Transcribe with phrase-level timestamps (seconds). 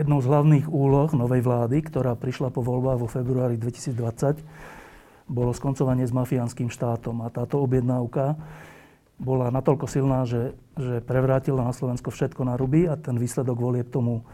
[0.00, 4.40] Jednou z hlavných úloh novej vlády, ktorá prišla po voľbách vo februári 2020,
[5.28, 7.20] bolo skoncovanie s mafiánskym štátom.
[7.20, 8.40] A táto objednávka
[9.20, 13.92] bola natoľko silná, že, že prevrátila na Slovensko všetko na ruby a ten výsledok volieb
[13.92, 14.24] tomu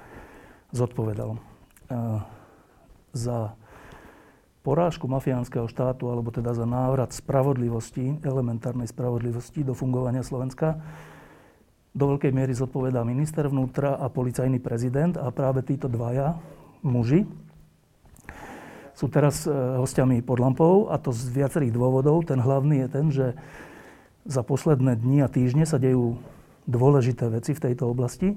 [0.70, 1.34] zodpovedal.
[1.90, 2.22] A
[3.10, 3.58] za
[4.62, 10.78] porážku mafiánskeho štátu, alebo teda za návrat spravodlivosti, elementárnej spravodlivosti do fungovania Slovenska,
[11.96, 16.36] do veľkej miery zodpovedá minister vnútra a policajný prezident a práve títo dvaja
[16.84, 17.24] muži
[18.96, 22.24] sú teraz e, hostiami pod lampou a to z viacerých dôvodov.
[22.28, 23.26] Ten hlavný je ten, že
[24.24, 26.20] za posledné dni a týždne sa dejú
[26.64, 28.36] dôležité veci v tejto oblasti.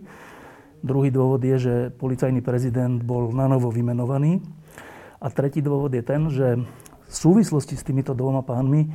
[0.80, 4.40] Druhý dôvod je, že policajný prezident bol na novo vymenovaný.
[5.20, 6.56] A tretí dôvod je ten, že
[7.10, 8.88] v súvislosti s týmito dvoma pánmi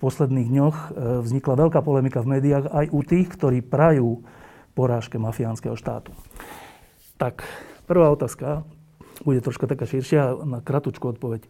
[0.00, 0.88] posledných dňoch e,
[1.22, 4.24] vznikla veľká polemika v médiách aj u tých, ktorí prajú
[4.72, 6.16] porážke mafiánskeho štátu.
[7.20, 7.44] Tak,
[7.84, 8.64] prvá otázka
[9.20, 11.44] bude troška taká širšia na kratučku odpoveď.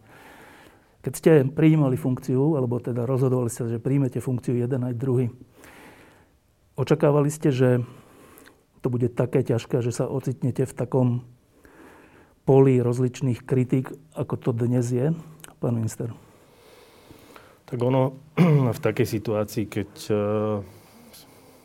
[1.01, 5.31] Keď ste prijímali funkciu, alebo teda rozhodovali ste, že príjmete funkciu jeden aj druhý,
[6.75, 7.69] očakávali ste, že
[8.83, 11.07] to bude také ťažké, že sa ocitnete v takom
[12.43, 15.13] poli rozličných kritik, ako to dnes je,
[15.61, 16.11] pán minister?
[17.71, 18.19] Tak ono
[18.75, 20.15] v takej situácii, keď e,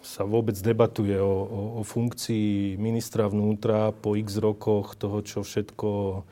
[0.06, 6.22] sa vôbec debatuje o, o, o funkcii ministra vnútra po x rokoch toho, čo všetko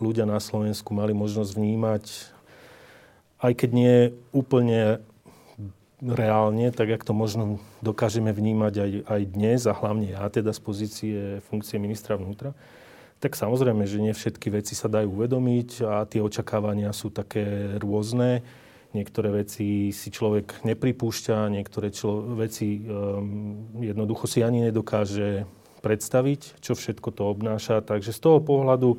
[0.00, 2.04] ľudia na Slovensku mali možnosť vnímať,
[3.44, 3.96] aj keď nie
[4.32, 5.04] úplne
[6.00, 10.60] reálne, tak jak to možno dokážeme vnímať aj, aj dnes, a hlavne ja teda z
[10.64, 11.18] pozície
[11.52, 12.56] funkcie ministra vnútra,
[13.20, 18.40] tak samozrejme, že nie všetky veci sa dajú uvedomiť a tie očakávania sú také rôzne.
[18.96, 25.44] Niektoré veci si človek nepripúšťa, niektoré člo- veci um, jednoducho si ani nedokáže
[25.84, 27.84] predstaviť, čo všetko to obnáša.
[27.84, 28.96] Takže z toho pohľadu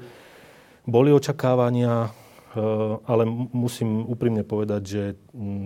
[0.86, 5.04] boli očakávania, uh, ale musím úprimne povedať, že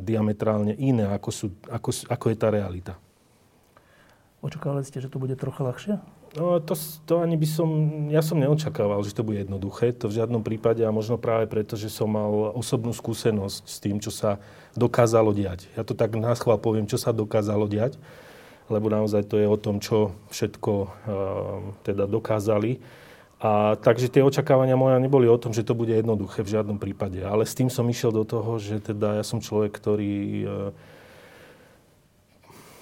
[0.08, 2.96] diametrálne iné, ako, sú, ako, ako je tá realita.
[4.40, 6.00] Očakávali ste, že to bude trocha ľahšie?
[6.34, 6.74] No to,
[7.06, 7.70] to ani by som,
[8.10, 9.94] ja som neočakával, že to bude jednoduché.
[10.02, 14.02] To v žiadnom prípade a možno práve preto, že som mal osobnú skúsenosť s tým,
[14.02, 14.42] čo sa
[14.74, 15.70] dokázalo diať.
[15.78, 18.02] Ja to tak na poviem, čo sa dokázalo diať,
[18.66, 20.90] lebo naozaj to je o tom, čo všetko uh,
[21.86, 22.82] teda dokázali.
[23.38, 27.22] A takže tie očakávania moja neboli o tom, že to bude jednoduché v žiadnom prípade.
[27.22, 30.74] Ale s tým som išiel do toho, že teda ja som človek, ktorý uh,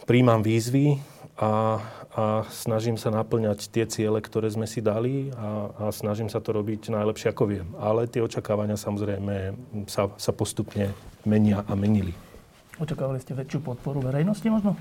[0.08, 1.04] príjmam výzvy
[1.36, 6.44] a a snažím sa naplňať tie ciele, ktoré sme si dali a, a snažím sa
[6.44, 7.68] to robiť najlepšie, ako viem.
[7.80, 9.56] Ale tie očakávania samozrejme
[9.88, 10.92] sa, sa postupne
[11.24, 12.12] menia a menili.
[12.84, 14.76] Očakávali ste väčšiu podporu verejnosti možno?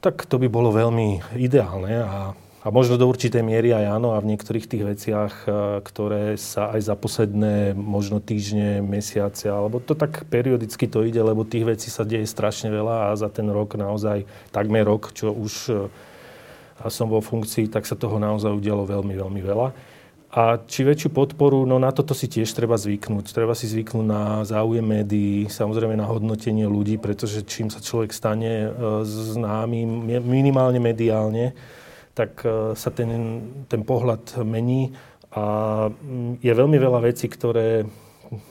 [0.00, 4.20] Tak to by bolo veľmi ideálne a a možno do určitej miery aj áno a
[4.20, 5.50] v niektorých tých veciach, e,
[5.80, 11.48] ktoré sa aj za posledné možno týždne, mesiace, alebo to tak periodicky to ide, lebo
[11.48, 15.52] tých vecí sa deje strašne veľa a za ten rok naozaj, takmer rok, čo už
[15.72, 15.74] e,
[16.92, 19.68] som vo funkcii, tak sa toho naozaj udialo veľmi, veľmi veľa.
[20.30, 23.34] A či väčšiu podporu, no na toto si tiež treba zvyknúť.
[23.34, 28.68] Treba si zvyknúť na záujem médií, samozrejme na hodnotenie ľudí, pretože čím sa človek stane
[28.68, 31.56] e, známym, minimálne mediálne,
[32.20, 33.08] tak e, sa ten,
[33.64, 34.92] ten pohľad mení
[35.32, 35.42] a
[35.88, 37.88] mm, je veľmi veľa vecí, ktoré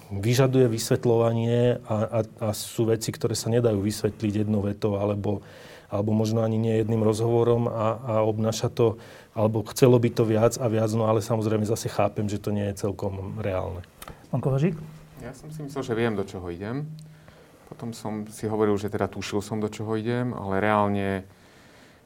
[0.09, 5.45] vyžaduje vysvetľovanie a, a, a sú veci, ktoré sa nedajú vysvetliť jednou vetou alebo,
[5.87, 8.97] alebo možno ani nie jedným rozhovorom a, a obnáša to,
[9.37, 12.65] alebo chcelo by to viac a viac, no ale samozrejme zase chápem, že to nie
[12.73, 13.85] je celkom reálne.
[14.33, 14.75] Pán Kovažík?
[15.23, 16.89] Ja som si myslel, že viem, do čoho idem.
[17.71, 21.23] Potom som si hovoril, že teda tušil som, do čoho idem, ale reálne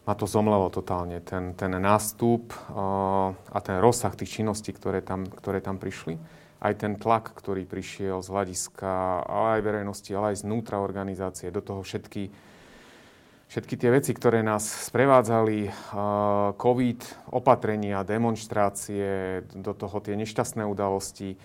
[0.04, 1.24] ma to zomlelo totálne.
[1.24, 2.52] Ten, ten nástup
[3.48, 6.20] a ten rozsah tých činností, ktoré tam, ktoré tam prišli,
[6.64, 11.60] aj ten tlak, ktorý prišiel z hľadiska ale aj verejnosti, ale aj znútra organizácie, do
[11.60, 12.32] toho všetky,
[13.52, 15.72] všetky tie veci, ktoré nás sprevádzali,
[16.56, 17.00] COVID,
[17.36, 21.36] opatrenia, demonstrácie, do toho tie nešťastné udalosti.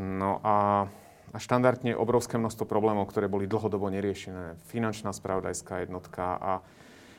[0.00, 0.88] No a,
[1.32, 4.56] a štandardne obrovské množstvo problémov, ktoré boli dlhodobo neriešené.
[4.72, 6.52] Finančná spravodajská jednotka a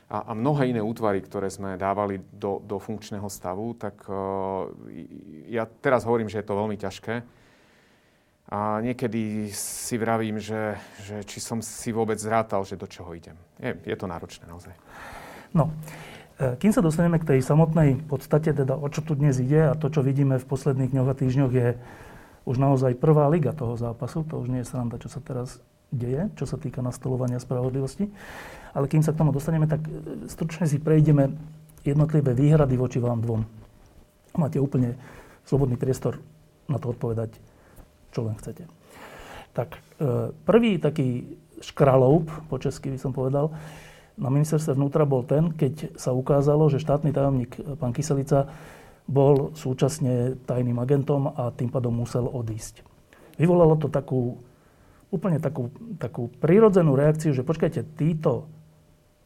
[0.10, 4.70] a, a mnohé iné útvary, ktoré sme dávali do, do funkčného stavu, tak uh,
[5.50, 7.24] ja teraz hovorím, že je to veľmi ťažké.
[8.54, 13.40] A niekedy si vravím, že, že či som si vôbec zrátal, že do čoho idem.
[13.58, 14.76] Je, je to náročné naozaj.
[15.56, 15.72] No,
[16.38, 19.80] e, kým sa dostaneme k tej samotnej podstate, teda o čo tu dnes ide a
[19.80, 21.70] to, čo vidíme v posledných dňoch a týždňoch je
[22.44, 24.28] už naozaj prvá liga toho zápasu.
[24.28, 28.10] To už nie je sranda, čo sa teraz deje, čo sa týka nastolovania spravodlivosti.
[28.74, 31.30] Ale kým sa k tomu dostaneme, tak e, stručne si prejdeme
[31.86, 33.46] jednotlivé výhrady voči vám dvom.
[34.34, 34.98] Máte úplne
[35.46, 36.18] slobodný priestor
[36.66, 37.38] na to odpovedať,
[38.10, 38.66] čo len chcete.
[39.54, 39.80] Tak e,
[40.34, 43.54] prvý taký škraloup, po česky by som povedal,
[44.18, 48.50] na ministerstve vnútra bol ten, keď sa ukázalo, že štátny tajomník e, pán Kyselica
[49.06, 52.86] bol súčasne tajným agentom a tým pádom musel odísť.
[53.36, 54.40] Vyvolalo to takú,
[55.14, 55.70] úplne takú,
[56.02, 58.50] takú prírodzenú reakciu, že počkajte, títo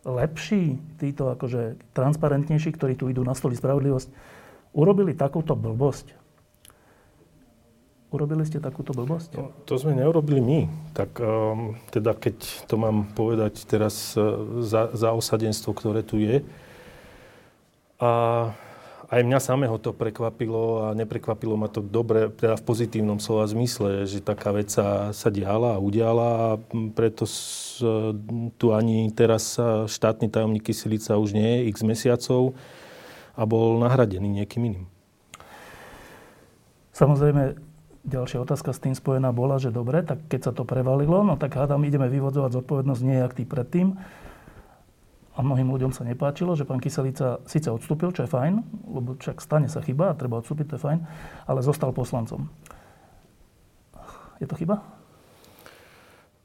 [0.03, 4.11] lepší, títo akože transparentnejší, ktorí tu idú na stoli spravodlivosť,
[4.75, 6.27] urobili takúto blbosť.
[8.07, 9.35] Urobili ste takúto blbosť?
[9.35, 10.59] No, to sme neurobili my.
[10.95, 16.39] Tak um, teda keď to mám povedať teraz uh, za, za osadenstvo, ktoré tu je.
[17.99, 18.11] A
[19.07, 24.03] aj mňa samého to prekvapilo a neprekvapilo ma to dobre, teda v pozitívnom slova zmysle,
[24.03, 26.47] že taká vec sa, diala a udiala a
[26.91, 27.23] preto
[28.59, 29.55] tu ani teraz
[29.87, 32.51] štátny tajomník Kyselica už nie je x mesiacov
[33.39, 34.85] a bol nahradený niekým iným.
[36.91, 37.55] Samozrejme,
[38.03, 41.55] ďalšia otázka s tým spojená bola, že dobre, tak keď sa to prevalilo, no tak
[41.55, 43.95] hádam, ideme vyvodzovať zodpovednosť nie jak tý predtým
[45.37, 48.53] a mnohým ľuďom sa nepáčilo, že pán Kyselica síce odstúpil, čo je fajn,
[48.89, 50.99] lebo však stane sa chyba a treba odstúpiť, to je fajn,
[51.45, 52.49] ale zostal poslancom.
[54.41, 54.81] Je to chyba?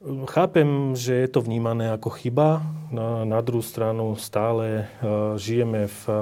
[0.03, 2.61] Chápem, že je to vnímané ako chyba.
[2.91, 6.17] Na, na druhú stranu stále uh, žijeme v uh,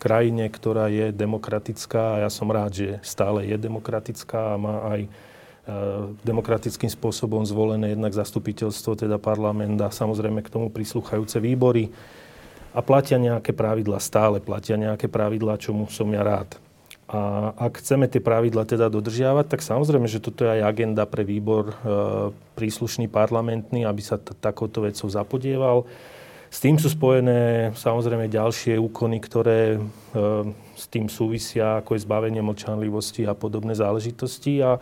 [0.00, 5.00] krajine, ktorá je demokratická a ja som rád, že stále je demokratická a má aj
[6.24, 11.90] demokratickým spôsobom zvolené jednak zastupiteľstvo, teda parlament a samozrejme k tomu prislúchajúce výbory.
[12.70, 16.54] A platia nejaké pravidla, stále platia nejaké pravidla, čomu som ja rád.
[17.10, 21.26] A ak chceme tie pravidla teda dodržiavať, tak samozrejme, že toto je aj agenda pre
[21.26, 21.74] výbor e,
[22.54, 25.90] príslušný parlamentný, aby sa t- takouto vecou zapodieval.
[26.46, 29.78] S tým sú spojené samozrejme ďalšie úkony, ktoré e,
[30.78, 34.62] s tým súvisia, ako je zbavenie mlčanlivosti a podobné záležitosti.
[34.62, 34.78] A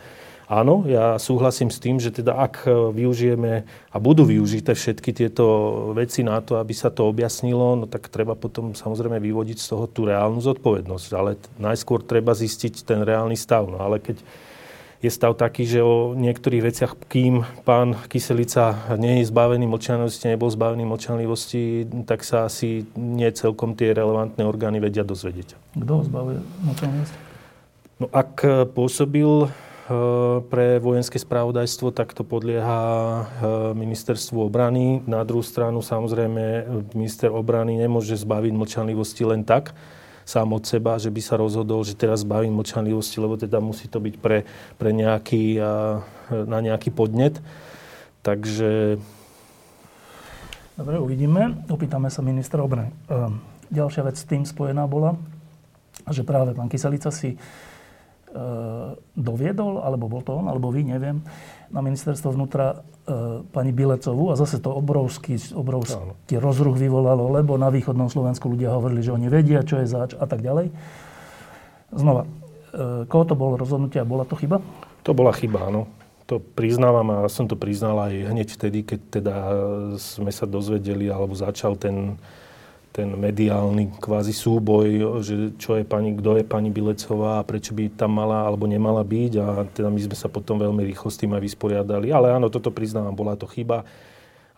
[0.49, 5.45] Áno, ja súhlasím s tým, že teda ak e, využijeme a budú využité všetky tieto
[5.93, 9.85] veci na to, aby sa to objasnilo, no tak treba potom samozrejme vyvodiť z toho
[9.85, 11.09] tú reálnu zodpovednosť.
[11.13, 13.69] Ale najskôr treba zistiť ten reálny stav.
[13.69, 14.25] No ale keď
[15.05, 20.49] je stav taký, že o niektorých veciach, kým pán Kyselica nie je zbavený mlčanlivosti, nebol
[20.49, 25.77] zbavený mlčanlivosti, tak sa asi nie celkom tie relevantné orgány vedia dozvedieť.
[25.77, 27.19] Kto ho zbavuje mlčanlivosti?
[28.01, 29.68] No ak pôsobil Eh,
[30.53, 33.25] pre vojenské spravodajstvo, tak to podlieha eh,
[33.73, 35.01] ministerstvu obrany.
[35.09, 39.73] Na druhú stranu samozrejme minister obrany nemôže zbaviť mlčanlivosti len tak,
[40.29, 43.97] sám od seba, že by sa rozhodol, že teraz zbavím mlčanlivosti, lebo teda musí to
[43.97, 44.45] byť pre,
[44.77, 45.67] pre nejaký, eh,
[46.45, 47.41] na nejaký podnet.
[48.21, 49.01] Takže...
[50.77, 51.65] Dobre, uvidíme.
[51.73, 52.93] Opýtame sa ministra obrany.
[53.73, 55.17] Ďalšia vec s tým spojená bola,
[56.07, 57.35] že práve pán Kyselica si
[59.19, 61.23] doviedol, alebo bol to on, alebo vy, neviem,
[61.69, 67.69] na ministerstvo vnútra e, pani Bilecovú a zase to obrovský, obrovský rozruch vyvolalo, lebo na
[67.69, 70.73] východnom Slovensku ľudia hovorili, že oni vedia, čo je zač a tak ďalej.
[71.93, 72.29] Znova, e,
[73.05, 74.65] koho to bolo rozhodnutie a bola to chyba?
[75.05, 75.89] To bola chyba, áno.
[76.29, 79.35] To priznávam a som to priznal aj hneď vtedy, keď teda
[79.97, 82.21] sme sa dozvedeli, alebo začal ten
[82.99, 87.95] ten mediálny kvázi súboj, že čo je pani, kto je pani Bilecová a prečo by
[87.95, 91.31] tam mala alebo nemala byť a teda my sme sa potom veľmi rýchlo s tým
[91.31, 92.11] aj vysporiadali.
[92.11, 93.87] Ale áno, toto priznávam, bola to chyba.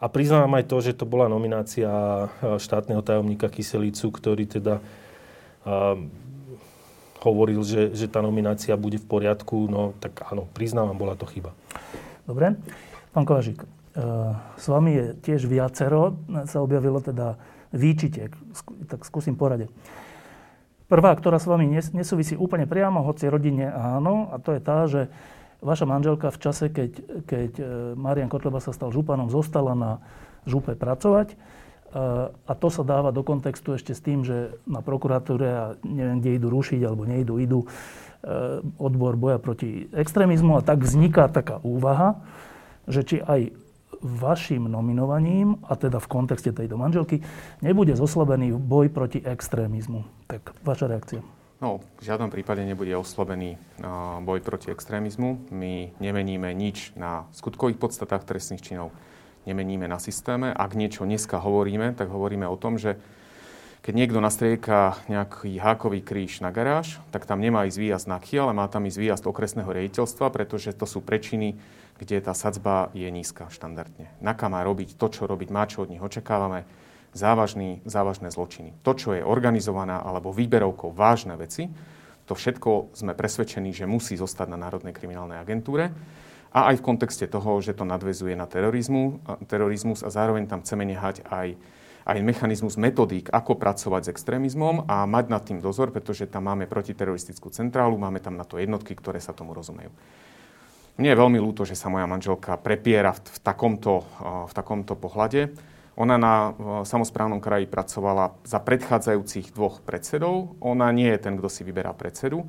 [0.00, 1.92] A priznávam aj to, že to bola nominácia
[2.40, 6.00] štátneho tajomníka Kyselicu, ktorý teda uh,
[7.20, 9.68] hovoril, že, že tá nominácia bude v poriadku.
[9.68, 11.52] No tak áno, priznávam, bola to chyba.
[12.24, 12.56] Dobre.
[13.12, 13.68] Pán Kovažík,
[14.56, 16.16] s vami je tiež viacero,
[16.46, 17.36] sa objavilo teda
[17.70, 18.34] výčitek.
[18.90, 19.70] Tak skúsim porade.
[20.90, 25.06] Prvá, ktorá s vami nesúvisí úplne priamo, hoci rodine áno, a to je tá, že
[25.62, 26.90] vaša manželka v čase, keď,
[27.30, 30.02] keď e, Marian Kotleba sa stal županom, zostala na
[30.50, 31.30] župe pracovať.
[31.30, 31.36] E,
[32.34, 36.42] a to sa dáva do kontextu ešte s tým, že na prokuratúre, a neviem, kde
[36.42, 37.68] idú rušiť, alebo nejdu, idú e,
[38.80, 40.58] odbor boja proti extrémizmu.
[40.58, 42.18] A tak vzniká taká úvaha,
[42.90, 43.54] že či aj
[44.00, 47.20] vašim nominovaním, a teda v kontexte tejto manželky,
[47.60, 50.04] nebude zoslabený boj proti extrémizmu.
[50.26, 51.20] Tak vaša reakcia.
[51.60, 53.60] No, v žiadnom prípade nebude oslobený
[54.24, 55.52] boj proti extrémizmu.
[55.52, 58.96] My nemeníme nič na skutkových podstatách trestných činov,
[59.44, 60.56] nemeníme na systéme.
[60.56, 62.96] Ak niečo dneska hovoríme, tak hovoríme o tom, že
[63.80, 68.44] keď niekto nastrieka nejaký hákový kríž na garáž, tak tam nemá ísť výjazd na KIA,
[68.48, 71.56] ale má tam ísť výjazd okresného riaditeľstva, pretože to sú prečiny,
[72.00, 74.08] kde tá sadzba je nízka štandardne.
[74.24, 76.64] NAKA má robiť to, čo robiť má, čo od nich očakávame,
[77.12, 78.72] závažný, závažné zločiny.
[78.80, 81.68] To, čo je organizovaná alebo výberovkou vážne veci,
[82.24, 85.92] to všetko sme presvedčení, že musí zostať na Národnej kriminálnej agentúre.
[86.50, 90.88] A aj v kontexte toho, že to nadvezuje na terorizmu, terorizmus a zároveň tam chceme
[90.88, 91.58] nehať aj
[92.00, 96.64] aj mechanizmus metodík, ako pracovať s extrémizmom a mať nad tým dozor, pretože tam máme
[96.64, 99.92] protiteroristickú centrálu, máme tam na to jednotky, ktoré sa tomu rozumejú.
[101.00, 105.48] Mne je veľmi ľúto, že sa moja manželka prepiera v, v, takomto, v takomto pohľade.
[105.96, 106.52] Ona na
[106.84, 110.60] samozprávnom kraji pracovala za predchádzajúcich dvoch predsedov.
[110.60, 112.44] Ona nie je ten, kto si vyberá predsedu.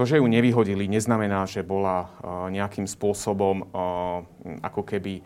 [0.00, 2.08] To, že ju nevyhodili, neznamená, že bola
[2.48, 3.68] nejakým spôsobom
[4.64, 5.20] ako keby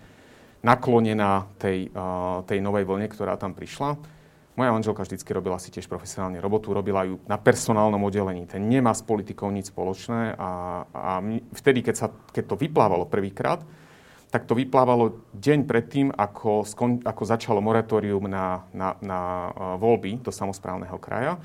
[0.59, 1.95] naklonená tej,
[2.43, 4.18] tej novej vlne, ktorá tam prišla.
[4.59, 8.43] Moja manželka vždycky robila si tiež profesionálne robotu, robila ju na personálnom oddelení.
[8.43, 11.23] Ten nemá s politikou nič spoločné a, a
[11.63, 13.63] vtedy, keď, sa, keď to vyplávalo prvýkrát,
[14.35, 19.21] tak to vyplávalo deň predtým, ako, skon, ako začalo moratórium na, na, na
[19.79, 21.39] voľby do samozprávneho kraja.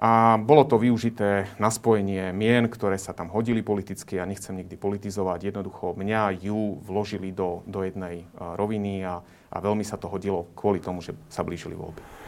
[0.00, 4.16] A bolo to využité na spojenie mien, ktoré sa tam hodili politicky.
[4.16, 5.52] Ja nechcem nikdy politizovať.
[5.52, 9.20] Jednoducho mňa ju vložili do, do jednej roviny a,
[9.52, 12.21] a veľmi sa to hodilo kvôli tomu, že sa blížili voľby.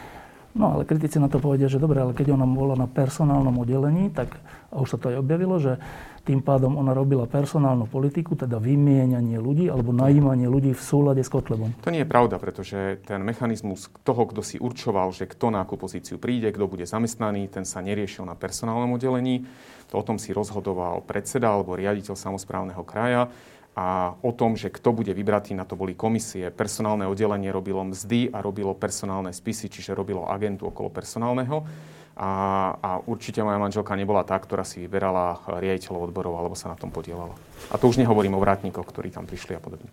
[0.55, 4.15] No ale kritici na to povedia, že dobre, ale keď ona bola na personálnom oddelení,
[4.15, 4.39] tak
[4.75, 5.79] a už sa to aj objavilo, že
[6.27, 11.31] tým pádom ona robila personálnu politiku, teda vymienianie ľudí alebo najímanie ľudí v súlade s
[11.31, 11.79] Kotlebom.
[11.85, 15.79] To nie je pravda, pretože ten mechanizmus toho, kto si určoval, že kto na akú
[15.79, 19.47] pozíciu príde, kto bude zamestnaný, ten sa neriešil na personálnom oddelení.
[19.93, 23.29] To o tom si rozhodoval predseda alebo riaditeľ samozprávneho kraja
[23.75, 26.55] a o tom, že kto bude vybratý, na to boli komisie.
[26.55, 31.67] Personálne oddelenie robilo mzdy a robilo personálne spisy, čiže robilo agentu okolo personálneho.
[32.15, 32.31] A,
[32.79, 36.95] a určite moja manželka nebola tá, ktorá si vyberala riaditeľov odborov alebo sa na tom
[36.95, 37.35] podielala.
[37.71, 39.91] A to už nehovorím o vrátnikoch, ktorí tam prišli a podobne.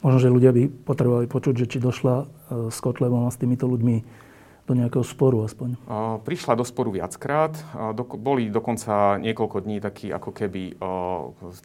[0.00, 2.26] Možno, že ľudia by potrebovali počuť, že či došla e,
[2.72, 4.24] s Kotlebom a s týmito ľuďmi
[4.62, 5.74] do nejakého sporu aspoň.
[6.22, 7.52] Prišla do sporu viackrát.
[7.98, 10.78] Do, boli dokonca niekoľko dní takí ako keby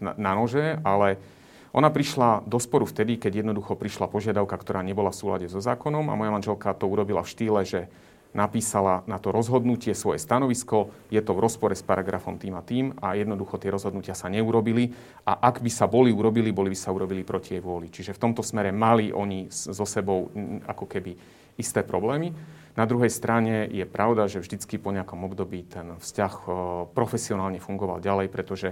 [0.01, 1.21] na nože, ale
[1.77, 6.09] ona prišla do sporu vtedy, keď jednoducho prišla požiadavka, ktorá nebola v súlade so zákonom
[6.09, 7.85] a moja manželka to urobila v štýle, že
[8.33, 12.97] napísala na to rozhodnutie svoje stanovisko, je to v rozpore s paragrafom tým a tým
[12.97, 14.89] a jednoducho tie rozhodnutia sa neurobili
[15.21, 17.93] a ak by sa boli urobili, boli by sa urobili proti jej vôli.
[17.93, 20.33] Čiže v tomto smere mali oni so sebou
[20.65, 21.13] ako keby
[21.61, 22.33] isté problémy.
[22.77, 26.33] Na druhej strane je pravda, že vždycky po nejakom období ten vzťah
[26.93, 28.69] profesionálne fungoval ďalej, pretože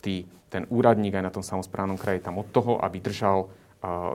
[0.00, 3.52] tý, ten úradník aj na tom samozprávnom kraji tam od toho, aby držal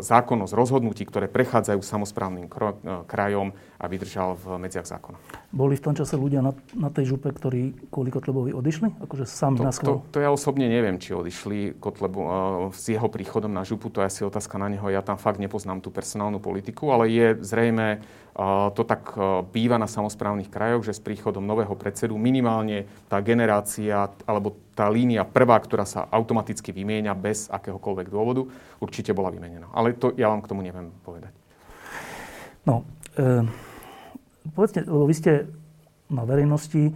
[0.04, 2.52] zákonnosť rozhodnutí, ktoré prechádzajú samozprávnym
[3.08, 5.16] krajom a vydržal v medziach zákona.
[5.56, 9.00] Boli v tom čase ľudia na, na tej župe, ktorí kvôli Kotlebovi odišli?
[9.00, 12.30] Akože sami to, na to, to, ja osobne neviem, či odišli Kotlebu, uh,
[12.76, 14.84] s jeho príchodom na župu, to je asi otázka na neho.
[14.92, 18.04] Ja tam fakt nepoznám tú personálnu politiku, ale je zrejme,
[18.36, 23.24] uh, to tak uh, býva na samozprávnych krajoch, že s príchodom nového predsedu minimálne tá
[23.24, 28.50] generácia alebo tá línia prvá, ktorá sa automaticky vymieňa bez akéhokoľvek dôvodu,
[28.82, 29.70] určite bola vymenená.
[29.74, 31.34] Ale to ja vám k tomu neviem povedať.
[32.66, 32.82] No,
[33.14, 33.46] e,
[34.58, 35.32] povedzte, lebo vy ste
[36.10, 36.94] na verejnosti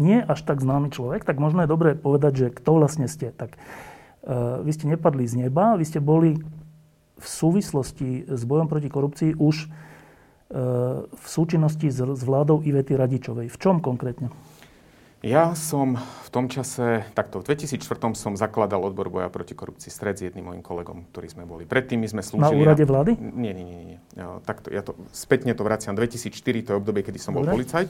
[0.00, 3.28] nie až tak známy človek, tak možno je dobré povedať, že kto vlastne ste.
[3.36, 3.58] Tak e,
[4.64, 6.40] vy ste nepadli z neba, vy ste boli
[7.22, 9.68] v súvislosti s bojom proti korupcii už e,
[11.06, 13.52] v súčinnosti s, s vládou Ivety Radičovej.
[13.52, 14.32] V čom konkrétne?
[15.22, 17.78] Ja som v tom čase, takto v 2004
[18.18, 21.62] som zakladal odbor boja proti korupcii stred s jedným mojim kolegom, ktorý sme boli.
[21.62, 22.58] Predtým my sme slúžili...
[22.58, 23.14] Na úrade vlády?
[23.22, 23.78] Nie, nie, nie.
[23.94, 23.98] nie.
[24.18, 25.94] Ja, takto, ja to spätne to vraciam.
[25.94, 27.54] 2004 to je obdobie, kedy som Dobre.
[27.54, 27.86] bol policajt.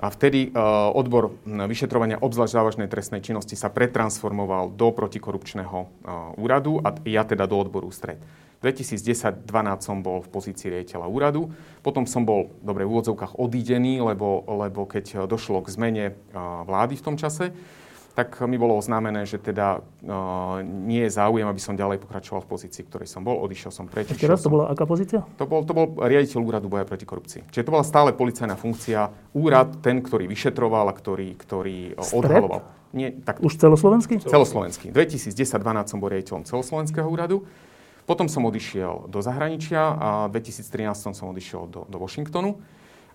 [0.00, 6.82] A vtedy uh, odbor vyšetrovania obzvlášť závažnej trestnej činnosti sa pretransformoval do protikorupčného uh, úradu
[6.82, 8.18] a ja teda do odboru stred.
[8.60, 9.48] 2010-2012
[9.80, 11.48] som bol v pozícii riaditeľa úradu.
[11.80, 16.04] Potom som bol, dobre, v úvodzovkách odídený, lebo, lebo keď došlo k zmene
[16.68, 17.56] vlády v tom čase,
[18.10, 19.80] tak mi bolo oznámené, že teda
[20.66, 23.38] nie je záujem, aby som ďalej pokračoval v pozícii, ktorej som bol.
[23.38, 24.12] Odišiel som preč.
[24.12, 25.24] Ešte raz, to bola aká pozícia?
[25.38, 27.48] To bol, to bol riaditeľ úradu boja proti korupcii.
[27.48, 29.14] Čiže to bola stále policajná funkcia.
[29.32, 32.66] Úrad, ten, ktorý vyšetroval a ktorý, ktorý odhaloval.
[32.90, 34.18] Nie, tak, Už celoslovenský?
[34.26, 34.90] Celoslovenský.
[34.90, 37.46] 2010-2012 som bol riaditeľom celoslovenského úradu.
[38.10, 42.58] Potom som odišiel do zahraničia a v 2013 som odišiel do, do Washingtonu.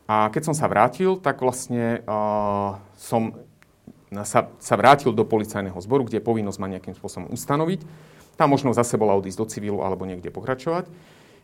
[0.08, 3.36] A keď som sa vrátil, tak vlastne uh, som
[4.24, 7.84] sa, sa vrátil do policajného zboru, kde je povinnosť ma nejakým spôsobom ustanoviť.
[8.40, 10.88] Tá možnosť zase bola odísť do civilu alebo niekde pokračovať.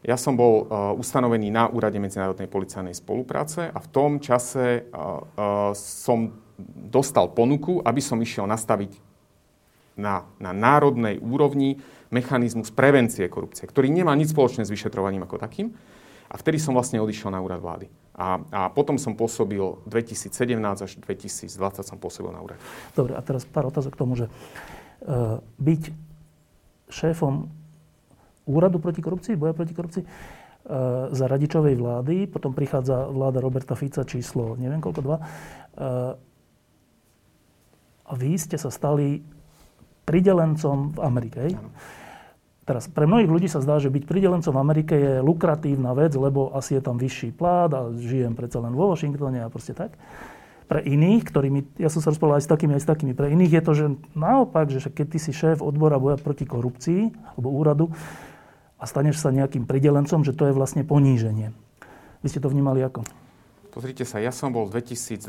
[0.07, 4.95] Ja som bol uh, ustanovený na úrade medzinárodnej policajnej spolupráce a v tom čase uh,
[4.95, 6.39] uh, som
[6.87, 8.95] dostal ponuku, aby som išiel nastaviť
[9.99, 15.71] na, na národnej úrovni mechanizmus prevencie korupcie, ktorý nemá nič spoločné s vyšetrovaním ako takým.
[16.31, 17.91] A vtedy som vlastne odišiel na úrad vlády.
[18.15, 20.31] A, a potom som pôsobil 2017
[20.63, 21.51] až 2020
[21.83, 22.59] som pôsobil na úrade.
[22.95, 25.91] Dobre, a teraz pár otázok k tomu, že uh, byť
[26.87, 27.51] šéfom
[28.47, 34.07] úradu proti korupcii, boja proti korupcii, uh, za radičovej vlády, potom prichádza vláda Roberta Fica
[34.07, 35.17] číslo, neviem koľko, dva.
[35.19, 36.15] Uh,
[38.07, 39.19] a vy ste sa stali
[40.07, 41.37] pridelencom v Amerike.
[41.47, 41.53] Hej?
[42.71, 46.55] Teraz, pre mnohých ľudí sa zdá, že byť pridelencom v Amerike je lukratívna vec, lebo
[46.55, 49.99] asi je tam vyšší plát a žijem predsa len vo Washingtone a proste tak.
[50.71, 53.59] Pre iných, ktorými, ja som sa rozprával aj s takými, aj s takými, pre iných
[53.59, 53.85] je to, že
[54.15, 57.91] naopak, že keď ty si šéf odbora boja proti korupcii alebo úradu
[58.79, 61.51] a staneš sa nejakým pridelencom, že to je vlastne poníženie.
[62.23, 63.03] Vy ste to vnímali ako?
[63.75, 65.19] Pozrite sa, ja som bol v 2012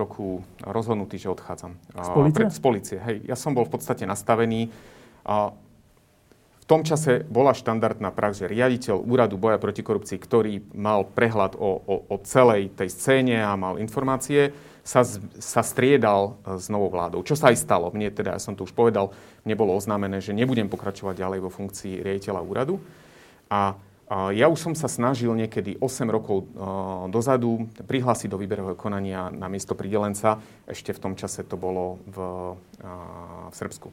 [0.00, 1.76] roku rozhodnutý, že odchádzam.
[1.92, 2.44] Z policie?
[2.48, 3.20] Z policie, hej.
[3.28, 4.72] Ja som bol v podstate nastavený.
[6.70, 11.58] A tom čase bola štandardná prax, že riaditeľ úradu boja proti korupcii, ktorý mal prehľad
[11.58, 14.54] o, o, o celej tej scéne a mal informácie,
[14.86, 15.02] sa,
[15.42, 17.26] sa striedal s novou vládou.
[17.26, 17.90] Čo sa aj stalo.
[17.90, 19.10] Mne teda, ja som to už povedal,
[19.42, 22.78] mne bolo oznámené, že nebudem pokračovať ďalej vo funkcii riaditeľa úradu.
[23.50, 23.74] A
[24.30, 26.54] ja už som sa snažil niekedy 8 rokov
[27.10, 30.38] dozadu prihlásiť do výberového konania na miesto pridelenca.
[30.70, 32.18] Ešte v tom čase to bolo v,
[32.78, 33.90] v Srbsku.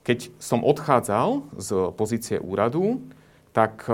[0.00, 3.04] Keď som odchádzal z pozície úradu,
[3.50, 3.84] tak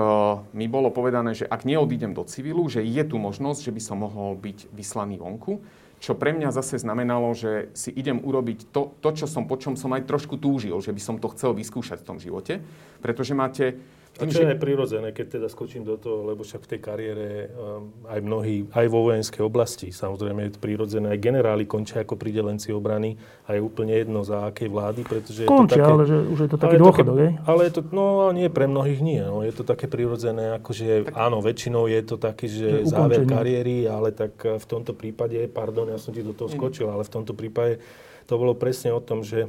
[0.53, 3.97] mi bolo povedané, že ak neodídem do civilu, že je tu možnosť, že by som
[4.05, 5.59] mohol byť vyslaný vonku.
[5.97, 9.73] Čo pre mňa zase znamenalo, že si idem urobiť to, to čo som, po čom
[9.73, 12.61] som aj trošku túžil, že by som to chcel vyskúšať v tom živote.
[13.01, 13.81] Pretože máte
[14.17, 17.27] a čo je aj prirodzené, keď teda skočím do toho, lebo však v tej kariére
[17.53, 22.17] um, aj mnohí, aj vo vojenskej oblasti, samozrejme je to prirodzené, aj generáli končia ako
[22.17, 26.03] pridelenci obrany a je úplne jedno za akej vlády, pretože končia, je to také, ale
[26.03, 29.21] že už je to taký dôchodok, také, Ale je to, no nie, pre mnohých nie,
[29.21, 33.85] no, je to také prirodzené, akože tak, áno, väčšinou je to také, že záver kariéry,
[33.85, 37.37] ale tak v tomto prípade, pardon, ja som ti do toho skočil, ale v tomto
[37.37, 37.79] prípade
[38.27, 39.47] to bolo presne o tom, že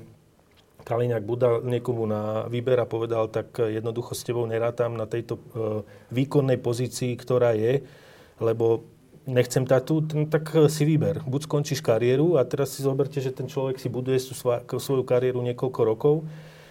[0.89, 5.43] Kaliňák budal niekomu na výber a povedal, tak jednoducho s tebou nerátam na tejto e,
[6.09, 7.85] výkonnej pozícii, ktorá je,
[8.41, 8.89] lebo
[9.29, 10.01] nechcem tu,
[10.33, 11.21] tak si vyber.
[11.29, 15.81] Buď skončíš kariéru a teraz si zoberte, že ten človek si buduje svoju kariéru niekoľko
[15.85, 16.25] rokov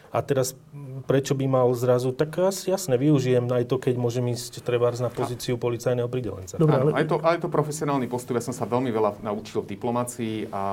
[0.10, 0.58] a teraz
[1.06, 5.60] prečo by mal zrazu, tak jasne, využijem aj to, keď môžem ísť treba na pozíciu
[5.62, 6.58] policajného pridelenca.
[6.58, 6.90] Dobre, ale...
[6.96, 10.64] Aj, to, aj to profesionálny postup, ja som sa veľmi veľa naučil v diplomácii a,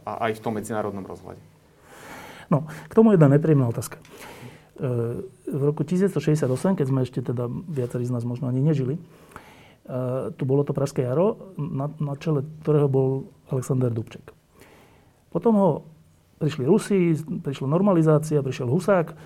[0.00, 1.55] a aj v tom medzinárodnom rozhľade.
[2.50, 3.98] No, k tomu jedna nepríjemná otázka.
[3.98, 4.02] E,
[5.48, 9.00] v roku 1968, keď sme ešte teda viacerí z nás možno ani nežili, e,
[10.36, 13.08] tu bolo to Pražské jaro, na, na čele ktorého bol
[13.50, 14.30] Alexander Dubček.
[15.32, 15.70] Potom ho
[16.38, 19.16] prišli Rusi, prišla normalizácia, prišiel Husák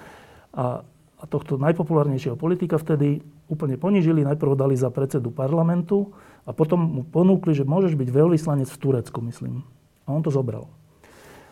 [0.55, 0.83] a,
[1.19, 4.23] a tohto najpopulárnejšieho politika vtedy úplne ponížili.
[4.23, 6.15] Najprv ho dali za predsedu parlamentu
[6.47, 9.67] a potom mu ponúkli, že môžeš byť veľvyslanec v Turecku, myslím.
[10.07, 10.71] A on to zobral.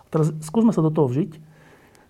[0.09, 1.58] Teraz skúsme sa do toho vžiť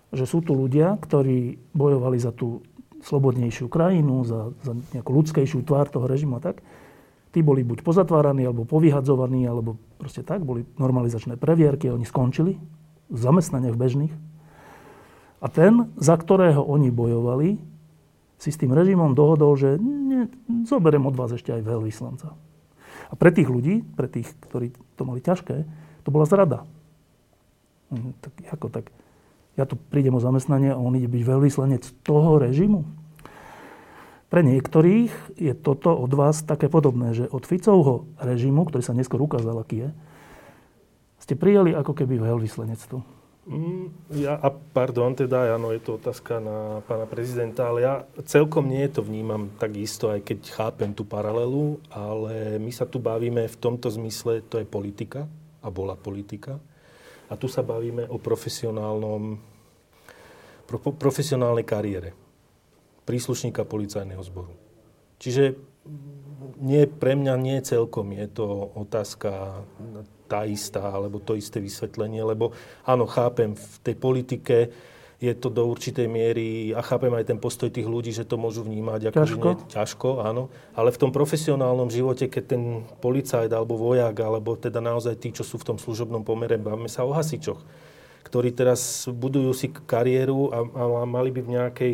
[0.09, 2.65] že sú tu ľudia, ktorí bojovali za tú
[2.99, 6.59] slobodnejšiu krajinu, za, za nejakú ľudskejšiu tvár toho režimu a tak.
[7.29, 10.41] Tí boli buď pozatváraní, alebo povyhadzovaní, alebo proste tak.
[10.41, 12.57] Boli normalizačné previerky, oni skončili
[13.09, 14.13] v zamestnaniach bežných.
[15.39, 17.61] A ten, za ktorého oni bojovali,
[18.39, 20.31] si s tým režimom dohodol, že ne,
[20.63, 22.33] zoberiem od vás ešte aj veľvyslanca.
[23.09, 25.67] A pre tých ľudí, pre tých, ktorí to mali ťažké,
[26.07, 26.63] to bola zrada.
[27.91, 28.85] Hm, tak ako tak?
[29.59, 32.87] Ja tu prídem o zamestnanie a on ide byť veľvyslanec toho režimu.
[34.29, 39.19] Pre niektorých je toto od vás také podobné, že od Ficovho režimu, ktorý sa neskôr
[39.19, 39.89] ukázal, aký je,
[41.19, 43.19] ste prijali ako keby veľvyslanectvo.
[43.49, 43.89] Mm,
[44.21, 48.85] ja, a pardon, teda, áno, je to otázka na pána prezidenta, ale ja celkom nie
[48.85, 53.57] to vnímam tak isto, aj keď chápem tú paralelu, ale my sa tu bavíme v
[53.57, 55.25] tomto zmysle, to je politika
[55.65, 56.61] a bola politika.
[57.29, 59.41] A tu sa bavíme o profesionálnom
[60.69, 62.13] pro, profesionálnej kariére
[63.09, 64.53] príslušníka policajného zboru.
[65.17, 65.57] Čiže
[66.61, 68.45] nie, pre mňa nie celkom je to
[68.77, 69.65] otázka
[70.29, 72.53] tá istá, alebo to isté vysvetlenie, lebo
[72.85, 74.57] áno, chápem, v tej politike
[75.19, 78.63] je to do určitej miery, a chápem aj ten postoj tých ľudí, že to môžu
[78.63, 79.49] vnímať ako ťažko.
[79.51, 80.47] Nie, ťažko, áno.
[80.77, 82.63] Ale v tom profesionálnom živote, keď ten
[83.03, 87.03] policajt alebo vojak, alebo teda naozaj tí, čo sú v tom služobnom pomere, bavíme sa
[87.03, 87.59] o hasičoch,
[88.23, 91.93] ktorí teraz budujú si kariéru a, a mali by v nejakej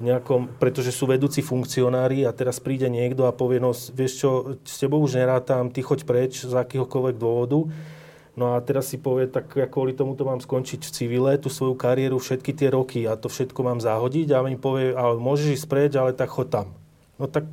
[0.00, 4.30] nejakom, pretože sú vedúci funkcionári a teraz príde niekto a povie, no vieš čo,
[4.64, 7.68] s tebou už nerátam, ty choď preč z akéhokoľvek dôvodu
[8.38, 11.50] No a teraz si povie, tak ja kvôli tomu to mám skončiť v civile, tú
[11.50, 15.60] svoju kariéru, všetky tie roky a to všetko mám zahodiť a mi povie, ale môžeš
[15.60, 16.72] ísť preč, ale tak chod tam.
[17.18, 17.52] No tak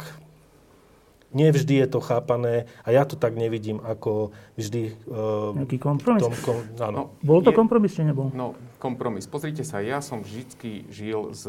[1.35, 4.95] nevždy je to chápané a ja to tak nevidím ako vždy...
[5.07, 6.23] Uh, Nejaký kompromis?
[6.23, 6.95] Tom, kom, áno.
[6.95, 8.31] No, Bol to je, kompromis, či nebol?
[8.31, 9.27] No, kompromis.
[9.27, 11.43] Pozrite sa, ja som vždy žil z,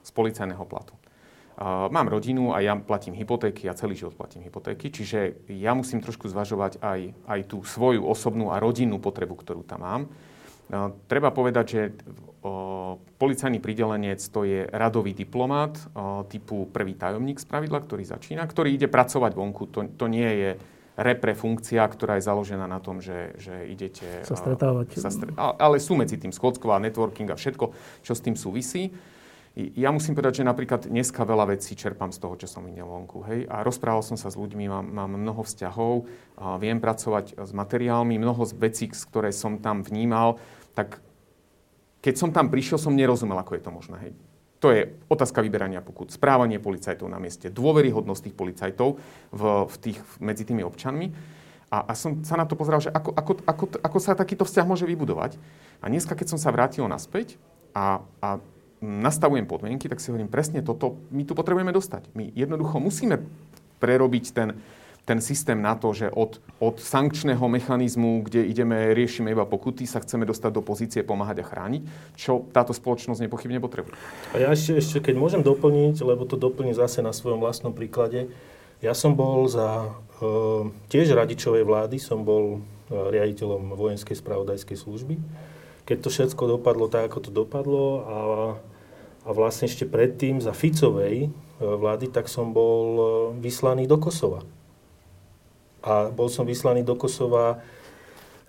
[0.00, 0.96] z policajného platu.
[1.52, 6.00] Uh, mám rodinu a ja platím hypotéky a celý život platím hypotéky, čiže ja musím
[6.00, 10.02] trošku zvažovať aj, aj tú svoju osobnú a rodinnú potrebu, ktorú tam mám.
[10.72, 11.80] Uh, treba povedať, že
[13.22, 15.78] policajný pridelenec to je radový diplomát
[16.26, 19.70] typu prvý tajomník z pravidla, ktorý začína, ktorý ide pracovať vonku.
[19.70, 20.50] To, to nie je
[20.98, 24.26] repre funkcia, ktorá je založená na tom, že, že idete...
[24.28, 24.98] Sa stretávať.
[25.00, 25.32] Sa stre...
[25.38, 27.72] Ale sú medzi tým schôdzková, networking a všetko,
[28.04, 28.92] čo s tým súvisí.
[29.56, 33.20] Ja musím povedať, že napríklad dneska veľa vecí čerpám z toho, čo som videl vonku.
[33.28, 33.44] Hej?
[33.52, 36.08] A rozprával som sa s ľuďmi, mám, mám mnoho vzťahov,
[36.40, 40.40] a viem pracovať s materiálmi, mnoho z vecí, ktoré som tam vnímal,
[40.72, 41.04] tak
[42.02, 43.96] keď som tam prišiel, som nerozumel, ako je to možné.
[44.02, 44.12] Hej?
[44.58, 48.88] To je otázka vyberania pokut, správanie policajtov na mieste, dôveryhodnosť tých policajtov
[49.30, 51.14] v, v tých, medzi tými občanmi.
[51.72, 54.66] A, a som sa na to pozeral, že ako, ako, ako, ako sa takýto vzťah
[54.66, 55.38] môže vybudovať.
[55.80, 57.40] A dneska, keď som sa vrátil naspäť
[57.72, 58.38] a, a
[58.82, 62.10] nastavujem podmienky, tak si hovorím presne toto, my tu potrebujeme dostať.
[62.18, 63.22] My jednoducho musíme
[63.78, 64.58] prerobiť ten,
[65.02, 69.98] ten systém na to, že od, od sankčného mechanizmu, kde ideme, riešime iba pokuty, sa
[69.98, 71.82] chceme dostať do pozície pomáhať a chrániť,
[72.14, 73.98] čo táto spoločnosť nepochybne potrebuje.
[74.34, 78.30] A ja ešte, ešte keď môžem doplniť, lebo to doplním zase na svojom vlastnom príklade,
[78.82, 80.28] ja som bol za e,
[80.90, 85.14] tiež radičovej vlády, som bol e, riaditeľom vojenskej spravodajskej služby.
[85.82, 88.16] Keď to všetko dopadlo tak, ako to dopadlo a
[89.22, 91.28] a vlastne ešte predtým za Ficovej e,
[91.62, 93.02] vlády, tak som bol e,
[93.38, 94.42] vyslaný do Kosova.
[95.82, 97.62] A bol som vyslaný do Kosova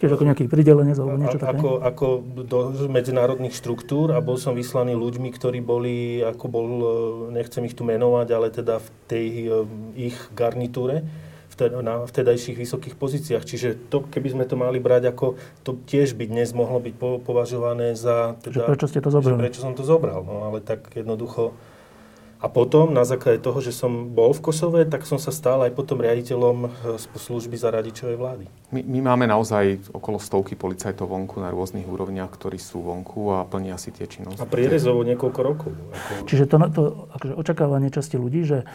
[0.04, 1.56] Tiež ako nejaký pridelenec alebo niečo také?
[1.56, 2.06] Ako, ako
[2.44, 2.60] do
[2.92, 6.94] medzinárodných štruktúr a bol som vyslaný ľuďmi, ktorí boli, ako bol, e,
[7.40, 9.26] nechcem ich tu menovať, ale teda v tej
[9.96, 11.08] ich garnitúre
[11.56, 13.44] na vtedajších vysokých pozíciách.
[13.48, 17.24] Čiže to, keby sme to mali brať ako, to tiež by dnes mohlo byť po,
[17.24, 18.36] považované za...
[18.42, 19.40] Teda, že prečo ste to zobrali?
[19.40, 21.56] prečo som to zobral, no ale tak jednoducho...
[22.44, 25.72] A potom, na základe toho, že som bol v Kosove, tak som sa stal aj
[25.72, 28.46] potom riaditeľom e, služby za radičovej vlády.
[28.76, 33.48] My, my máme naozaj okolo stovky policajtov vonku na rôznych úrovniach, ktorí sú vonku a
[33.48, 34.44] plnia si tie činnosti.
[34.44, 35.72] A prierezovo niekoľko rokov.
[35.72, 36.28] Ako...
[36.28, 36.84] Čiže to, to
[37.16, 38.68] akože očakávanie časti ľudí, že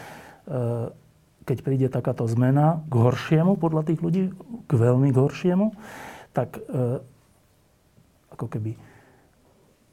[0.49, 0.89] e,
[1.45, 4.33] keď príde takáto zmena k horšiemu podľa tých ľudí,
[4.65, 5.77] k veľmi k horšiemu,
[6.33, 7.05] tak e,
[8.33, 8.88] ako keby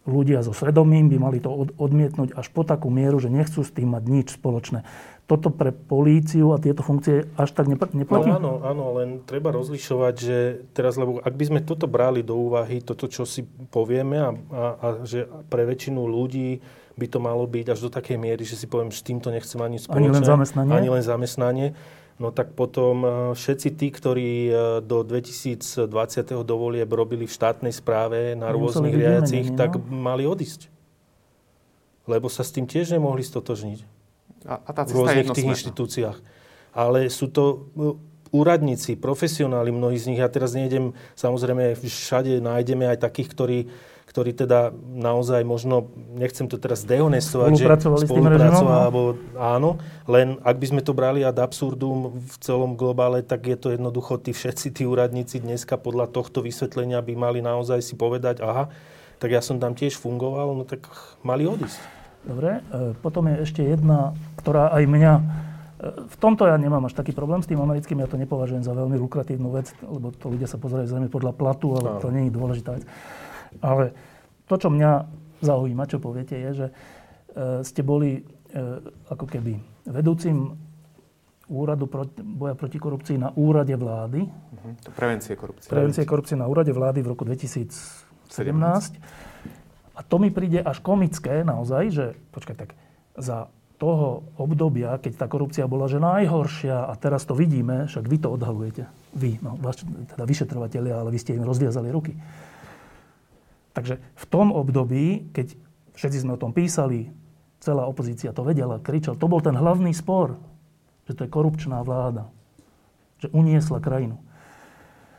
[0.07, 3.75] ľudia so svedomím by mali to od, odmietnúť až po takú mieru, že nechcú s
[3.75, 4.87] tým mať nič spoločné.
[5.27, 8.31] Toto pre políciu a tieto funkcie až tak neplatí?
[8.31, 10.39] No, áno, áno, len treba rozlišovať, že
[10.71, 13.43] teraz, lebo ak by sme toto brali do úvahy, toto, čo si
[13.75, 16.63] povieme a, a, a že pre väčšinu ľudí
[16.97, 19.61] by to malo byť až do takej miery, že si poviem, že s týmto nechcem
[19.61, 20.07] ani spoločné.
[20.07, 20.73] Ani len zamestnanie?
[20.73, 21.67] Ani len zamestnanie.
[22.17, 25.93] No tak potom e, všetci tí, ktorí e, do 2020.
[26.49, 29.57] dovolie robili v štátnej správe na rôznych riadcich, no?
[29.61, 30.73] tak mali odísť.
[32.09, 33.81] Lebo sa s tým tiež nemohli stotožniť.
[34.49, 36.17] A, a tá v rôznych tých inštitúciách.
[36.73, 37.57] Ale sú to e,
[38.33, 40.21] úradníci, profesionáli, mnohí z nich.
[40.21, 43.59] Ja teraz nejdem, samozrejme, všade nájdeme aj takých, ktorí
[44.07, 47.67] ktorí teda naozaj možno, nechcem to teraz dehonestovať, že
[48.07, 53.51] spolupracovali alebo áno, len ak by sme to brali ad absurdum v celom globále, tak
[53.51, 57.99] je to jednoducho, tí všetci tí úradníci dneska podľa tohto vysvetlenia by mali naozaj si
[57.99, 58.71] povedať, aha,
[59.19, 60.87] tak ja som tam tiež fungoval, no tak
[61.27, 61.83] mali odísť.
[62.27, 65.23] Dobre, e, potom je ešte jedna, ktorá aj mňa e,
[66.11, 68.99] v tomto ja nemám až taký problém s tým americkým, ja to nepovažujem za veľmi
[69.03, 72.71] lukratívnu vec, lebo to ľudia sa pozerajú zrejme podľa platu, ale to nie je dôležitá
[72.79, 72.87] vec.
[73.61, 73.93] Ale
[74.47, 74.93] to, čo mňa
[75.43, 76.73] zaujíma, čo poviete, je, že e,
[77.63, 78.23] ste boli e,
[79.13, 80.57] ako keby vedúcim
[81.47, 81.87] úradu
[82.23, 84.27] boja proti korupcii na úrade vlády.
[84.27, 84.73] Uh-huh.
[84.99, 85.71] Prevencie korupcie.
[85.71, 88.07] Prevencie korupcie na úrade vlády v roku 2017.
[88.35, 88.99] 17.
[89.97, 92.71] A to mi príde až komické naozaj, že počkaj, tak
[93.17, 98.17] za toho obdobia, keď tá korupcia bola že najhoršia a teraz to vidíme, však vy
[98.21, 98.85] to odhalujete.
[99.17, 102.17] Vy, no, vaš, teda vyšetrovateľia, ale vy ste im rozviazali ruky.
[103.77, 105.53] Takže v tom období, keď
[105.93, 107.13] všetci sme o tom písali,
[107.61, 109.21] celá opozícia to vedela, kričal.
[109.21, 110.41] To bol ten hlavný spor,
[111.05, 112.33] že to je korupčná vláda,
[113.21, 114.17] že uniesla krajinu.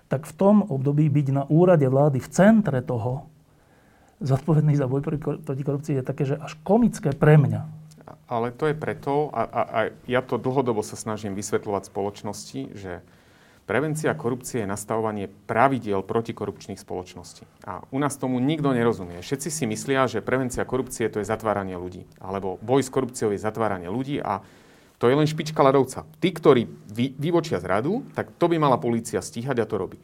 [0.10, 3.30] Tak v tom období byť na úrade vlády v centre toho,
[4.18, 5.06] zodpovedný za boj
[5.46, 7.62] proti korupcii, je také, že až komické pre mňa.
[8.26, 13.06] Ale to je preto, a, a, a ja to dlhodobo sa snažím vysvetľovať spoločnosti, že
[13.68, 17.44] Prevencia korupcie je nastavovanie pravidiel protikorupčných spoločností.
[17.68, 19.20] A u nás tomu nikto nerozumie.
[19.20, 22.08] Všetci si myslia, že prevencia korupcie to je zatváranie ľudí.
[22.24, 24.40] Alebo boj s korupciou je zatváranie ľudí a
[24.98, 26.08] to je len špička ľadovca.
[26.24, 26.64] Tí, ktorí
[26.96, 30.00] vy, vyvočia zradu, tak to by mala polícia stíhať a to robí.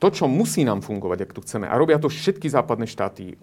[0.00, 3.38] To, čo musí nám fungovať, ak tu chceme, a robia to všetky západné štáty,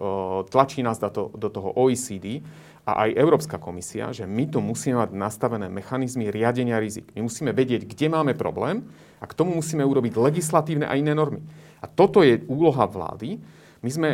[0.52, 2.44] tlačí nás do toho OECD,
[2.84, 7.12] a aj Európska komisia, že my tu musíme mať nastavené mechanizmy riadenia rizik.
[7.12, 8.82] My musíme vedieť, kde máme problém
[9.20, 11.44] a k tomu musíme urobiť legislatívne a iné normy.
[11.80, 13.36] A toto je úloha vlády.
[13.80, 14.08] My sme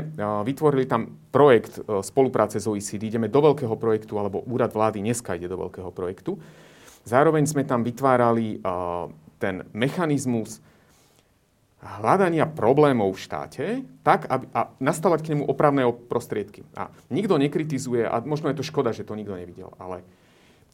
[0.47, 5.35] vytvorili tam projekt e, spolupráce s OECD, ideme do veľkého projektu, alebo úrad vlády dneska
[5.35, 6.39] ide do veľkého projektu.
[7.07, 8.59] Zároveň sme tam vytvárali
[9.39, 10.59] ten mechanizmus
[11.87, 13.65] hľadania problémov v štáte
[14.03, 16.67] tak, aby, a nastavať k nemu opravné prostriedky.
[16.75, 20.03] A nikto nekritizuje, a možno je to škoda, že to nikto nevidel, ale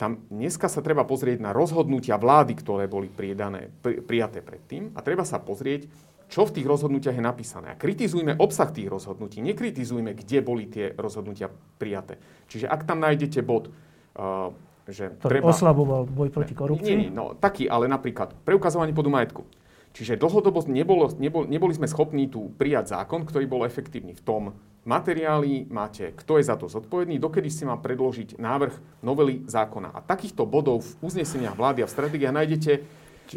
[0.02, 5.00] tam dneska sa treba pozrieť na rozhodnutia vlády, ktoré boli priedané, pri, prijaté predtým a
[5.06, 5.86] treba sa pozrieť,
[6.26, 7.70] čo v tých rozhodnutiach je napísané.
[7.70, 12.18] A kritizujme obsah tých rozhodnutí, nekritizujme, kde boli tie rozhodnutia prijaté.
[12.50, 13.70] Čiže ak tam nájdete bod,
[14.18, 14.50] uh,
[14.90, 15.54] že Ktorý treba...
[15.54, 16.82] oslaboval boj proti korupcii?
[16.82, 19.46] Nie, nie, no taký, ale napríklad preukazovanie podu majetku.
[19.94, 24.42] Čiže dlhodobo nebolo, nebol, neboli sme schopní tu prijať zákon, ktorý bol efektívny v tom,
[24.82, 29.94] materiáli máte, kto je za to zodpovedný, dokedy si má predložiť návrh novely zákona.
[29.94, 32.72] A takýchto bodov v uzneseniach vlády a v stratégiách nájdete,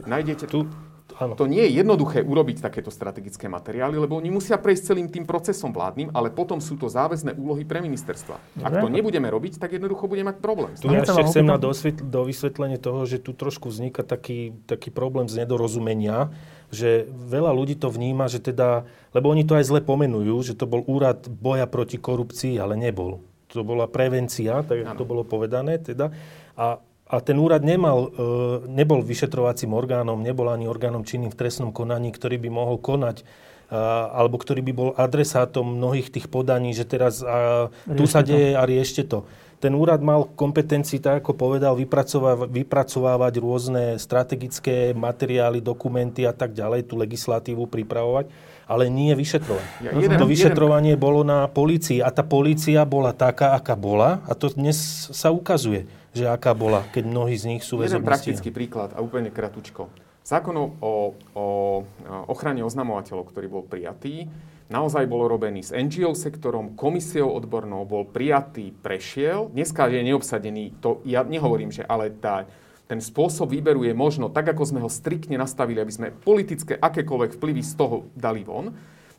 [0.05, 0.65] nájdete tu,
[1.15, 1.37] Áno.
[1.37, 5.71] To nie je jednoduché urobiť takéto strategické materiály, lebo oni musia prejsť celým tým procesom
[5.71, 8.35] vládnym, ale potom sú to záväzné úlohy pre ministerstva.
[8.35, 8.65] Dobre.
[8.65, 10.73] Ak to nebudeme robiť, tak jednoducho budeme mať problém.
[10.75, 15.31] Tu ja ešte chcem na do vysvetlenie toho, že tu trošku vzniká taký, taký problém
[15.31, 16.35] z nedorozumenia,
[16.73, 20.65] že veľa ľudí to vníma, že teda, lebo oni to aj zle pomenujú, že to
[20.65, 23.21] bol úrad boja proti korupcii, ale nebol.
[23.53, 25.79] To bola prevencia, tak ako to bolo povedané.
[25.79, 26.11] Teda.
[26.59, 28.25] A a ten úrad nemal, e,
[28.65, 33.23] nebol vyšetrovacím orgánom, nebol ani orgánom činným v trestnom konaní, ktorý by mohol konať e,
[34.09, 38.65] alebo ktorý by bol adresátom mnohých tých podaní, že teraz a, tu sa deje a
[38.65, 39.29] riešte to.
[39.59, 41.73] Ten úrad mal kompetencii, tak ako povedal,
[42.45, 48.29] vypracovávať, rôzne strategické materiály, dokumenty a tak ďalej, tú legislatívu pripravovať,
[48.67, 49.67] ale nie vyšetrovať.
[49.81, 51.03] Ja, jeden, to vyšetrovanie jeden...
[51.03, 54.77] bolo na polícii a tá polícia bola taká, aká bola a to dnes
[55.09, 57.99] sa ukazuje že aká bola, keď mnohí z nich sú väzobnosti?
[57.99, 59.91] Jeden praktický príklad a úplne kratučko.
[60.23, 60.71] Zákon o,
[61.35, 61.45] o
[62.31, 64.25] ochrane oznamovateľov, ktorý bol prijatý,
[64.69, 69.53] naozaj bol robený s NGO sektorom, komisiou odbornou, bol prijatý, prešiel.
[69.53, 72.49] Dneska je neobsadený, to ja nehovorím, že ale tá,
[72.85, 77.37] ten spôsob výberu je možno tak, ako sme ho striktne nastavili, aby sme politické akékoľvek
[77.37, 78.73] vplyvy z toho dali von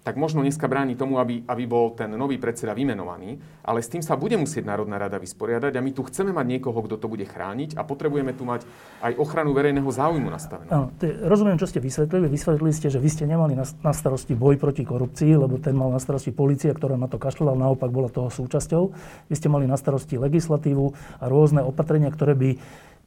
[0.07, 4.07] tak možno dneska bráni tomu, aby, aby bol ten nový predseda vymenovaný, ale s tým
[4.07, 7.27] sa bude musieť Národná rada vysporiadať a my tu chceme mať niekoho, kto to bude
[7.27, 8.62] chrániť a potrebujeme tu mať
[9.03, 10.71] aj ochranu verejného záujmu nastavenú.
[10.71, 10.95] Áno,
[11.27, 12.31] rozumiem, čo ste vysvetlili.
[12.31, 15.90] Vysvetlili ste, že vy ste nemali na, na starosti boj proti korupcii, lebo ten mal
[15.90, 18.83] na starosti policia, ktorá na to kašľala, naopak bola toho súčasťou.
[19.27, 22.51] Vy ste mali na starosti legislatívu a rôzne opatrenia, ktoré by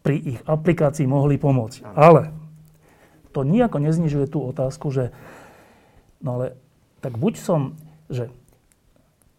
[0.03, 1.79] pri ich aplikácii mohli pomôcť.
[1.88, 1.95] Áno.
[1.95, 2.21] Ale
[3.31, 5.15] to nejako neznižuje tú otázku, že
[6.19, 6.59] no ale
[6.99, 7.75] tak buď som,
[8.12, 8.27] že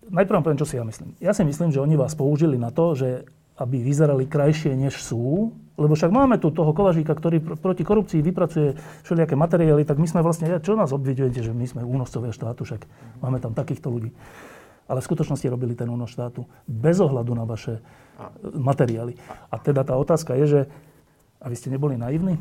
[0.09, 1.15] najprv poviem, čo si ja myslím.
[1.23, 3.29] Ja si myslím, že oni vás použili na to, že
[3.61, 8.21] aby vyzerali krajšie, než sú, lebo však máme tu toho Kovažíka, ktorý pr- proti korupcii
[8.25, 12.65] vypracuje všelijaké materiály, tak my sme vlastne, čo nás obvidujete, že my sme únoscovia štátu,
[12.65, 12.89] však
[13.21, 14.17] máme tam takýchto ľudí.
[14.89, 17.85] Ale v skutočnosti robili ten únos štátu bez ohľadu na vaše
[18.43, 19.17] materiály.
[19.53, 20.61] A teda tá otázka je, že
[21.41, 22.37] a vy ste neboli naivní?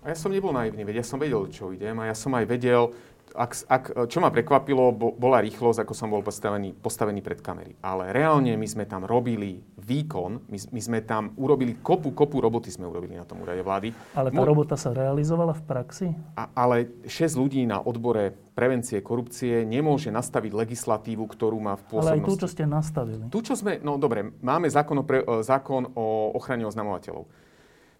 [0.00, 2.48] A ja som nebol naivný, veď ja som vedel, čo idem a ja som aj
[2.48, 2.96] vedel,
[3.38, 7.78] ak, ak, čo ma prekvapilo, bo, bola rýchlosť, ako som bol postavený, postavený pred kamery.
[7.78, 12.74] Ale reálne my sme tam robili výkon, my, my sme tam urobili kopu, kopu roboty
[12.74, 13.94] sme urobili na tom úrade vlády.
[14.18, 16.06] Ale tá Mo- robota sa realizovala v praxi?
[16.34, 22.18] A, ale 6 ľudí na odbore prevencie korupcie nemôže nastaviť legislatívu, ktorú má v pôsobnosti.
[22.18, 23.24] Ale aj tú, čo ste nastavili.
[23.30, 27.30] Tu, čo sme, no dobre, máme zákon o, pre, zákon o ochrane oznamovateľov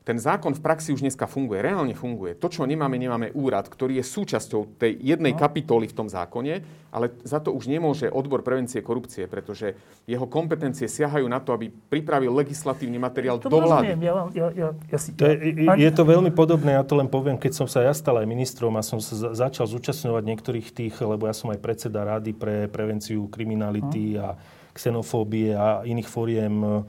[0.09, 2.33] ten zákon v praxi už dneska funguje, reálne funguje.
[2.41, 5.39] To, čo nemáme, nemáme úrad, ktorý je súčasťou tej jednej no.
[5.45, 9.77] kapitoly v tom zákone, ale za to už nemôže odbor prevencie korupcie, pretože
[10.09, 14.01] jeho kompetencie siahajú na to, aby pripravil legislatívny materiál to do vlády.
[14.01, 17.37] Ja, ja, ja, ja si, to je, je to veľmi podobné, ja to len poviem,
[17.37, 21.29] keď som sa ja stal aj ministrom a som sa začal zúčastňovať niektorých tých, lebo
[21.29, 24.25] ja som aj predseda rady pre prevenciu kriminality no.
[24.25, 24.41] a
[24.73, 26.87] xenofóbie a iných fóriem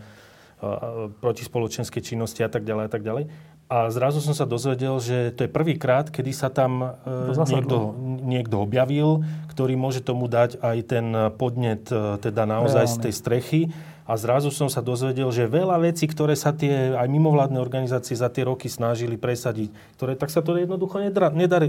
[1.24, 3.24] protispoločenskej činnosti a tak ďalej a tak ďalej.
[3.70, 6.98] A zrazu som sa dozvedel, že to je prvýkrát, kedy sa tam
[7.46, 7.94] niekto,
[8.26, 9.22] niekto objavil,
[9.54, 11.06] ktorý môže tomu dať aj ten
[11.38, 11.86] podnet
[12.20, 12.96] teda naozaj Reálne.
[12.98, 13.62] z tej strechy.
[14.10, 18.26] A zrazu som sa dozvedel, že veľa vecí, ktoré sa tie aj mimovládne organizácie za
[18.34, 19.70] tie roky snažili presadiť,
[20.02, 20.98] ktoré tak sa to jednoducho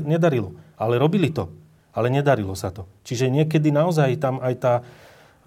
[0.08, 0.56] nedarilo.
[0.80, 1.52] Ale robili to.
[1.92, 2.88] Ale nedarilo sa to.
[3.04, 4.74] Čiže niekedy naozaj tam aj tá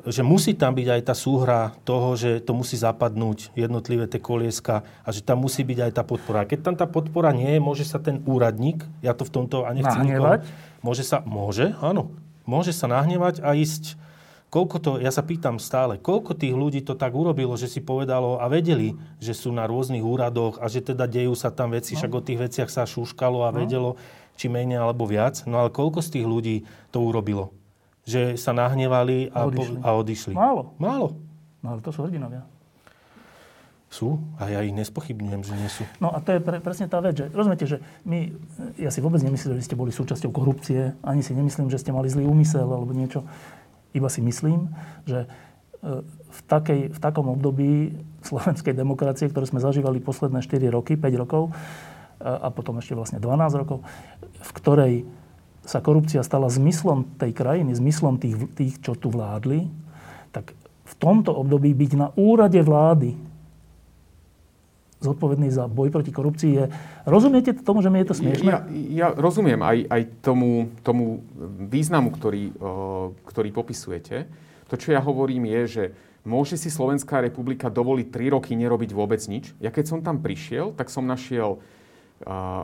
[0.03, 4.84] že musí tam byť aj tá súhra toho, že to musí zapadnúť jednotlivé tie kolieska
[5.06, 6.43] a že tam musí byť aj tá podpora.
[6.43, 9.63] A keď tam tá podpora nie je, môže sa ten úradník, ja to v tomto
[9.63, 10.03] a nechcem?
[10.03, 10.43] Nikoho,
[10.84, 12.12] môže sa, môže, áno,
[12.43, 14.01] môže sa nahnevať a ísť
[14.53, 18.38] Koľko to, ja sa pýtam stále, koľko tých ľudí to tak urobilo, že si povedalo
[18.38, 22.06] a vedeli, že sú na rôznych úradoch a že teda dejú sa tam veci, no.
[22.06, 23.65] však o tých veciach sa šúškalo a no.
[23.65, 23.89] vedelo,
[24.38, 25.41] či menej alebo viac.
[25.49, 26.56] No ale koľko z tých ľudí
[26.93, 27.49] to urobilo?
[28.04, 29.78] Že sa nahnevali a, odišli.
[29.80, 30.34] Po, a odišli.
[30.36, 30.76] Málo.
[30.76, 31.16] Málo.
[31.63, 32.44] No ale to sú hrdinovia.
[33.88, 35.84] Sú a ja ich nespochybňujem, že nie sú.
[36.04, 38.36] No a to je pre, presne tá vec, že rozumiete, že my,
[38.76, 42.12] ja si vôbec nemyslím, že ste boli súčasťou korupcie, ani si nemyslím, že ste mali
[42.12, 43.24] zlý úmysel alebo niečo.
[43.94, 44.74] Iba si myslím,
[45.06, 47.94] že e, v, takej, v takom období
[48.26, 51.54] slovenskej demokracie, ktoré sme zažívali posledné 4 roky, 5 rokov
[52.18, 53.86] a, a potom ešte vlastne 12 rokov,
[54.26, 54.94] v ktorej
[55.63, 59.71] sa korupcia stala zmyslom tej krajiny, zmyslom tých, tých, čo tu vládli,
[60.36, 60.52] tak
[60.84, 63.15] v tomto období byť na úrade vlády
[65.04, 66.65] zodpovedný za boj proti korupcii je...
[67.04, 68.47] Rozumiete tomu, že mi je to smiešne?
[68.47, 71.19] Ja, ja rozumiem aj, aj tomu, tomu
[71.67, 72.56] významu, ktorý,
[73.28, 74.32] ktorý popisujete.
[74.71, 75.84] To, čo ja hovorím, je, že
[76.23, 79.52] môže si Slovenská republika dovoliť 3 roky nerobiť vôbec nič.
[79.60, 81.60] Ja keď som tam prišiel, tak som našiel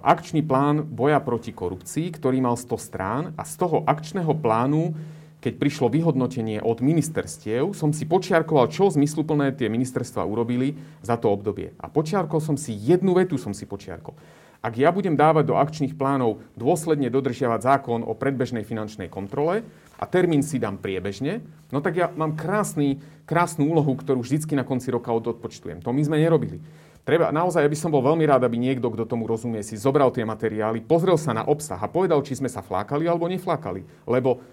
[0.06, 4.94] akčný plán boja proti korupcii, ktorý mal 100 strán a z toho akčného plánu
[5.40, 11.32] keď prišlo vyhodnotenie od ministerstiev, som si počiarkoval, čo zmysluplné tie ministerstva urobili za to
[11.32, 11.72] obdobie.
[11.80, 14.20] A počiarkol som si jednu vetu, som si počiarkol.
[14.60, 19.64] Ak ja budem dávať do akčných plánov dôsledne dodržiavať zákon o predbežnej finančnej kontrole
[19.96, 21.40] a termín si dám priebežne,
[21.72, 25.80] no tak ja mám krásny, krásnu úlohu, ktorú vždycky na konci roka odpočtujem.
[25.80, 26.60] To my sme nerobili.
[27.08, 30.14] Treba, naozaj, ja by som bol veľmi rád, aby niekto, kto tomu rozumie, si zobral
[30.14, 33.82] tie materiály, pozrel sa na obsah a povedal, či sme sa flákali alebo neflákali.
[34.06, 34.44] Lebo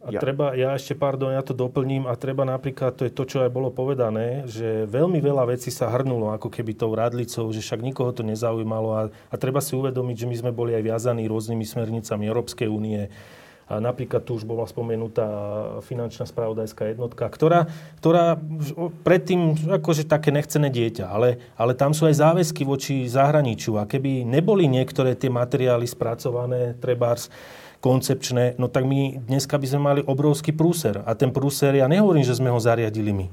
[0.00, 0.20] a ja.
[0.24, 3.52] treba, ja ešte, pardon, ja to doplním, a treba napríklad, to je to, čo aj
[3.52, 8.08] bolo povedané, že veľmi veľa vecí sa hrnulo ako keby tou radlicou, že však nikoho
[8.16, 12.24] to nezaujímalo a, a treba si uvedomiť, že my sme boli aj viazaní rôznymi smernicami
[12.24, 13.12] Európskej únie,
[13.66, 15.26] napríklad tu už bola spomenutá
[15.82, 17.66] finančná spravodajská jednotka, ktorá,
[17.98, 18.38] ktorá
[19.02, 23.82] predtým akože také nechcené dieťa, ale, ale tam sú aj záväzky voči zahraničiu.
[23.82, 27.26] A keby neboli niektoré tie materiály spracované, trebárs,
[27.82, 31.02] koncepčné, no tak my dneska by sme mali obrovský prúser.
[31.02, 33.26] A ten prúser, ja nehovorím, že sme ho zariadili my.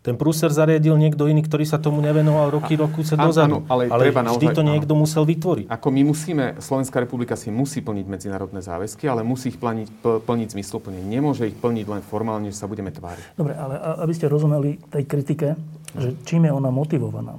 [0.00, 3.60] Ten prúser zariadil niekto iný, ktorý sa tomu nevenoval roky, roku sa dozadu.
[3.60, 5.02] Áno, ale, ale treba vždy naozaj, to niekto áno.
[5.04, 5.66] musel vytvoriť.
[5.68, 10.48] Ako my musíme, Slovenská republika si musí plniť medzinárodné záväzky, ale musí ich plniť, plniť
[10.56, 11.04] zmysluplne.
[11.04, 13.36] Nemôže ich plniť len formálne, že sa budeme tváriť.
[13.36, 15.60] Dobre, ale aby ste rozumeli tej kritike,
[15.92, 17.36] že čím je ona motivovaná.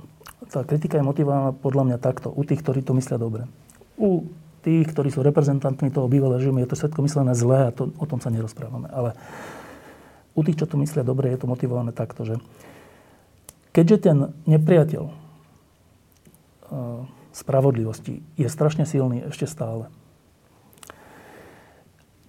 [0.53, 3.49] Tá kritika je motivovaná podľa mňa takto, u tých, ktorí to myslia dobre.
[3.97, 4.29] U
[4.61, 8.05] tých, ktorí sú reprezentantmi toho bývalého režimu, je to všetko myslené zlé a to, o
[8.05, 8.85] tom sa nerozprávame.
[8.93, 9.17] Ale
[10.35, 12.35] u tých, čo to myslia dobre, je to motivované takto, že
[13.75, 14.17] keďže ten
[14.47, 15.13] nepriateľ uh,
[17.31, 19.87] spravodlivosti je strašne silný ešte stále,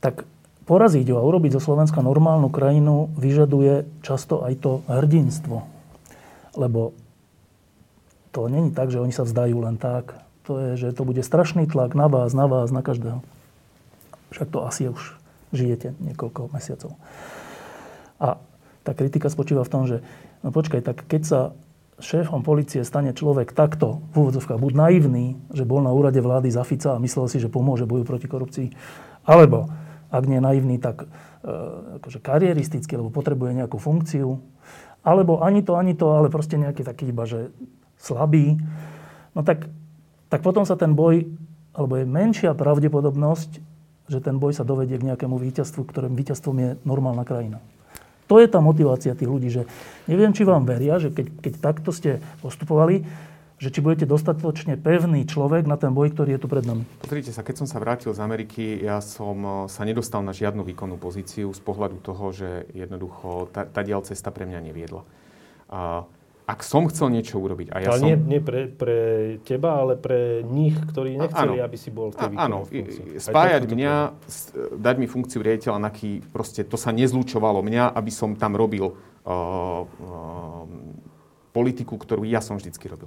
[0.02, 0.26] tak
[0.66, 5.66] poraziť ho a urobiť zo Slovenska normálnu krajinu vyžaduje často aj to hrdinstvo.
[6.58, 6.94] Lebo
[8.32, 10.16] to není tak, že oni sa vzdajú len tak.
[10.50, 13.22] To je, že to bude strašný tlak na vás, na vás, na každého.
[14.34, 15.14] Však to asi už
[15.52, 16.96] žijete niekoľko mesiacov.
[18.22, 18.38] A
[18.86, 20.06] tá kritika spočíva v tom, že
[20.46, 21.40] no počkaj, tak keď sa
[22.02, 26.66] šéfom policie stane človek takto, v úvodzovkách, buď naivný, že bol na úrade vlády za
[26.66, 28.68] Fica a myslel si, že pomôže boju proti korupcii,
[29.22, 29.70] alebo
[30.12, 31.08] ak nie naivný, tak e,
[32.02, 34.42] akože karieristický, lebo potrebuje nejakú funkciu,
[35.06, 37.54] alebo ani to, ani to, ale proste nejaký taký iba, že
[37.96, 38.60] slabý,
[39.32, 39.70] no tak,
[40.28, 41.24] tak potom sa ten boj,
[41.72, 43.62] alebo je menšia pravdepodobnosť,
[44.10, 47.64] že ten boj sa dovedie k nejakému víťazstvu, ktorým víťazstvom je normálna krajina.
[48.30, 49.66] To je tá motivácia tých ľudí, že
[50.06, 53.04] neviem, či vám veria, že keď, keď takto ste postupovali,
[53.62, 56.82] že či budete dostatočne pevný človek na ten boj, ktorý je tu pred nami.
[56.98, 60.66] Pozrite sa, keď som sa vrátil z Ameriky, ja som eh, sa nedostal na žiadnu
[60.66, 65.06] výkonnú pozíciu z pohľadu toho, že jednoducho tá, tá diaľ cesta pre mňa neviedla.
[65.70, 66.02] A
[66.42, 68.06] ak som chcel niečo urobiť a ja ale som...
[68.10, 68.98] nie, nie pre, pre
[69.46, 71.66] teba, ale pre nich, ktorí nechceli, áno.
[71.70, 72.58] aby si bol v tej Áno,
[73.14, 73.94] spájať mňa,
[74.74, 78.94] dať mi funkciu riaditeľa, naký, proste to sa nezlúčovalo mňa, aby som tam robil uh,
[79.30, 80.66] uh,
[81.54, 83.06] politiku, ktorú ja som vždycky robil.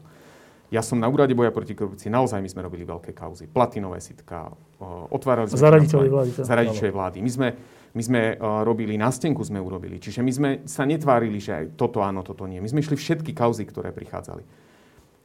[0.73, 3.51] Ja som na úrade boja proti korupcii, naozaj my sme robili veľké kauzy.
[3.51, 5.59] Platinové sitka, uh, otvárali sme...
[5.59, 6.29] Za radičovej vlády.
[6.39, 7.17] Za radičovej vlády.
[7.19, 7.47] My sme
[7.95, 10.03] my sme uh, robili, na stenku sme urobili.
[10.03, 12.59] Čiže my sme sa netvárili, že aj toto áno, toto nie.
[12.59, 14.43] My sme išli všetky kauzy, ktoré prichádzali.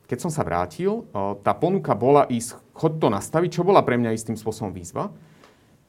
[0.07, 3.99] Keď som sa vrátil, uh, tá ponuka bola ísť, chod to nastaviť, čo bola pre
[3.99, 5.11] mňa istým spôsobom výzva.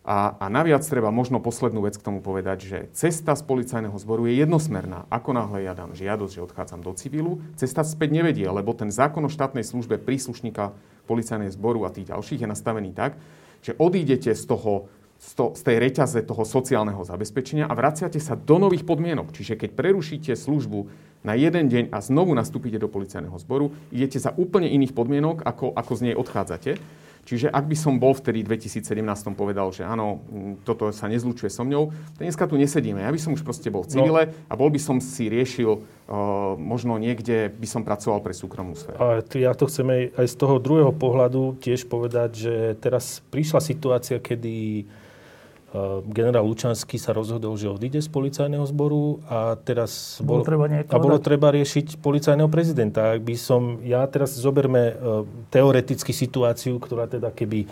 [0.01, 4.25] A, a naviac treba možno poslednú vec k tomu povedať, že cesta z policajného zboru
[4.25, 5.05] je jednosmerná.
[5.13, 9.21] Ako náhle ja dám žiadosť, že odchádzam do civilu, cesta späť nevedie, lebo ten zákon
[9.21, 10.73] o štátnej službe príslušníka
[11.05, 13.13] policajného zboru a tých ďalších je nastavený tak,
[13.61, 14.89] že odídete z toho
[15.21, 19.29] z tej reťaze toho sociálneho zabezpečenia a vraciate sa do nových podmienok.
[19.29, 20.89] Čiže keď prerušíte službu
[21.21, 25.77] na jeden deň a znovu nastúpite do policajného zboru, idete za úplne iných podmienok, ako,
[25.77, 26.81] ako z nej odchádzate.
[27.21, 28.97] Čiže ak by som bol vtedy 2017
[29.37, 30.25] povedal, že áno,
[30.65, 32.97] toto sa nezlučuje so mňou, dneska tu nesedíme.
[32.97, 34.33] Ja by som už proste bol v civile no.
[34.49, 38.97] a bol by som si riešil, uh, možno niekde by som pracoval pre súkromnú sféru.
[38.97, 44.17] A ja to chcem aj z toho druhého pohľadu tiež povedať, že teraz prišla situácia,
[44.17, 44.89] kedy
[46.11, 50.97] generál Lučanský sa rozhodol, že odíde z policajného zboru a teraz bolo, bolo treba, a
[50.99, 53.15] bolo treba riešiť policajného prezidenta.
[53.15, 57.71] Ak by som, ja teraz zoberme uh, teoreticky situáciu, ktorá teda keby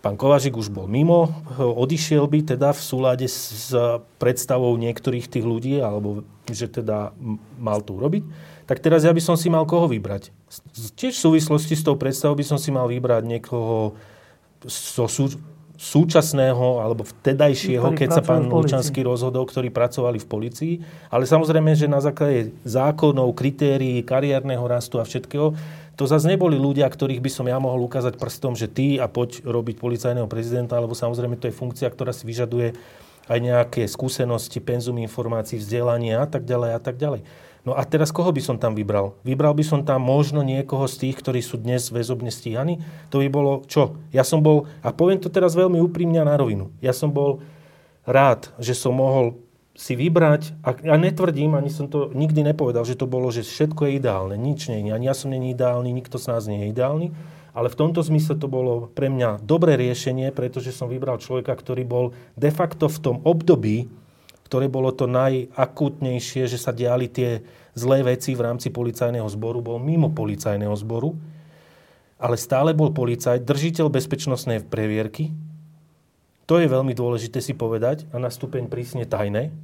[0.00, 3.68] pán Kovažik už bol mimo, eh, odišiel by teda v súlade s,
[4.16, 7.12] predstavou niektorých tých ľudí, alebo že teda
[7.60, 8.24] mal to urobiť,
[8.64, 10.32] tak teraz ja by som si mal koho vybrať.
[10.96, 13.92] Tiež v súvislosti s tou predstavou by som si mal vybrať niekoho
[14.64, 15.04] so,
[15.80, 20.74] súčasného alebo vtedajšieho, keď sa pán Lučanský rozhodol, ktorí pracovali v policii.
[21.08, 25.56] Ale samozrejme, že na základe zákonov, kritérií, kariérneho rastu a všetkého,
[25.96, 29.40] to zase neboli ľudia, ktorých by som ja mohol ukázať prstom, že ty a poď
[29.40, 32.76] robiť policajného prezidenta, alebo samozrejme to je funkcia, ktorá si vyžaduje
[33.32, 37.24] aj nejaké skúsenosti, penzum informácií, vzdelanie a tak ďalej a tak ďalej.
[37.60, 39.20] No a teraz koho by som tam vybral?
[39.20, 42.80] Vybral by som tam možno niekoho z tých, ktorí sú dnes väzobne stíhaní?
[43.12, 44.00] To by bolo čo?
[44.16, 47.44] Ja som bol, a poviem to teraz veľmi úprimne na rovinu, ja som bol
[48.08, 49.36] rád, že som mohol
[49.76, 53.88] si vybrať, a ja netvrdím, ani som to nikdy nepovedal, že to bolo, že všetko
[53.88, 56.72] je ideálne, nič nie je, ani ja som není ideálny, nikto z nás nie je
[56.74, 57.06] ideálny,
[57.54, 61.82] ale v tomto zmysle to bolo pre mňa dobré riešenie, pretože som vybral človeka, ktorý
[61.86, 62.04] bol
[62.38, 63.90] de facto v tom období,
[64.50, 67.46] ktoré bolo to najakútnejšie, že sa diali tie
[67.78, 71.14] zlé veci v rámci policajného zboru, bol mimo policajného zboru,
[72.18, 75.30] ale stále bol policajt, držiteľ bezpečnostnej previerky.
[76.50, 79.54] To je veľmi dôležité si povedať a na stupeň prísne tajné.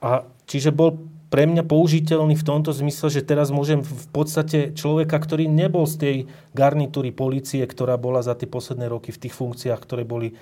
[0.00, 5.20] A čiže bol pre mňa použiteľný v tomto zmysle, že teraz môžem v podstate človeka,
[5.20, 6.16] ktorý nebol z tej
[6.56, 10.32] garnitúry policie, ktorá bola za tie posledné roky v tých funkciách, ktoré boli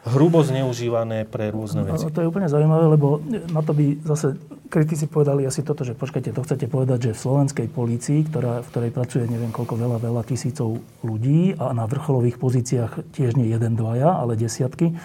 [0.00, 2.08] hrubo zneužívané pre rôzne veci.
[2.08, 3.20] No, to je úplne zaujímavé, lebo
[3.52, 4.40] na to by zase
[4.72, 8.68] kritici povedali asi toto, že počkajte, to chcete povedať, že v slovenskej polícii, ktorá, v
[8.72, 13.76] ktorej pracuje neviem koľko veľa, veľa tisícov ľudí a na vrcholových pozíciách tiež nie jeden,
[13.76, 14.96] dvaja, ale desiatky,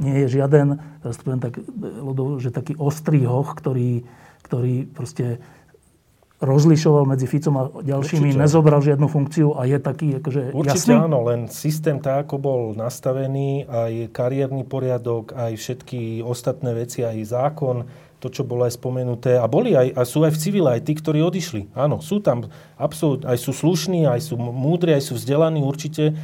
[0.00, 1.60] nie je žiaden, teraz to poviem tak,
[2.40, 4.08] že taký ostrý hoch, ktorý,
[4.48, 5.44] ktorý proste
[6.40, 8.40] rozlišoval medzi Ficom a ďalšími, Určite.
[8.40, 11.04] nezobral žiadnu funkciu a je taký akože Určite jasný?
[11.04, 17.20] áno, len systém tak, ako bol nastavený, aj kariérny poriadok, aj všetky ostatné veci, aj
[17.28, 17.84] zákon,
[18.20, 19.36] to, čo bolo aj spomenuté.
[19.36, 21.76] A boli aj, a sú aj v civile, aj tí, ktorí odišli.
[21.76, 22.48] Áno, sú tam
[22.80, 26.14] absolút, aj sú slušní, aj sú múdri, aj sú vzdelaní určite e,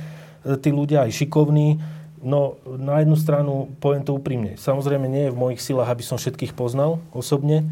[0.57, 1.81] tí ľudia, aj šikovní.
[2.25, 6.17] No, na jednu stranu, poviem to úprimne, samozrejme nie je v mojich silách, aby som
[6.17, 7.69] všetkých poznal osobne,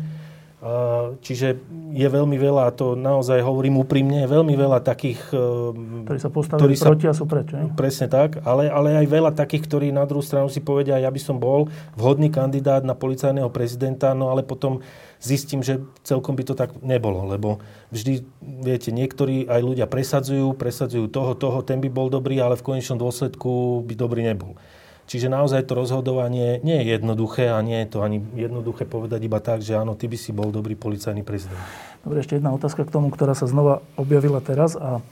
[1.21, 1.61] Čiže
[1.93, 5.21] je veľmi veľa, a to naozaj hovorím úprimne, veľmi veľa takých...
[5.29, 7.53] E, ktorí sa postavili ktorí proti sa, a sú preč.
[7.53, 7.69] Ne?
[7.77, 11.21] Presne tak, ale, ale aj veľa takých, ktorí na druhú stranu si povedia, ja by
[11.21, 11.69] som bol
[12.01, 14.81] vhodný kandidát na policajného prezidenta, no ale potom
[15.21, 17.61] zistím, že celkom by to tak nebolo, lebo
[17.93, 18.25] vždy,
[18.65, 22.97] viete, niektorí aj ľudia presadzujú, presadzujú toho, toho, ten by bol dobrý, ale v konečnom
[22.97, 24.57] dôsledku by dobrý nebol.
[25.05, 29.37] Čiže naozaj to rozhodovanie nie je jednoduché a nie je to ani jednoduché povedať iba
[29.37, 31.61] tak, že áno, ty by si bol dobrý policajný prezident.
[32.01, 35.03] Dobre, ešte jedna otázka k tomu, ktorá sa znova objavila teraz a e,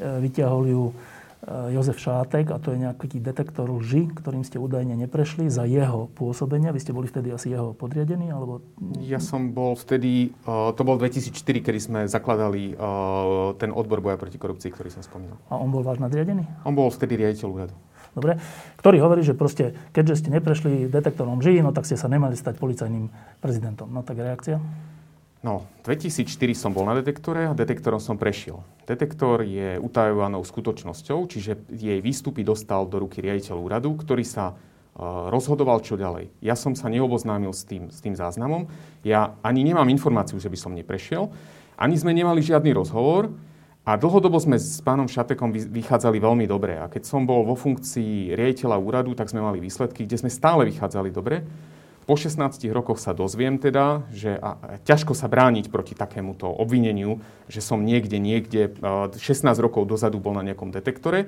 [0.00, 0.92] vyťahol ju e,
[1.72, 6.76] Jozef Šátek a to je nejaký detektor lži, ktorým ste údajne neprešli za jeho pôsobenia.
[6.76, 8.28] Vy ste boli vtedy asi jeho podriadení?
[8.28, 8.60] Alebo...
[9.00, 12.76] Ja som bol vtedy, e, to bol 2004, kedy sme zakladali
[13.56, 15.40] ten odbor boja proti korupcii, ktorý som spomínal.
[15.48, 16.44] A on bol váš nadriadený?
[16.68, 17.76] On bol vtedy riaditeľ úradu.
[18.10, 18.42] Dobre?
[18.82, 22.58] Ktorý hovorí, že proste, keďže ste neprešli detektorom ží, no tak ste sa nemali stať
[22.58, 23.06] policajným
[23.38, 23.86] prezidentom.
[23.86, 24.58] No tak reakcia?
[25.40, 28.60] No, 2004 som bol na detektore a detektorom som prešiel.
[28.84, 35.32] Detektor je utajovanou skutočnosťou, čiže jej výstupy dostal do ruky riaditeľ úradu, ktorý sa uh,
[35.32, 36.28] rozhodoval, čo ďalej.
[36.44, 38.68] Ja som sa neoboznámil s tým, s tým záznamom.
[39.00, 41.32] Ja ani nemám informáciu, že by som neprešiel.
[41.80, 43.32] Ani sme nemali žiadny rozhovor.
[43.90, 46.78] A dlhodobo sme s pánom Šatekom vychádzali veľmi dobre.
[46.78, 50.62] A keď som bol vo funkcii riaditeľa úradu, tak sme mali výsledky, kde sme stále
[50.70, 51.42] vychádzali dobre.
[52.06, 57.18] Po 16 rokoch sa dozviem teda, že a, ťažko sa brániť proti takémuto obvineniu,
[57.50, 59.18] že som niekde, niekde 16
[59.58, 61.26] rokov dozadu bol na nejakom detektore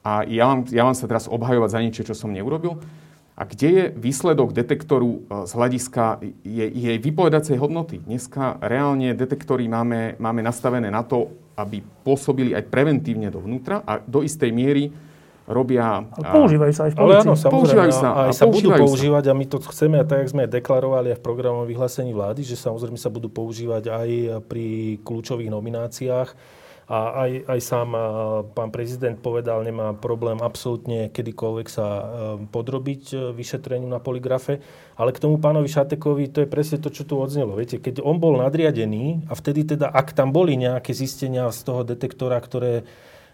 [0.00, 2.80] a ja mám, ja mám sa teraz obhajovať za niečo, čo som neurobil.
[3.38, 8.02] A kde je výsledok detektoru z hľadiska jej, jej vypovedacej hodnoty?
[8.02, 14.26] Dneska reálne detektory máme, máme nastavené na to, aby pôsobili aj preventívne dovnútra a do
[14.26, 14.90] istej miery
[15.46, 16.02] robia...
[16.18, 17.14] Ale používajú sa aj v policii.
[17.14, 18.08] Ale áno, používajú sa.
[18.10, 21.18] A aj sa budú používať a my to chceme, a tak, jak sme deklarovali aj
[21.22, 24.08] v programovom vyhlásení vlády, že samozrejme sa budú používať aj
[24.50, 26.57] pri kľúčových nomináciách.
[26.88, 27.88] A aj, aj sám
[28.56, 32.04] pán prezident povedal, nemá problém absolútne kedykoľvek sa e,
[32.48, 34.64] podrobiť e, vyšetreniu na poligrafe.
[34.96, 37.60] Ale k tomu pánovi Šatekovi, to je presne to, čo tu odznelo.
[37.60, 41.84] Viete, keď on bol nadriadený a vtedy teda, ak tam boli nejaké zistenia z toho
[41.84, 42.88] detektora, ktoré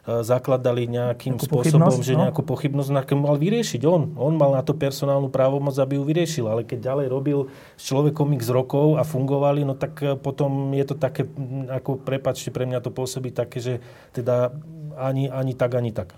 [0.05, 2.29] zakladali nejakým nejakú spôsobom, že no?
[2.29, 4.13] nejakú pochybnosť mal vyriešiť on.
[4.21, 6.45] On mal na to personálnu právomoc, aby ju vyriešil.
[6.45, 7.39] Ale keď ďalej robil
[7.81, 11.25] s človekom x rokov a fungovali, no tak e, potom je to také,
[11.73, 13.75] ako prepačte, pre mňa to pôsobí také, že
[14.13, 14.53] teda
[15.01, 16.13] ani, ani tak, ani tak.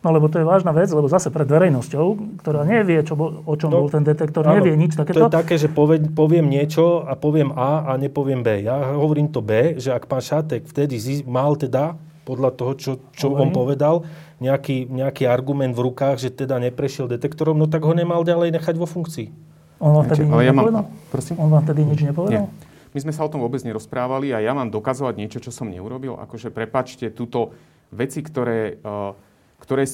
[0.00, 3.54] No lebo to je vážna vec, lebo zase pred verejnosťou, ktorá nevie, čo bol, o
[3.54, 5.28] čom no, bol ten detektor, áno, nevie nič takéto.
[5.28, 8.64] To je také, že poved, poviem niečo a poviem A a nepoviem B.
[8.64, 10.96] Ja hovorím to B, že ak pán Šatek vtedy
[11.28, 12.00] mal teda
[12.30, 14.06] podľa toho, čo, čo on povedal,
[14.38, 18.78] nejaký, nejaký argument v rukách, že teda neprešiel detektorom, no tak ho nemal ďalej nechať
[18.78, 19.50] vo funkcii.
[19.82, 20.84] On vám tedy nič ja nepovedal?
[20.86, 21.34] Mám, prosím?
[21.42, 22.46] On vám tedy nič nepovedal?
[22.46, 22.70] Nie.
[22.90, 26.14] My sme sa o tom vôbec nerozprávali a ja mám dokazovať niečo, čo som neurobil.
[26.14, 27.50] Akože prepačte, túto
[27.90, 28.78] veci, ktoré...
[28.86, 29.18] Uh,
[29.60, 29.84] ktoré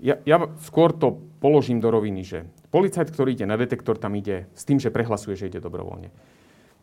[0.00, 4.48] ja, ja skôr to položím do roviny, že policajt, ktorý ide na detektor, tam ide
[4.56, 6.08] s tým, že prehlasuje, že ide dobrovoľne.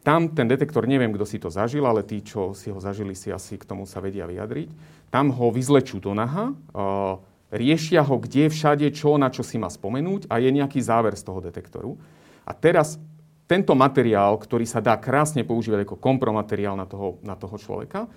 [0.05, 3.33] Tam ten detektor, neviem, kto si to zažil, ale tí, čo si ho zažili, si
[3.33, 4.69] asi k tomu sa vedia vyjadriť.
[5.11, 6.55] Tam ho vyzlečú do naha,
[7.51, 11.23] riešia ho, kde, všade, čo, na čo si má spomenúť a je nejaký záver z
[11.27, 11.95] toho detektoru.
[12.47, 12.95] A teraz
[13.47, 18.11] tento materiál, ktorý sa dá krásne používať ako kompromateriál na toho, na toho človeka,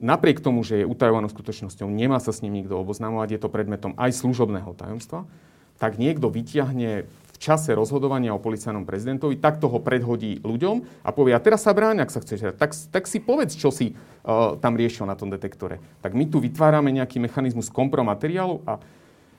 [0.00, 3.92] napriek tomu, že je utajovanou skutočnosťou, nemá sa s ním nikto oboznamovať, je to predmetom
[3.96, 5.28] aj služobného tajomstva,
[5.80, 7.08] tak niekto vyťahne
[7.40, 12.04] čase rozhodovania o policajnom prezidentovi, tak toho predhodí ľuďom a povie, a teraz sa bráň,
[12.04, 15.80] ak sa chceš tak, tak si povedz, čo si uh, tam riešil na tom detektore.
[16.04, 18.76] Tak my tu vytvárame nejaký mechanizmus kompromateriálu a,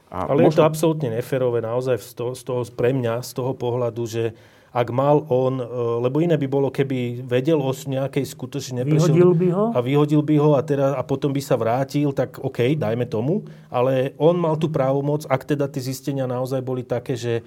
[0.10, 0.50] a Ale možno...
[0.50, 4.34] je to absolútne neférové naozaj z toho, z toho, pre mňa, z toho pohľadu, že
[4.72, 5.66] ak mal on, e,
[6.00, 9.14] lebo iné by bolo, keby vedel o nejakej skutočne neprešiel...
[9.14, 9.66] Vyhodil by ho?
[9.76, 13.44] A vyhodil by ho a, teda, a potom by sa vrátil, tak OK, dajme tomu.
[13.68, 17.44] Ale on mal tú právomoc, ak teda tie zistenia naozaj boli také, že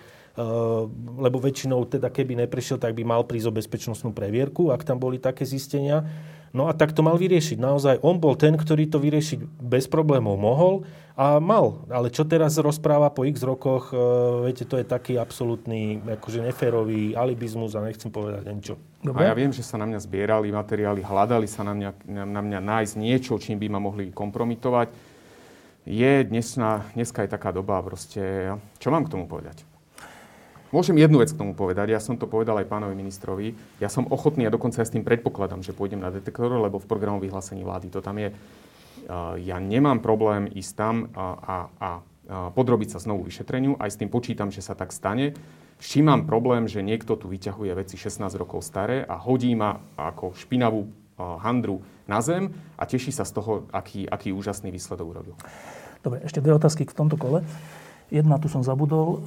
[1.15, 5.23] lebo väčšinou teda keby neprišiel, tak by mal prísť o bezpečnostnú previerku, ak tam boli
[5.23, 6.03] také zistenia.
[6.55, 7.59] No a tak to mal vyriešiť.
[7.59, 10.87] Naozaj on bol ten, ktorý to vyriešiť bez problémov mohol
[11.19, 11.83] a mal.
[11.91, 13.99] Ale čo teraz rozpráva po x rokoch, e,
[14.47, 18.75] viete, to je taký absolútny, akože neférový alibizmus a nechcem povedať niečo.
[19.03, 19.27] Dobre.
[19.27, 21.91] A ja viem, že sa na mňa zbierali materiály, hľadali sa na mňa,
[22.23, 24.95] na mňa nájsť niečo, čím by ma mohli kompromitovať.
[25.91, 29.74] Je dnesná, dneska je taká doba proste, čo mám k tomu povedať?
[30.75, 31.95] Môžem jednu vec k tomu povedať.
[31.95, 33.55] Ja som to povedal aj pánovi ministrovi.
[33.79, 36.91] Ja som ochotný a dokonca aj s tým predpokladám, že pôjdem na detektor, lebo v
[36.91, 38.35] programu vyhlásení vlády to tam je.
[39.39, 41.91] Ja nemám problém ísť tam a, a, a
[42.51, 43.79] podrobiť sa znovu vyšetreniu.
[43.79, 45.39] Aj s tým počítam, že sa tak stane.
[45.79, 49.79] S čím mám problém, že niekto tu vyťahuje veci 16 rokov staré a hodí ma
[49.95, 50.91] ako špinavú
[51.39, 55.39] handru na zem a teší sa z toho, aký, aký úžasný výsledok urobil.
[56.03, 57.47] Dobre, ešte dve otázky v tomto kole.
[58.11, 59.23] Jedna tu som zabudol.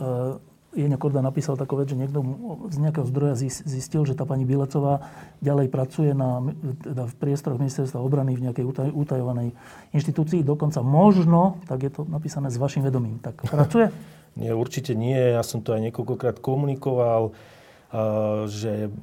[0.78, 2.22] Jeňo Korda napísal takú vec, že niekto
[2.70, 3.34] z nejakého zdroja
[3.66, 5.10] zistil, že tá pani Bilecová
[5.42, 6.54] ďalej pracuje na,
[6.86, 9.58] teda v priestoroch ministerstva obrany v nejakej utaj, utajovanej
[9.98, 10.46] inštitúcii.
[10.46, 13.18] Dokonca možno, tak je to napísané s vašim vedomím.
[13.18, 13.90] Tak pracuje?
[14.38, 15.18] Nie, určite nie.
[15.18, 17.34] Ja som to aj niekoľkokrát komunikoval,
[18.46, 18.94] že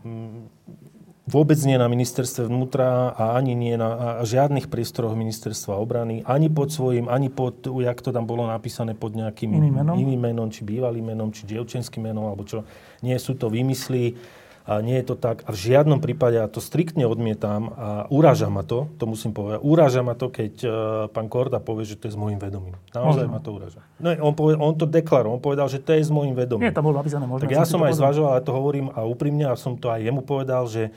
[1.24, 6.52] vôbec nie na ministerstve vnútra a ani nie na a žiadnych priestoroch ministerstva obrany, ani
[6.52, 10.48] pod svojim, ani pod, jak to tam bolo napísané, pod nejakým iným menom, iným menom
[10.52, 12.68] či bývalým menom, či dievčenským menom, alebo čo.
[13.00, 14.16] Nie sú to vymysly,
[14.64, 15.44] a nie je to tak.
[15.44, 19.60] A v žiadnom prípade, ja to striktne odmietam a uráža ma to, to musím povedať,
[19.60, 20.72] uráža ma to, keď uh,
[21.12, 22.72] pán Korda povie, že to je s môjim vedomím.
[22.96, 23.84] Naozaj ma to uráža.
[24.00, 26.64] No, on, poved, on to deklaroval, on povedal, že to je s môjim vedomím.
[26.64, 27.44] Nie, tam bolo napísané možno.
[27.44, 30.24] Tak ja som aj zvažoval, ale to hovorím a úprimne, a som to aj jemu
[30.24, 30.88] povedal, že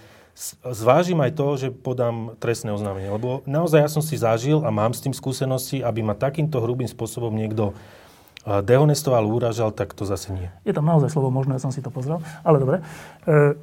[0.61, 3.09] zvážim aj to, že podám trestné oznámenie.
[3.09, 6.85] Lebo naozaj ja som si zažil a mám s tým skúsenosti, aby ma takýmto hrubým
[6.85, 7.73] spôsobom niekto
[8.47, 10.47] dehonestoval, úražal, tak to zase nie.
[10.63, 12.23] Je tam naozaj slovo možno, ja som si to pozrel.
[12.47, 12.79] Ale dobre.
[13.27, 13.59] E,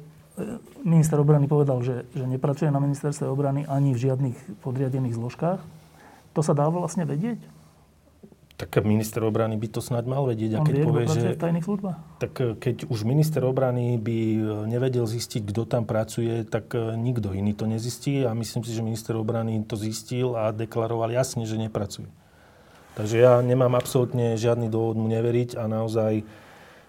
[0.85, 5.59] minister obrany povedal, že, že nepracuje na ministerstve obrany ani v žiadnych podriadených zložkách.
[6.37, 7.39] To sa dá vlastne vedieť?
[8.55, 10.55] Tak minister obrany by to snáď mal vedieť.
[10.55, 11.35] A keď vie, povie, že...
[11.35, 11.97] tajných službách?
[12.23, 14.39] Tak e, keď už minister obrany by e,
[14.71, 18.79] nevedel zistiť, kto tam pracuje, tak e, nikto iný to nezistí a myslím si, že
[18.79, 22.07] minister obrany to zistil a deklaroval jasne, že nepracuje.
[22.95, 26.23] Takže ja nemám absolútne žiadny dôvod mu neveriť a naozaj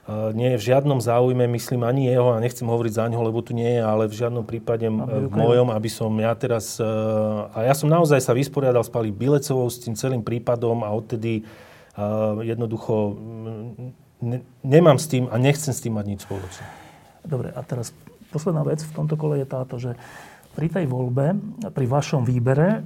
[0.07, 3.59] nie je v žiadnom záujme, myslím ani jeho, a nechcem hovoriť za ňo, lebo tu
[3.59, 6.79] nie je, ale v žiadnom prípade v mojom, aby som ja teraz...
[6.79, 6.87] E,
[7.51, 11.43] a ja som naozaj sa vysporiadal s Pali Bilecovou, s tým celým prípadom a odtedy
[12.45, 13.17] jednoducho
[14.21, 16.65] ne, nemám s tým a nechcem s tým mať nič spoločné.
[17.25, 17.97] Dobre, a teraz
[18.29, 19.97] posledná vec v tomto kole je táto, že
[20.53, 21.37] pri tej voľbe,
[21.73, 22.81] pri vašom výbere,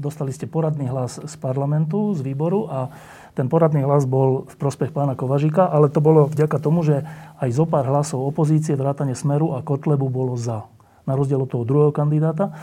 [0.00, 2.88] dostali ste poradný hlas z parlamentu, z výboru a
[3.36, 7.04] ten poradný hlas bol v prospech pána Kovažika, ale to bolo vďaka tomu, že
[7.36, 10.64] aj zo pár hlasov opozície, vrátane Smeru a Kotlebu bolo za.
[11.04, 12.56] Na rozdiel od toho druhého kandidáta.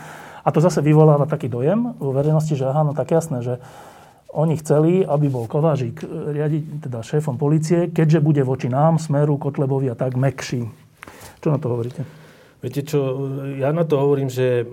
[0.44, 3.62] A to zase vyvoláva taký dojem vo verejnosti, že aha, no tak jasné, že
[4.34, 9.38] oni chceli, aby bol Kovážik e, riadiť, teda šéfom policie, keďže bude voči nám, Smeru,
[9.38, 10.66] Kotlebovi a tak mekší.
[11.38, 12.02] Čo na to hovoríte?
[12.58, 13.30] Viete čo,
[13.62, 14.66] ja na to hovorím, že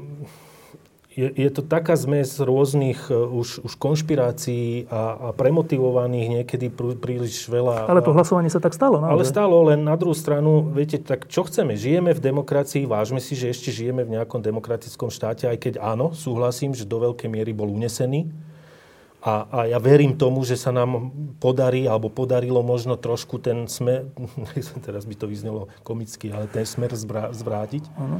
[1.12, 6.95] je, je to taká zmes rôznych uh, už, už konšpirácií a, a premotivovaných niekedy pr-
[6.95, 7.91] príliš veľa.
[7.91, 9.16] Ale to hlasovanie sa tak stalo, naozaj.
[9.20, 11.76] Ale stalo, len na druhú stranu, viete, tak čo chceme?
[11.76, 16.16] Žijeme v demokracii, vážme si, že ešte žijeme v nejakom demokratickom štáte, aj keď áno,
[16.16, 18.32] súhlasím, že do veľkej miery bol unesený.
[19.22, 24.07] A, a ja verím tomu, že sa nám podarí, alebo podarilo možno trošku ten smer,
[24.88, 26.95] teraz by to vyznelo komicky, ale ten smer
[27.36, 27.84] zvrátiť.
[27.99, 28.18] Uh-huh.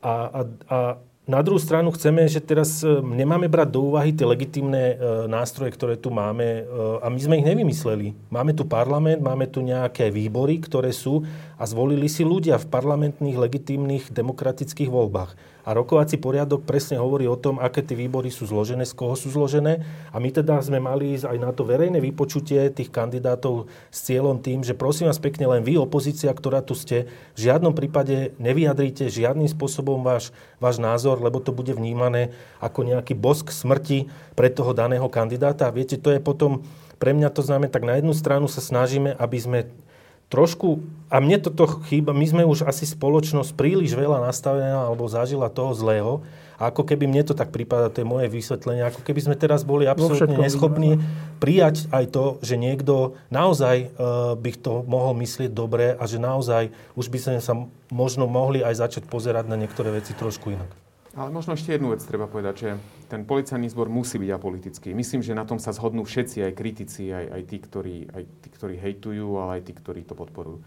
[0.00, 0.40] A, a,
[0.70, 0.78] a
[1.26, 4.96] na druhú stranu chceme, že teraz e, nemáme brať do úvahy tie legitimné e,
[5.26, 8.14] nástroje, ktoré tu máme e, a my sme ich nevymysleli.
[8.30, 11.26] Máme tu parlament, máme tu nejaké výbory, ktoré sú
[11.56, 15.56] a zvolili si ľudia v parlamentných, legitímnych, demokratických voľbách.
[15.66, 19.34] A rokovací poriadok presne hovorí o tom, aké tie výbory sú zložené, z koho sú
[19.34, 19.82] zložené.
[20.14, 24.38] A my teda sme mali ísť aj na to verejné vypočutie tých kandidátov s cieľom
[24.38, 29.10] tým, že prosím vás pekne, len vy, opozícia, ktorá tu ste, v žiadnom prípade nevyjadrite
[29.10, 30.30] žiadnym spôsobom váš,
[30.62, 32.30] váš názor, lebo to bude vnímané
[32.62, 34.06] ako nejaký bosk smrti
[34.38, 35.66] pre toho daného kandidáta.
[35.66, 36.62] A viete, to je potom,
[37.02, 39.58] pre mňa to znamená, tak na jednu stranu sa snažíme, aby sme
[40.26, 45.46] trošku, a mne toto chýba, my sme už asi spoločnosť príliš veľa nastavená alebo zažila
[45.46, 49.20] toho zlého, a ako keby mne to tak prípada, to je moje vysvetlenie, ako keby
[49.20, 50.96] sme teraz boli absolútne neschopní
[51.36, 56.72] prijať aj to, že niekto naozaj uh, by to mohol myslieť dobre a že naozaj
[56.96, 57.52] už by sme sa
[57.92, 60.85] možno mohli aj začať pozerať na niektoré veci trošku inak.
[61.16, 62.70] Ale možno ešte jednu vec treba povedať, že
[63.08, 64.92] ten policajný zbor musí byť apolitický.
[64.92, 68.48] Myslím, že na tom sa zhodnú všetci, aj kritici, aj, aj, tí, ktorí, aj tí,
[68.52, 70.60] ktorí hejtujú, ale aj tí, ktorí to podporujú.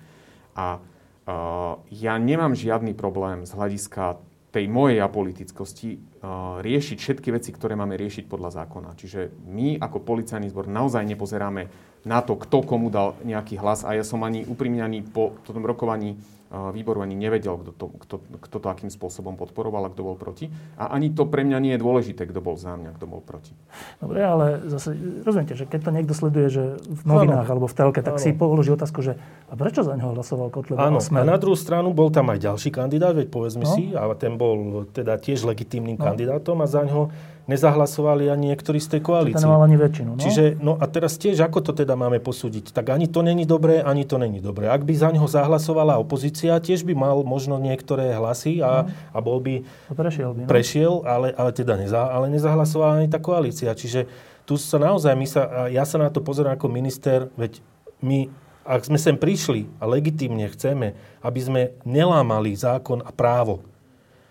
[0.58, 4.18] A uh, ja nemám žiadny problém z hľadiska
[4.50, 8.98] tej mojej apolitickosti uh, riešiť všetky veci, ktoré máme riešiť podľa zákona.
[8.98, 11.70] Čiže my ako policajný zbor naozaj nepozeráme
[12.10, 13.86] na to, kto komu dal nejaký hlas.
[13.86, 16.18] A ja som ani úprimne ani po tom rokovaní
[16.50, 20.50] výboru ani nevedel, kto to, kto, kto to akým spôsobom podporoval a kto bol proti.
[20.82, 23.54] A ani to pre mňa nie je dôležité, kto bol za mňa, kto bol proti.
[24.02, 27.52] Dobre, ale zase, rozumiete, že keď to niekto sleduje, že v novinách ano.
[27.54, 28.24] alebo v telke, tak ano.
[28.26, 31.94] si položí otázku, že a prečo za neho hlasoval Kotleba Áno, a na druhú stranu
[31.94, 33.74] bol tam aj ďalší kandidát, veď povedzme no.
[33.78, 36.06] si, a ten bol teda tiež legitímnym no.
[36.06, 37.14] kandidátom a za ňo
[37.50, 39.42] nezahlasovali ani niektorí z tej koalície.
[39.42, 40.12] Čiže ani väčšinu.
[40.14, 40.22] No?
[40.22, 42.70] Čiže, no a teraz tiež, ako to teda máme posúdiť?
[42.70, 44.70] Tak ani to není dobré, ani to není dobré.
[44.70, 48.94] Ak by za neho zahlasovala opozícia, tiež by mal možno niektoré hlasy a, no.
[48.94, 49.66] a bol by...
[49.90, 50.48] No prešiel by, no?
[50.48, 53.74] Prešiel, ale, ale teda neza, ale nezahlasovala ani tá koalícia.
[53.74, 54.06] Čiže
[54.46, 55.42] tu sa naozaj, my sa,
[55.74, 57.66] ja sa na to pozerám ako minister, veď
[58.06, 58.30] my
[58.70, 60.94] ak sme sem prišli a legitímne chceme,
[61.26, 63.66] aby sme nelámali zákon a právo,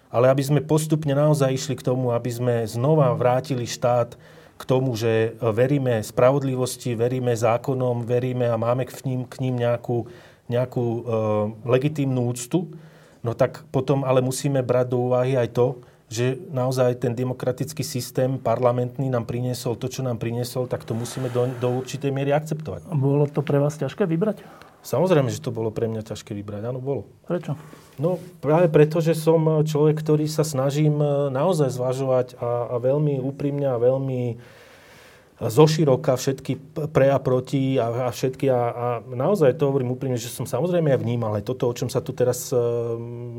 [0.09, 4.17] ale aby sme postupne naozaj išli k tomu, aby sme znova vrátili štát
[4.59, 10.11] k tomu, že veríme spravodlivosti, veríme zákonom, veríme a máme k ním, k ním nejakú,
[10.51, 11.01] nejakú e,
[11.63, 12.67] legitímnu úctu,
[13.23, 15.79] no tak potom ale musíme brať do úvahy aj to,
[16.09, 21.29] že naozaj ten demokratický systém parlamentný nám priniesol to, čo nám priniesol, tak to musíme
[21.29, 22.89] do, do určitej miery akceptovať.
[22.97, 24.41] Bolo to pre vás ťažké vybrať?
[24.89, 26.73] Samozrejme, že to bolo pre mňa ťažké vybrať.
[26.73, 27.05] Áno, bolo.
[27.29, 27.53] Prečo?
[28.01, 33.21] No práve preto, že som človek, ktorý sa snažím e, naozaj zvažovať a, a veľmi
[33.21, 34.41] úprimne a veľmi
[35.39, 40.33] zoširoka všetky pre a proti a, a všetky a, a naozaj to hovorím úprimne, že
[40.33, 42.51] som samozrejme aj vnímal aj toto, o čom sa tu teraz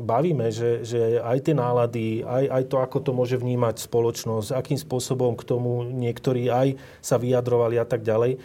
[0.06, 4.80] bavíme, že, že aj tie nálady, aj, aj to, ako to môže vnímať spoločnosť, akým
[4.80, 8.40] spôsobom k tomu niektorí aj sa vyjadrovali a tak ďalej.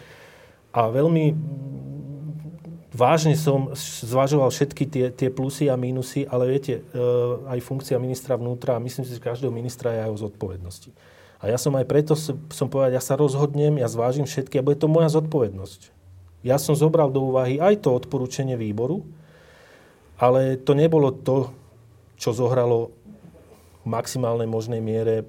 [0.76, 1.32] A veľmi
[2.96, 8.40] vážne som zvažoval všetky tie, tie plusy a mínusy, ale viete, uh, aj funkcia ministra
[8.40, 10.90] vnútra, a myslím si, že každého ministra je aj o zodpovednosti.
[11.36, 14.80] A ja som aj preto som povedal, ja sa rozhodnem, ja zvážim všetky a bude
[14.80, 15.92] to moja zodpovednosť.
[16.40, 19.04] Ja som zobral do úvahy aj to odporúčanie výboru,
[20.16, 21.52] ale to nebolo to,
[22.16, 22.88] čo zohralo
[23.84, 25.24] v maximálnej možnej miere e,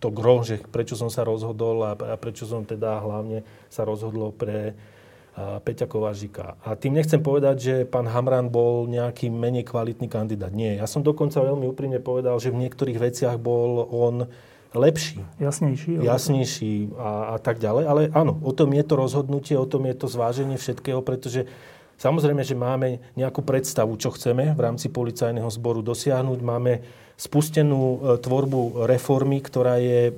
[0.00, 4.32] to gro, že prečo som sa rozhodol a, a prečo som teda hlavne sa rozhodlo
[4.32, 4.93] pre e,
[5.34, 6.54] Peťa Kovážika.
[6.62, 10.54] A tým nechcem povedať, že pán Hamran bol nejaký menej kvalitný kandidát.
[10.54, 10.78] Nie.
[10.78, 14.30] Ja som dokonca veľmi úprimne povedal, že v niektorých veciach bol on
[14.74, 15.22] lepší.
[15.42, 16.02] Jasnejší.
[16.02, 17.84] Jasnejší a, a tak ďalej.
[17.86, 21.50] Ale áno, o tom je to rozhodnutie, o tom je to zváženie všetkého, pretože
[21.98, 26.38] samozrejme, že máme nejakú predstavu, čo chceme v rámci policajného zboru dosiahnuť.
[26.42, 26.82] Máme
[27.14, 30.14] spustenú e, tvorbu reformy, ktorá je,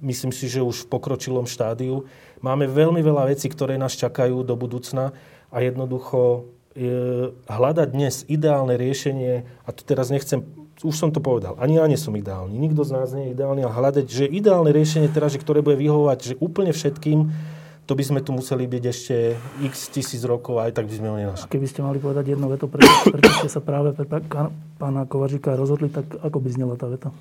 [0.00, 2.04] myslím si, že už v pokročilom štádiu.
[2.44, 5.16] Máme veľmi veľa vecí, ktoré nás čakajú do budúcna
[5.48, 10.44] a jednoducho e, hľadať dnes ideálne riešenie, a tu teraz nechcem
[10.84, 13.64] už som to povedal, ani ja nie som ideálny, nikto z nás nie je ideálny,
[13.64, 17.32] ale hľadať, že ideálne riešenie teraz, že ktoré bude vyhovovať že úplne všetkým,
[17.86, 19.16] to by sme tu museli byť ešte
[19.62, 21.48] x tisíc rokov a aj tak by sme ho nenašli.
[21.48, 24.04] Keby ste mali povedať jedno veto, prečo, prečo ste sa práve pre
[24.76, 27.14] pána Kovažika rozhodli, tak ako by znela tá veta?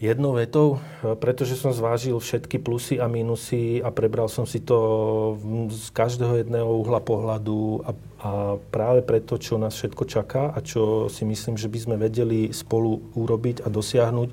[0.00, 0.80] Jednou vetou,
[1.20, 5.36] pretože som zvážil všetky plusy a minusy a prebral som si to
[5.68, 7.90] z každého jedného uhla pohľadu a,
[8.24, 8.30] a
[8.72, 13.12] práve preto, čo nás všetko čaká a čo si myslím, že by sme vedeli spolu
[13.12, 14.28] urobiť a dosiahnuť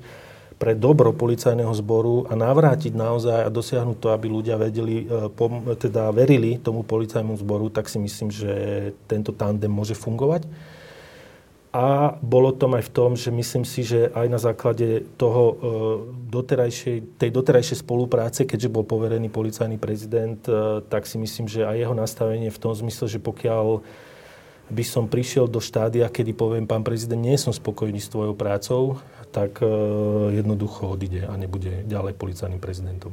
[0.56, 6.16] pre dobro policajného zboru a navrátiť naozaj a dosiahnuť to, aby ľudia vedeli, e, teda
[6.16, 8.52] verili tomu policajnému zboru, tak si myslím, že
[9.04, 10.48] tento tandem môže fungovať.
[11.68, 15.54] A bolo to aj v tom, že myslím si, že aj na základe toho e,
[16.32, 21.76] doterajšej, tej doterajšej spolupráce, keďže bol poverený policajný prezident, e, tak si myslím, že aj
[21.76, 23.84] jeho nastavenie v tom zmysle, že pokiaľ
[24.72, 29.04] by som prišiel do štádia, kedy poviem, pán prezident, nie som spokojný s tvojou prácou,
[29.28, 29.68] tak e,
[30.40, 33.12] jednoducho odíde a nebude ďalej policajným prezidentom.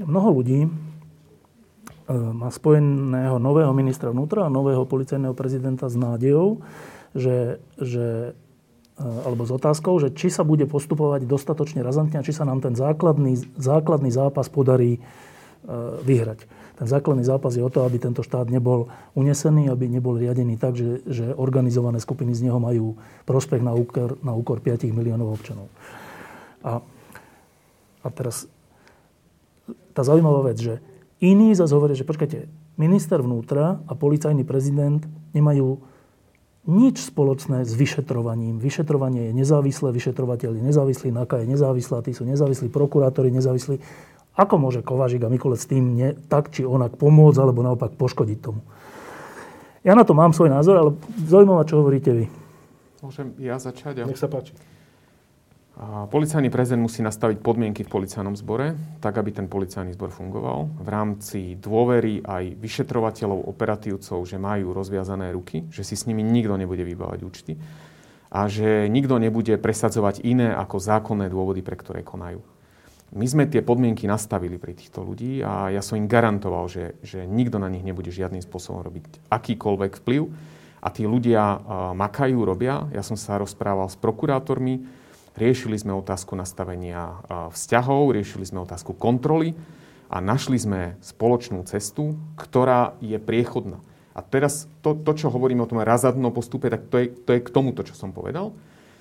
[0.00, 0.64] Mnoho ľudí
[2.14, 6.60] má spojeného nového ministra vnútra a nového policajného prezidenta s nádejou,
[7.16, 8.36] že, že,
[8.96, 12.60] e, alebo s otázkou, že či sa bude postupovať dostatočne razantne a či sa nám
[12.60, 15.00] ten základný, základný zápas podarí e,
[16.04, 16.44] vyhrať.
[16.80, 20.74] Ten základný zápas je o to, aby tento štát nebol unesený, aby nebol riadený tak,
[20.74, 22.98] že, že organizované skupiny z neho majú
[23.28, 25.70] prospech na úkor, na úkor 5 miliónov občanov.
[26.64, 26.82] A,
[28.02, 28.50] a teraz
[29.92, 30.74] tá zaujímavá vec, že
[31.22, 35.06] Iní zase hovoria, že počkajte, minister vnútra a policajný prezident
[35.38, 35.78] nemajú
[36.66, 38.58] nič spoločné s vyšetrovaním.
[38.58, 43.78] Vyšetrovanie je nezávislé, vyšetrovateľ je nezávislý, NAKA je nezávislá, tí sú nezávislí, prokurátori nezávislí.
[44.34, 48.66] Ako môže Kovažik a Mikulec tým ne, tak či onak pomôcť alebo naopak poškodiť tomu?
[49.86, 50.90] Ja na to mám svoj názor, ale
[51.22, 52.26] zaujímavé, čo hovoríte vy.
[53.02, 54.06] Môžem ja začať?
[54.06, 54.54] Nech sa páči.
[55.82, 60.70] Policajný prezident musí nastaviť podmienky v policajnom zbore, tak aby ten policajný zbor fungoval.
[60.78, 66.54] V rámci dôvery aj vyšetrovateľov, operatívcov, že majú rozviazané ruky, že si s nimi nikto
[66.54, 67.52] nebude vybávať účty
[68.30, 72.38] a že nikto nebude presadzovať iné ako zákonné dôvody, pre ktoré konajú.
[73.12, 77.26] My sme tie podmienky nastavili pri týchto ľudí a ja som im garantoval, že, že
[77.26, 80.22] nikto na nich nebude žiadnym spôsobom robiť akýkoľvek vplyv.
[80.82, 81.62] A tí ľudia
[81.94, 82.90] makajú, robia.
[82.90, 85.01] Ja som sa rozprával s prokurátormi,
[85.32, 89.56] Riešili sme otázku nastavenia vzťahov, riešili sme otázku kontroly
[90.12, 93.80] a našli sme spoločnú cestu, ktorá je priechodná.
[94.12, 97.40] A teraz to, to čo hovoríme o tom razadnom postupe, tak to je, to je
[97.40, 98.52] k tomuto, čo som povedal.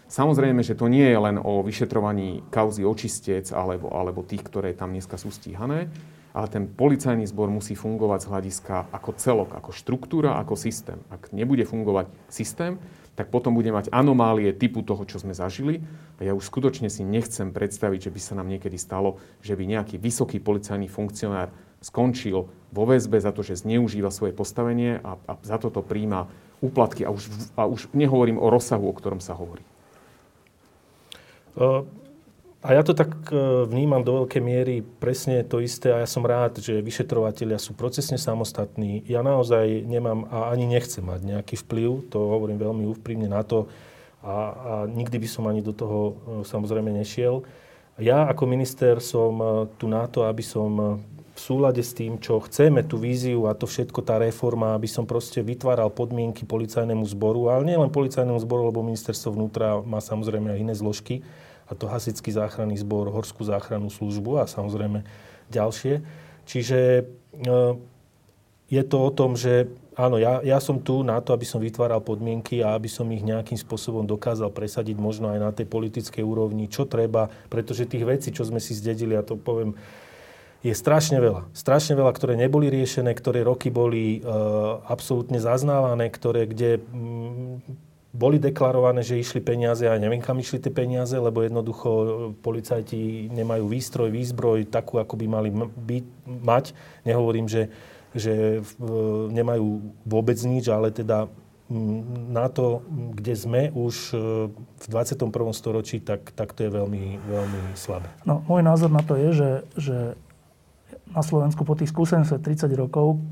[0.07, 4.95] Samozrejme, že to nie je len o vyšetrovaní kauzy očistec alebo, alebo tých, ktoré tam
[4.95, 5.91] dneska sú stíhané,
[6.32, 10.99] ale ten policajný zbor musí fungovať z hľadiska ako celok, ako štruktúra, ako systém.
[11.11, 12.79] Ak nebude fungovať systém,
[13.16, 15.84] tak potom bude mať anomálie typu toho, čo sme zažili.
[16.18, 19.68] A ja už skutočne si nechcem predstaviť, že by sa nám niekedy stalo, že by
[19.68, 21.51] nejaký vysoký policajný funkcionár
[21.84, 26.32] skončil vo väzbe za to, že zneužíva svoje postavenie a, a za toto príjma
[26.64, 27.03] úplatky.
[27.03, 27.28] A už,
[27.59, 29.66] a už nehovorím o rozsahu, o ktorom sa hovorí.
[31.59, 31.84] Uh
[32.62, 36.22] a ja to tak e, vnímam do veľkej miery presne to isté a ja som
[36.22, 39.01] rád, že vyšetrovateľia sú procesne samostatní.
[39.09, 43.66] Ja naozaj nemám a ani nechcem mať nejaký vplyv, to hovorím veľmi úprimne na to
[44.22, 46.14] a, a nikdy by som ani do toho e,
[46.45, 47.41] samozrejme nešiel.
[47.97, 49.45] Ja ako minister som e,
[49.82, 51.01] tu na to, aby som
[51.32, 55.09] v súlade s tým, čo chceme, tú víziu a to všetko, tá reforma, aby som
[55.09, 60.53] proste vytváral podmienky policajnému zboru, ale nie len policajnému zboru, lebo ministerstvo vnútra má samozrejme
[60.53, 61.26] aj iné zložky,
[61.72, 65.07] a to hasický záchranný zbor, horskú záchrannú službu a samozrejme
[65.47, 66.03] ďalšie.
[66.43, 67.07] Čiže
[68.67, 72.03] je to o tom, že áno, ja, ja som tu na to, aby som vytváral
[72.03, 76.67] podmienky a aby som ich nejakým spôsobom dokázal presadiť možno aj na tej politickej úrovni,
[76.67, 79.80] čo treba, pretože tých vecí, čo sme si zdedili, ja to poviem,
[80.61, 81.49] je strašne veľa.
[81.57, 84.30] Strašne veľa, ktoré neboli riešené, ktoré roky boli e,
[84.86, 90.72] absolútne zaznávané, ktoré, kde mm, boli deklarované, že išli peniaze a neviem, kam išli tie
[90.72, 91.89] peniaze, lebo jednoducho
[92.43, 96.66] policajti nemajú výstroj, výzbroj takú, ako by mali byť, mať.
[97.07, 97.72] Nehovorím, že
[98.12, 98.59] že
[99.32, 101.32] nemajú vôbec nič, ale teda
[102.28, 102.84] na to,
[103.16, 105.32] kde sme už e, v 21.
[105.55, 108.12] storočí, tak, tak to je veľmi, veľmi slabé.
[108.28, 109.97] No, môj názor na to je, že, že
[111.16, 113.24] na Slovensku po tých skúsenostiach 30 rokov,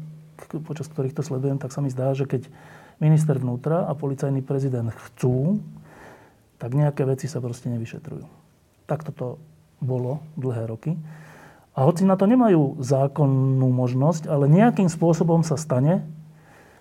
[0.63, 2.47] počas ktorých to sledujem, tak sa mi zdá, že keď
[2.99, 5.63] minister vnútra a policajný prezident chcú,
[6.59, 8.27] tak nejaké veci sa proste nevyšetrujú.
[8.85, 9.27] Takto to
[9.79, 10.99] bolo dlhé roky.
[11.79, 16.03] A hoci na to nemajú zákonnú možnosť, ale nejakým spôsobom sa stane,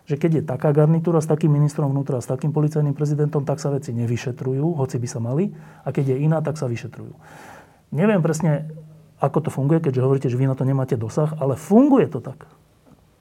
[0.08, 3.70] že keď je taká garnitúra s takým ministrom vnútra, s takým policajným prezidentom, tak sa
[3.70, 5.54] veci nevyšetrujú, hoci by sa mali,
[5.84, 7.12] a keď je iná, tak sa vyšetrujú.
[7.94, 8.72] Neviem presne,
[9.20, 12.48] ako to funguje, keďže hovoríte, že vy na to nemáte dosah, ale funguje to tak.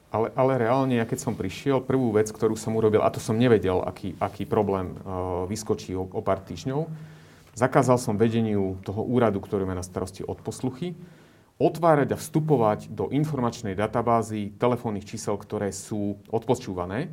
[0.08, 3.36] Ale, ale reálne, ja keď som prišiel, prvú vec, ktorú som urobil, a to som
[3.36, 6.88] nevedel, aký, aký problém uh, vyskočí o, o pár týždňov,
[7.51, 10.95] zakázal som vedeniu toho úradu, ktorý má na starosti odposluchy,
[11.58, 17.10] otvárať a vstupovať do informačnej databázy telefónnych čísel, ktoré sú odpočúvané.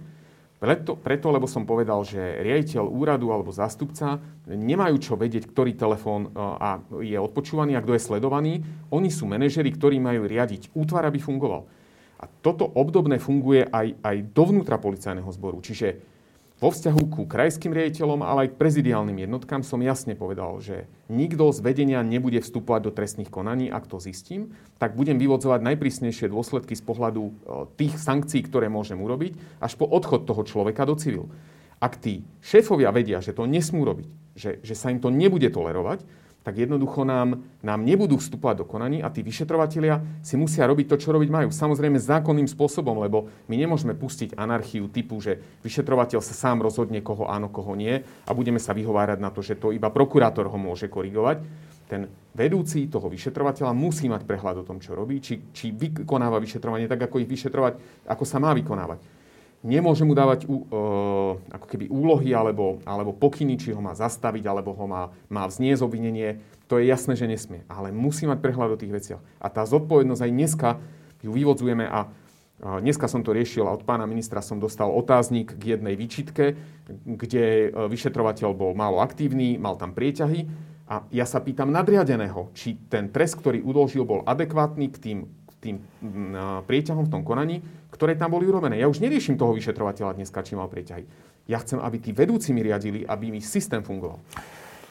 [0.60, 6.32] Preto, preto, lebo som povedal, že riaditeľ úradu alebo zástupca nemajú čo vedieť, ktorý telefón
[6.32, 8.54] e, je odpočúvaný a kto je sledovaný.
[8.88, 11.68] Oni sú manažeri, ktorí majú riadiť útvar, aby fungoval.
[12.24, 15.60] A toto obdobné funguje aj, aj dovnútra policajného zboru.
[15.60, 16.00] Čiže
[16.56, 21.52] vo vzťahu ku krajským riaditeľom, ale aj k prezidiálnym jednotkám som jasne povedal, že nikto
[21.52, 26.72] z vedenia nebude vstupovať do trestných konaní, ak to zistím, tak budem vyvodzovať najprísnejšie dôsledky
[26.72, 27.32] z pohľadu e,
[27.76, 31.28] tých sankcií, ktoré môžem urobiť, až po odchod toho človeka do civil.
[31.84, 36.00] Ak tí šéfovia vedia, že to nesmú robiť, že, že sa im to nebude tolerovať,
[36.44, 40.96] tak jednoducho nám, nám nebudú vstupovať do konaní a tí vyšetrovatelia si musia robiť to,
[41.00, 41.48] čo robiť majú.
[41.48, 47.32] Samozrejme zákonným spôsobom, lebo my nemôžeme pustiť anarchiu typu, že vyšetrovateľ sa sám rozhodne, koho
[47.32, 50.92] áno, koho nie a budeme sa vyhovárať na to, že to iba prokurátor ho môže
[50.92, 51.40] korigovať.
[51.88, 56.84] Ten vedúci toho vyšetrovateľa musí mať prehľad o tom, čo robí, či, či vykonáva vyšetrovanie
[56.84, 59.23] tak, ako ich vyšetrovať, ako sa má vykonávať
[59.64, 64.76] nemôže mu dávať uh, ako keby úlohy alebo, alebo pokyny, či ho má zastaviť, alebo
[64.76, 66.44] ho má, má vzniesť obvinenie.
[66.68, 67.64] To je jasné, že nesmie.
[67.66, 69.22] Ale musí mať prehľad o tých veciach.
[69.40, 70.70] A tá zodpovednosť aj dneska
[71.24, 72.12] ju vyvodzujeme a
[72.60, 76.54] dneska som to riešil a od pána ministra som dostal otáznik k jednej výčitke,
[77.04, 80.46] kde uh, vyšetrovateľ bol málo aktívny, mal tam prieťahy
[80.84, 85.18] a ja sa pýtam nadriadeného, či ten trest, ktorý udolžil, bol adekvátny k tým,
[85.64, 88.76] tým mm, prieťahom v tom konaní, ktoré tam boli urobené.
[88.76, 91.04] Ja už neriešim toho vyšetrovateľa dneska, či mal prieťahy.
[91.48, 94.20] Ja chcem, aby tí vedúci mi riadili, aby mi systém fungoval.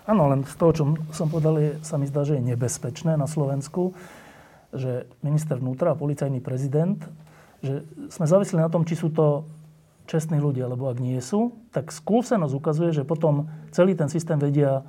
[0.09, 0.83] Áno, len z toho, čo
[1.15, 3.95] som povedal, je, sa mi zdá, že je nebezpečné na Slovensku,
[4.73, 6.99] že minister vnútra a policajný prezident,
[7.63, 9.47] že sme závisli na tom, či sú to
[10.03, 14.83] čestní ľudia, lebo ak nie sú, tak skúsenosť ukazuje, že potom celý ten systém vedia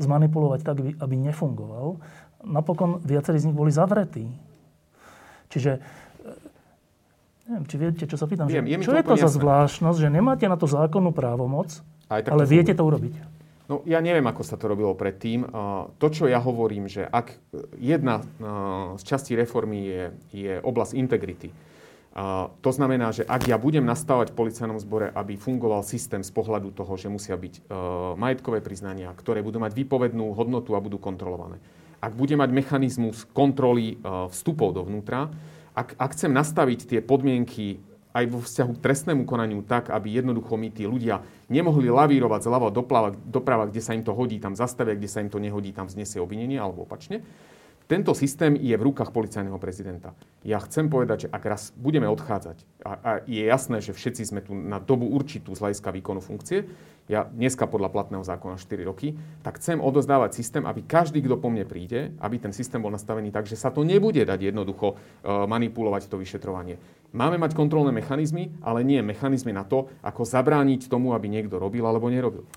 [0.00, 2.00] zmanipulovať tak, aby nefungoval.
[2.44, 4.32] Napokon viacerí z nich boli zavretí.
[5.52, 5.82] Čiže
[7.44, 8.48] Neviem, či viete, čo sa pýtam.
[8.48, 9.36] Viem, že, čo je to za jasné.
[9.36, 13.20] zvláštnosť, že nemáte na to zákonnú právomoc, ale to viete to urobiť?
[13.68, 15.44] No, ja neviem, ako sa to robilo predtým.
[16.00, 17.36] To, čo ja hovorím, že ak
[17.76, 18.24] jedna
[18.96, 21.52] z častí reformy je, je oblasť integrity,
[22.64, 26.72] to znamená, že ak ja budem nastavať v policajnom zbore, aby fungoval systém z pohľadu
[26.72, 27.68] toho, že musia byť
[28.16, 31.60] majetkové priznania, ktoré budú mať výpovednú hodnotu a budú kontrolované.
[32.04, 35.32] Ak budem mať mechanizmus kontroly vstupov dovnútra,
[35.72, 37.80] ak, ak chcem nastaviť tie podmienky
[38.12, 42.68] aj vo vzťahu k trestnému konaniu tak, aby jednoducho mi tí ľudia nemohli lavírovať zľava
[42.70, 45.88] doprava, doprava, kde sa im to hodí, tam zastavia, kde sa im to nehodí, tam
[45.88, 47.24] vznesie obvinenie alebo opačne.
[47.84, 50.16] Tento systém je v rukách policajného prezidenta.
[50.40, 54.40] Ja chcem povedať, že ak raz budeme odchádzať, a, a je jasné, že všetci sme
[54.40, 56.64] tu na dobu určitú z hľadiska výkonu funkcie,
[57.04, 59.12] ja dneska podľa platného zákona 4 roky,
[59.44, 63.28] tak chcem odozdávať systém, aby každý, kto po mne príde, aby ten systém bol nastavený
[63.28, 66.80] tak, že sa to nebude dať jednoducho uh, manipulovať to vyšetrovanie.
[67.12, 71.84] Máme mať kontrolné mechanizmy, ale nie mechanizmy na to, ako zabrániť tomu, aby niekto robil
[71.84, 72.48] alebo nerobil.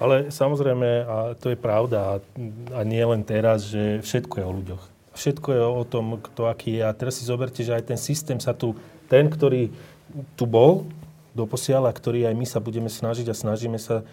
[0.00, 2.24] Ale samozrejme, a to je pravda,
[2.72, 4.82] a nie len teraz, že všetko je o ľuďoch.
[5.12, 6.82] Všetko je o tom, kto aký je.
[6.88, 8.72] A teraz si zoberte, že aj ten systém sa tu,
[9.12, 9.68] ten, ktorý
[10.40, 10.88] tu bol
[11.40, 14.04] doposiaľ a ktorý aj my sa budeme snažiť a snažíme sa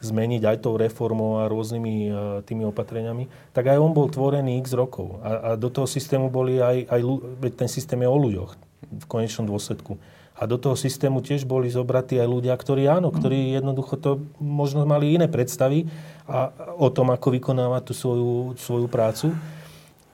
[0.00, 3.26] zmeniť aj tou reformou a rôznymi uh, tými opatreniami,
[3.56, 5.18] tak aj on bol tvorený x rokov.
[5.24, 7.00] A, a do toho systému boli aj, aj
[7.40, 8.50] veď ten systém je o ľuďoch
[8.86, 9.96] v konečnom dôsledku.
[10.36, 14.84] A do toho systému tiež boli zobratí aj ľudia, ktorí áno, ktorí jednoducho to možno
[14.84, 15.88] mali iné predstavy
[16.28, 19.32] a, o tom, ako vykonávať tú svoju, svoju prácu.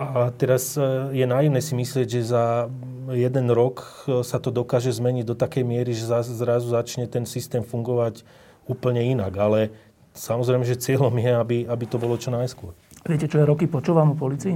[0.01, 0.83] A teraz e,
[1.13, 2.73] je naivné si myslieť, že za
[3.13, 7.63] jeden rok e, sa to dokáže zmeniť do takej miery, že zrazu začne ten systém
[7.63, 8.25] fungovať
[8.67, 9.33] úplne inak.
[9.37, 9.71] Ale
[10.17, 12.73] samozrejme, že cieľom je, aby, aby to bolo čo najskôr.
[13.03, 14.55] Viete, čo je roky počúvam o policii?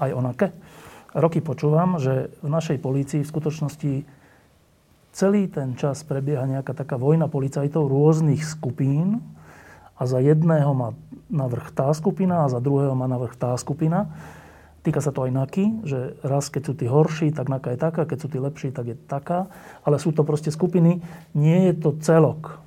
[0.00, 0.50] Aj onaké?
[1.14, 3.92] Roky počúvam, že v našej polícii v skutočnosti
[5.14, 9.22] celý ten čas prebieha nejaká taká vojna policajtov rôznych skupín
[9.94, 10.90] a za jedného má
[11.30, 14.10] navrh tá skupina a za druhého má navrh tá skupina.
[14.84, 18.02] Týka sa to aj NAKY, že raz, keď sú tí horší, tak NAKA je taká,
[18.04, 19.48] keď sú tí lepší, tak je taká.
[19.80, 21.00] Ale sú to proste skupiny,
[21.32, 22.60] nie je to celok.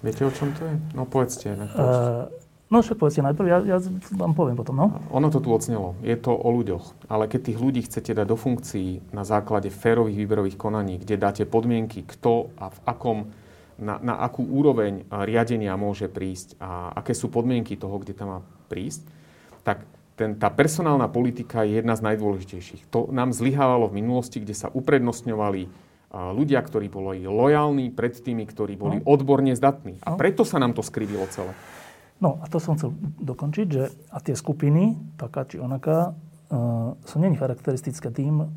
[0.00, 0.74] Viete, o čom to je?
[0.96, 1.52] No povedzte.
[1.76, 2.32] Uh,
[2.66, 3.78] No však povedzte najprv, ja, ja
[4.18, 4.86] vám poviem potom, no.
[5.14, 5.94] Ono to tu ocnelo.
[6.02, 7.06] Je to o ľuďoch.
[7.06, 11.46] Ale keď tých ľudí chcete dať do funkcií na základe férových výberových konaní, kde dáte
[11.46, 13.18] podmienky, kto a v akom,
[13.78, 18.38] na, na akú úroveň riadenia môže prísť a aké sú podmienky toho, kde tam má
[18.66, 19.06] prísť,
[19.62, 22.88] tak ten, tá personálna politika je jedna z najdôležitejších.
[22.90, 25.86] To nám zlyhávalo v minulosti, kde sa uprednostňovali
[26.16, 29.04] ľudia, ktorí boli lojálni pred tými, ktorí boli no.
[29.04, 30.00] odborne zdatní.
[30.00, 30.16] A no.
[30.16, 31.52] preto sa nám to skrivilo celé.
[32.16, 37.20] No a to som chcel dokončiť, že a tie skupiny, taká či onaká, uh, sú
[37.20, 38.48] není charakteristické tým,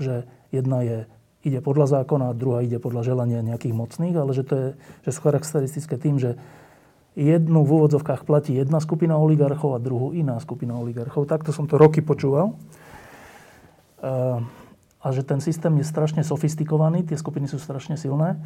[0.00, 0.98] že jedna je
[1.46, 4.68] ide podľa zákona druhá ide podľa želania nejakých mocných, ale že, to je,
[5.06, 6.34] že sú charakteristické tým, že
[7.18, 11.26] jednu v úvodzovkách platí jedna skupina oligarchov a druhú iná skupina oligarchov.
[11.26, 12.54] Takto som to roky počúval.
[13.98, 14.46] Uh,
[15.02, 18.38] a že ten systém je strašne sofistikovaný, tie skupiny sú strašne silné.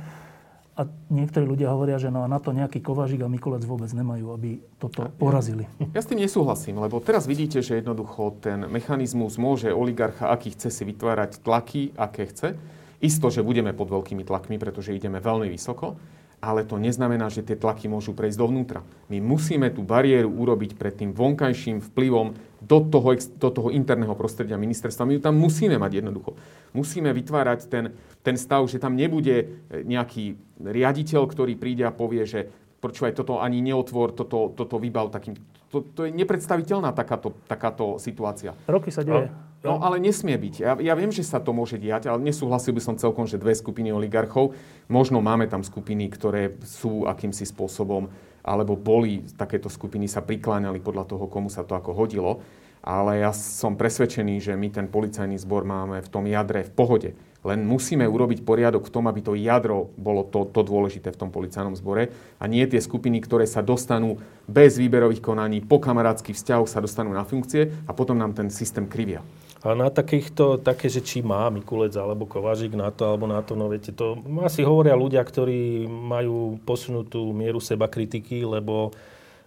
[0.73, 4.57] A niektorí ľudia hovoria, že no, na to nejaký Kovažik a Mikulec vôbec nemajú, aby
[4.81, 5.69] toto porazili.
[5.77, 10.57] Ja, ja s tým nesúhlasím, lebo teraz vidíte, že jednoducho ten mechanizmus môže oligarcha, aký
[10.57, 12.57] chce si vytvárať tlaky, aké chce.
[13.05, 16.01] Isto, že budeme pod veľkými tlakmi, pretože ideme veľmi vysoko
[16.43, 18.83] ale to neznamená, že tie tlaky môžu prejsť dovnútra.
[19.07, 24.59] My musíme tú bariéru urobiť pred tým vonkajším vplyvom do toho, do toho interného prostredia
[24.59, 25.07] ministerstva.
[25.07, 26.35] My ju tam musíme mať jednoducho.
[26.75, 27.95] Musíme vytvárať ten,
[28.27, 29.47] ten stav, že tam nebude e,
[29.87, 32.51] nejaký riaditeľ, ktorý príde a povie, že
[32.83, 35.39] počúvaj, toto ani neotvor, toto, toto vybav takým...
[35.71, 38.59] To, to je nepredstaviteľná takáto, takáto situácia.
[38.67, 39.31] Roky sa deje.
[39.63, 40.55] No ale nesmie byť.
[40.59, 43.55] Ja, ja viem, že sa to môže diať, ale nesúhlasil by som celkom, že dve
[43.55, 44.59] skupiny oligarchov.
[44.91, 48.11] Možno máme tam skupiny, ktoré sú akýmsi spôsobom,
[48.43, 52.43] alebo boli, takéto skupiny sa prikláňali podľa toho, komu sa to ako hodilo.
[52.83, 57.11] Ale ja som presvedčený, že my ten policajný zbor máme v tom jadre v pohode.
[57.47, 61.31] Len musíme urobiť poriadok v tom, aby to jadro bolo to, to dôležité v tom
[61.31, 66.71] policajnom zbore a nie tie skupiny, ktoré sa dostanú bez výberových konaní, po kamarátskych vzťahoch
[66.71, 69.23] sa dostanú na funkcie a potom nám ten systém krivia.
[69.63, 73.55] A na takýchto, také, že či má Mikulec alebo Kovážik na to alebo na to,
[73.55, 78.91] no viete, to asi hovoria ľudia, ktorí majú posunutú mieru seba kritiky, lebo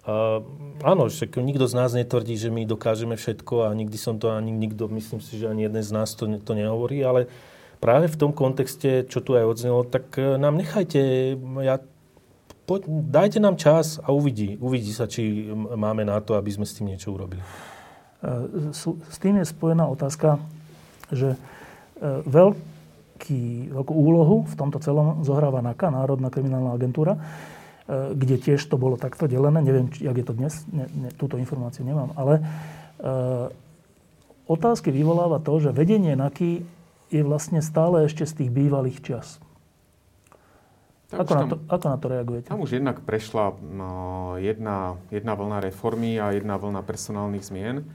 [0.08, 0.40] uh,
[0.88, 4.56] áno, však nikto z nás netvrdí, že my dokážeme všetko a nikdy som to ani
[4.56, 7.28] nikto, myslím si, že ani jeden z nás to, to nehovorí, ale
[7.84, 11.84] práve v tom kontexte, čo tu aj odznelo, tak e, nám nechajte, ja,
[12.64, 16.80] poď, dajte nám čas a uvidí, uvidí sa, či máme na to, aby sme s
[16.80, 17.44] tým niečo urobili.
[18.26, 20.42] E, s tým je spojená otázka,
[21.14, 21.40] že e,
[22.26, 27.22] veľký, veľkú úlohu v tomto celom zohráva NAKA, Národná kriminálna agentúra, e,
[28.18, 29.62] kde tiež to bolo takto delené.
[29.62, 32.42] Neviem, jak je to dnes, ne, ne, túto informáciu nemám, ale
[34.48, 36.64] otázky vyvoláva to, že vedenie NAKY
[37.12, 39.38] je vlastne stále ešte z tých bývalých čas.
[41.12, 42.48] ako, tam, na to, ako na to reagujete?
[42.50, 43.54] Tam už jednak prešla
[44.40, 47.86] jedna, jedna vlna reformy a jedna vlna personálnych zmien.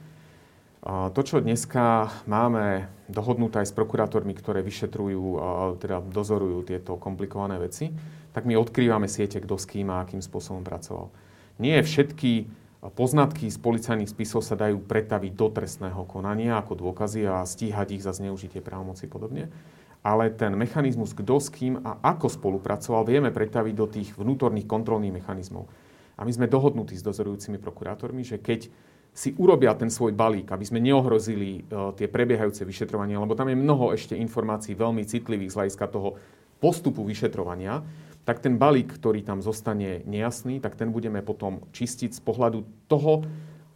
[0.80, 5.36] To, čo dneska máme dohodnuté aj s prokurátormi, ktoré vyšetrujú,
[5.76, 7.92] teda dozorujú tieto komplikované veci,
[8.32, 11.12] tak my odkrývame siete, kto s kým a akým spôsobom pracoval.
[11.60, 12.48] Nie všetky
[12.96, 18.06] poznatky z policajných spisov sa dajú pretaviť do trestného konania ako dôkazy a stíhať ich
[18.06, 19.52] za zneužitie právomoci podobne.
[20.00, 25.12] Ale ten mechanizmus, kto s kým a ako spolupracoval, vieme pretaviť do tých vnútorných kontrolných
[25.12, 25.68] mechanizmov.
[26.16, 28.72] A my sme dohodnutí s dozorujúcimi prokurátormi, že keď
[29.10, 33.58] si urobia ten svoj balík, aby sme neohrozili uh, tie prebiehajúce vyšetrovania, lebo tam je
[33.58, 36.16] mnoho ešte informácií veľmi citlivých z hľadiska toho
[36.62, 37.82] postupu vyšetrovania,
[38.22, 43.24] tak ten balík, ktorý tam zostane nejasný, tak ten budeme potom čistiť z pohľadu toho,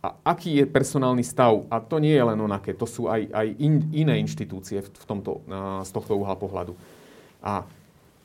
[0.05, 1.65] a aký je personálny stav.
[1.73, 5.41] A to nie je len onaké, to sú aj, aj in, iné inštitúcie v, tomto,
[5.49, 6.77] uh, z tohto uhla pohľadu.
[7.41, 7.65] A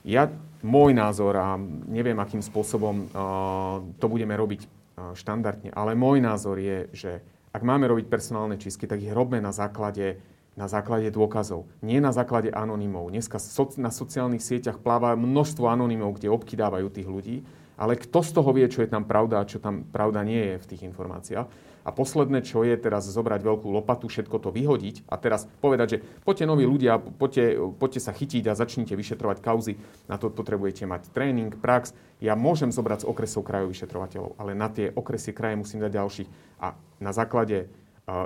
[0.03, 0.27] ja,
[0.59, 1.55] môj názor, a
[1.87, 4.78] neviem, akým spôsobom uh, to budeme robiť
[5.15, 7.11] štandardne, ale môj názor je, že
[7.49, 10.21] ak máme robiť personálne čistky, tak ich robme na základe,
[10.53, 13.09] na základe dôkazov, nie na základe anonymov.
[13.09, 13.41] Dneska
[13.81, 17.37] na sociálnych sieťach pláva množstvo anonymov, kde obkydávajú tých ľudí,
[17.79, 20.55] ale kto z toho vie, čo je tam pravda a čo tam pravda nie je
[20.59, 21.47] v tých informáciách.
[21.87, 26.01] A posledné, čo je teraz zobrať veľkú lopatu, všetko to vyhodiť a teraz povedať, že
[26.27, 29.79] poďte noví ľudia, poďte, poďte sa chytiť a začnite vyšetrovať kauzy.
[30.11, 31.95] Na to potrebujete mať tréning, prax.
[32.19, 36.29] Ja môžem zobrať z okresov krajov vyšetrovateľov, ale na tie okresy kraje musím dať ďalších.
[36.59, 37.71] A na základe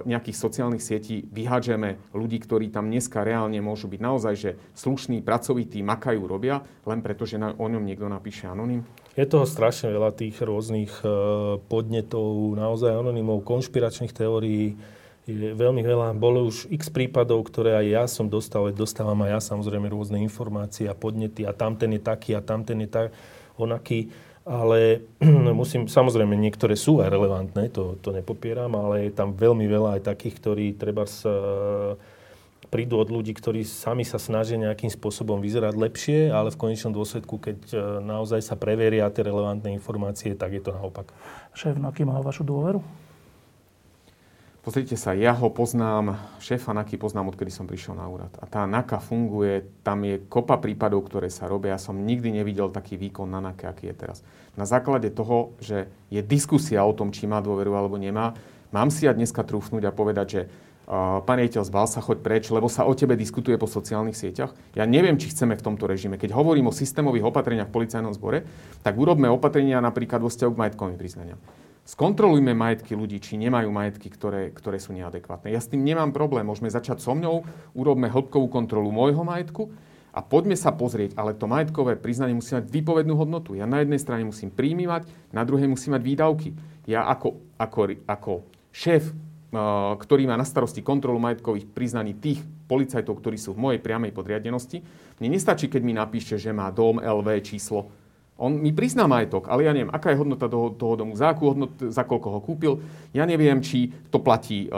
[0.05, 5.81] nejakých sociálnych sietí vyhádžeme ľudí, ktorí tam dneska reálne môžu byť naozaj, že slušní, pracovití,
[5.83, 8.85] makajú, robia, len preto, že na, o ňom niekto napíše anonym?
[9.13, 11.07] Je toho strašne veľa tých rôznych e,
[11.69, 14.73] podnetov, naozaj anonimov, konšpiračných teórií.
[15.23, 16.17] Je veľmi veľa.
[16.17, 20.89] Bolo už x prípadov, ktoré aj ja som dostal, dostávam aj ja samozrejme rôzne informácie
[20.89, 23.07] a podnety a tamten je taký a tamten je tak,
[23.55, 24.11] onaký.
[24.43, 25.07] Ale
[25.59, 30.01] musím, samozrejme, niektoré sú aj relevantné, to, to nepopieram, ale je tam veľmi veľa aj
[30.07, 31.31] takých, ktorí treba sa
[32.73, 37.37] prídu od ľudí, ktorí sami sa snažia nejakým spôsobom vyzerať lepšie, ale v konečnom dôsledku,
[37.37, 41.13] keď e, naozaj sa preveria tie relevantné informácie, tak je to naopak.
[41.53, 42.81] Šéf Naky má vašu dôveru?
[44.63, 48.31] Pozrite sa, ja ho poznám, šéfa NAKY poznám, odkedy som prišiel na úrad.
[48.39, 51.75] A tá NAKA funguje, tam je kopa prípadov, ktoré sa robia.
[51.75, 54.23] Ja som nikdy nevidel taký výkon na NAKE, aký je teraz.
[54.55, 58.39] Na základe toho, že je diskusia o tom, či má dôveru alebo nemá,
[58.71, 60.41] mám si ja dneska trúfnúť a povedať, že
[61.27, 64.55] pán riaditeľ, zbal sa, choď preč, lebo sa o tebe diskutuje po sociálnych sieťach.
[64.79, 66.15] Ja neviem, či chceme v tomto režime.
[66.15, 68.47] Keď hovorím o systémových opatreniach v policajnom zbore,
[68.79, 71.39] tak urobme opatrenia napríklad vo vzťahu k majetkovým priznaniam.
[71.83, 75.51] Skontrolujme majetky ľudí, či nemajú majetky, ktoré, ktoré sú neadekvátne.
[75.51, 76.47] Ja s tým nemám problém.
[76.47, 77.43] Môžeme začať so mňou,
[77.75, 79.67] urobme hĺbkovú kontrolu môjho majetku
[80.15, 83.59] a poďme sa pozrieť, ale to majetkové priznanie musí mať výpovednú hodnotu.
[83.59, 86.49] Ja na jednej strane musím príjmať, na druhej musím mať výdavky.
[86.87, 88.33] Ja ako, ako, ako
[88.71, 89.11] šéf
[90.01, 94.81] ktorý má na starosti kontrolu majetkových priznaní tých policajtov, ktorí sú v mojej priamej podriadenosti.
[95.21, 97.93] Mne nestačí, keď mi napíše, že má dom, LV, číslo.
[98.33, 101.53] On mi prizná majetok, ale ja neviem, aká je hodnota toho, toho domu, za, akú
[101.53, 102.73] hodnot, za koľko ho kúpil.
[103.13, 104.69] Ja neviem, či to platí e,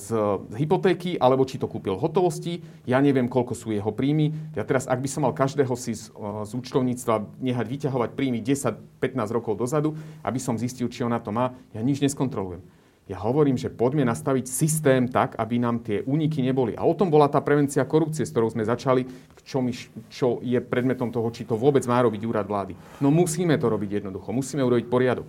[0.00, 0.08] z,
[0.48, 2.64] z hypotéky, alebo či to kúpil v hotovosti.
[2.88, 4.32] Ja neviem, koľko sú jeho príjmy.
[4.56, 6.08] Ja teraz, ak by som mal každého si z,
[6.48, 9.92] z účtovníctva nehať vyťahovať príjmy 10-15 rokov dozadu,
[10.24, 12.64] aby som zistil, či ona to má, ja nič neskontrolujem.
[13.08, 16.76] Ja hovorím, že poďme nastaviť systém tak, aby nám tie úniky neboli.
[16.76, 19.08] A o tom bola tá prevencia korupcie, s ktorou sme začali,
[19.48, 19.72] čo, my,
[20.12, 22.76] čo je predmetom toho, či to vôbec má robiť úrad vlády.
[23.00, 25.28] No musíme to robiť jednoducho, musíme urobiť poriadok.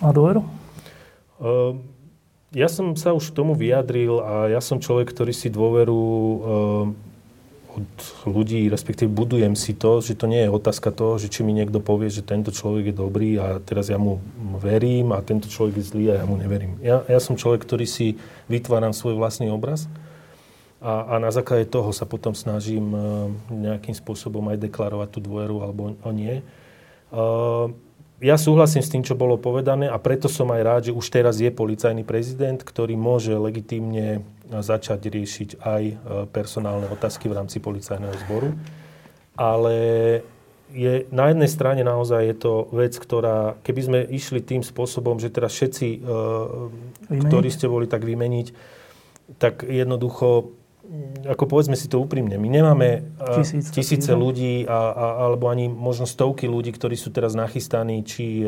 [0.00, 0.40] A dôveru?
[1.36, 1.76] Uh,
[2.56, 6.88] ja som sa už tomu vyjadril a ja som človek, ktorý si dôveru uh,
[7.76, 7.92] od
[8.24, 11.78] ľudí, respektíve budujem si to, že to nie je otázka toho, že či mi niekto
[11.84, 14.18] povie, že tento človek je dobrý a teraz ja mu
[14.58, 16.80] verím a tento človek je zlý a ja mu neverím.
[16.80, 18.16] Ja, ja som človek, ktorý si
[18.48, 19.84] vytváram svoj vlastný obraz
[20.80, 25.64] a, a na základe toho sa potom snažím uh, nejakým spôsobom aj deklarovať tú dôveru
[25.64, 26.40] alebo o nie.
[27.12, 27.72] Uh,
[28.16, 31.36] ja súhlasím s tým, čo bolo povedané a preto som aj rád, že už teraz
[31.36, 35.94] je policajný prezident, ktorý môže legitímne začať riešiť aj e,
[36.30, 38.54] personálne otázky v rámci policajného zboru.
[39.36, 39.76] Ale
[40.72, 45.30] je, na jednej strane naozaj je to vec, ktorá, keby sme išli tým spôsobom, že
[45.30, 48.46] teraz všetci, e, ktorí ste boli tak vymeniť,
[49.42, 50.54] tak jednoducho
[51.26, 53.02] ako povedzme si to úprimne, my nemáme
[53.34, 58.46] Tisíc, tisíce ľudí a, a, alebo ani možno stovky ľudí, ktorí sú teraz nachystaní, či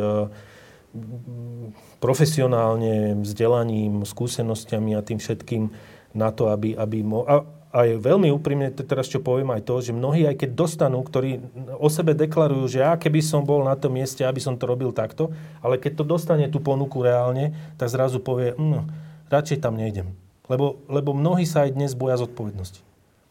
[1.99, 5.71] profesionálne, vzdelaním, skúsenostiami a tým všetkým
[6.15, 7.43] na to, aby, aby mo- a,
[7.75, 11.43] a je veľmi úprimne teraz, čo poviem aj to, že mnohí, aj keď dostanú, ktorí
[11.77, 14.95] o sebe deklarujú, že ja keby som bol na tom mieste, aby som to robil
[14.95, 18.83] takto, ale keď to dostane tú ponuku reálne, tak zrazu povie, mm,
[19.29, 20.15] radšej tam nejdem
[20.49, 22.81] lebo, lebo mnohí sa aj dnes boja zodpovednosti.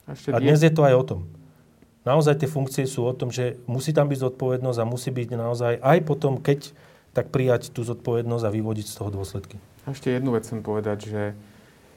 [0.05, 1.21] A, a dnes je to aj o tom.
[2.05, 5.73] Naozaj tie funkcie sú o tom, že musí tam byť zodpovednosť a musí byť naozaj
[5.83, 6.71] aj potom, keď
[7.17, 9.57] tak prijať tú zodpovednosť a vyvodiť z toho dôsledky.
[9.89, 11.21] A ešte jednu vec chcem povedať, že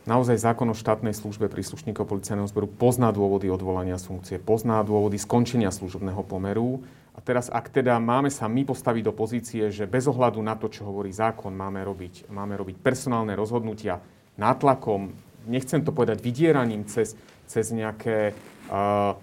[0.09, 5.20] naozaj zákon o štátnej službe príslušníkov policajného zboru pozná dôvody odvolania z funkcie, pozná dôvody
[5.20, 6.80] skončenia služobného pomeru
[7.12, 10.72] A teraz, ak teda máme sa my postaviť do pozície, že bez ohľadu na to,
[10.72, 14.01] čo hovorí zákon, máme robiť, máme robiť personálne rozhodnutia
[14.40, 15.12] nátlakom,
[15.44, 17.12] nechcem to povedať vydieraním cez,
[17.44, 18.32] cez nejaké
[18.72, 19.18] uh,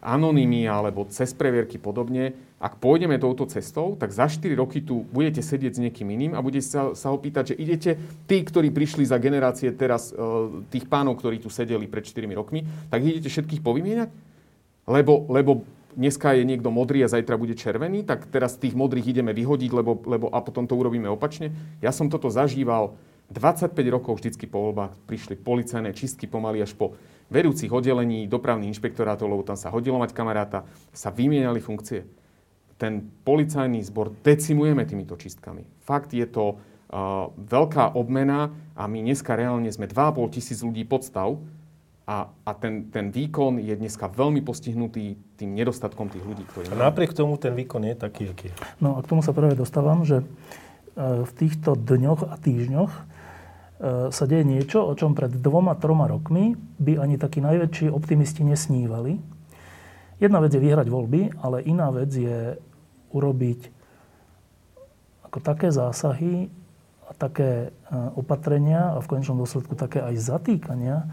[0.00, 2.32] anonymy alebo cez previerky podobne,
[2.62, 6.40] ak pôjdeme touto cestou, tak za 4 roky tu budete sedieť s niekým iným a
[6.40, 7.90] budete sa, sa opýtať, že idete,
[8.30, 12.62] tí, ktorí prišli za generácie teraz, uh, tých pánov, ktorí tu sedeli pred 4 rokmi,
[12.86, 14.14] tak idete všetkých povymieňať?
[14.86, 15.66] Lebo, lebo
[15.98, 19.98] dneska je niekto modrý a zajtra bude červený, tak teraz tých modrých ideme vyhodiť, lebo,
[20.06, 21.50] lebo a potom to urobíme opačne.
[21.82, 22.94] Ja som toto zažíval
[23.34, 24.94] 25 rokov vždycky po voľbách.
[25.10, 26.94] Prišli policajné čistky pomaly až po
[27.26, 30.62] vedúcich oddelení, dopravných inšpektorátov, lebo tam sa hodilo mať kamaráta,
[30.94, 32.21] sa vymieniali funkcie.
[32.82, 35.62] Ten policajný zbor decimujeme týmito čistkami.
[35.86, 41.38] Fakt je to uh, veľká obmena a my dneska reálne sme 2,5 tisíc ľudí podstav,
[42.02, 46.74] a, a ten, ten výkon je dneska veľmi postihnutý tým nedostatkom tých ľudí, ktorí...
[46.74, 48.54] A napriek tomu ten výkon je taký, aký je.
[48.82, 50.24] No a k tomu sa práve dostávam, že e,
[51.22, 53.00] v týchto dňoch a týždňoch e,
[54.10, 59.22] sa deje niečo, o čom pred dvoma, troma rokmi by ani takí najväčší optimisti nesnívali.
[60.18, 62.58] Jedna vec je vyhrať voľby, ale iná vec je
[63.12, 63.82] urobiť
[65.28, 66.52] ako také zásahy
[67.08, 71.08] a také e, opatrenia a v konečnom dôsledku také aj zatýkania,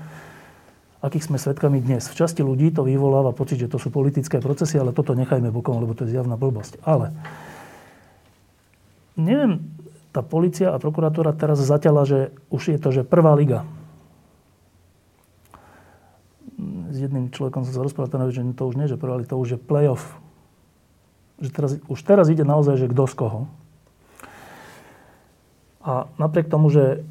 [0.99, 2.11] akých sme svedkami dnes.
[2.11, 5.79] V časti ľudí to vyvoláva pocit, že to sú politické procesy, ale toto nechajme bokom,
[5.79, 6.83] lebo to je zjavná blbosť.
[6.83, 7.15] Ale
[9.15, 9.63] neviem,
[10.11, 13.63] tá policia a prokuratúra teraz zaťala, že už je to, že prvá liga.
[16.91, 19.55] S jedným človekom som sa rozprával, že to už nie, že prvá liga, to už
[19.55, 20.19] je playoff.
[21.39, 23.41] Že teraz, už teraz ide naozaj, že kto z koho.
[25.79, 27.01] A napriek tomu, že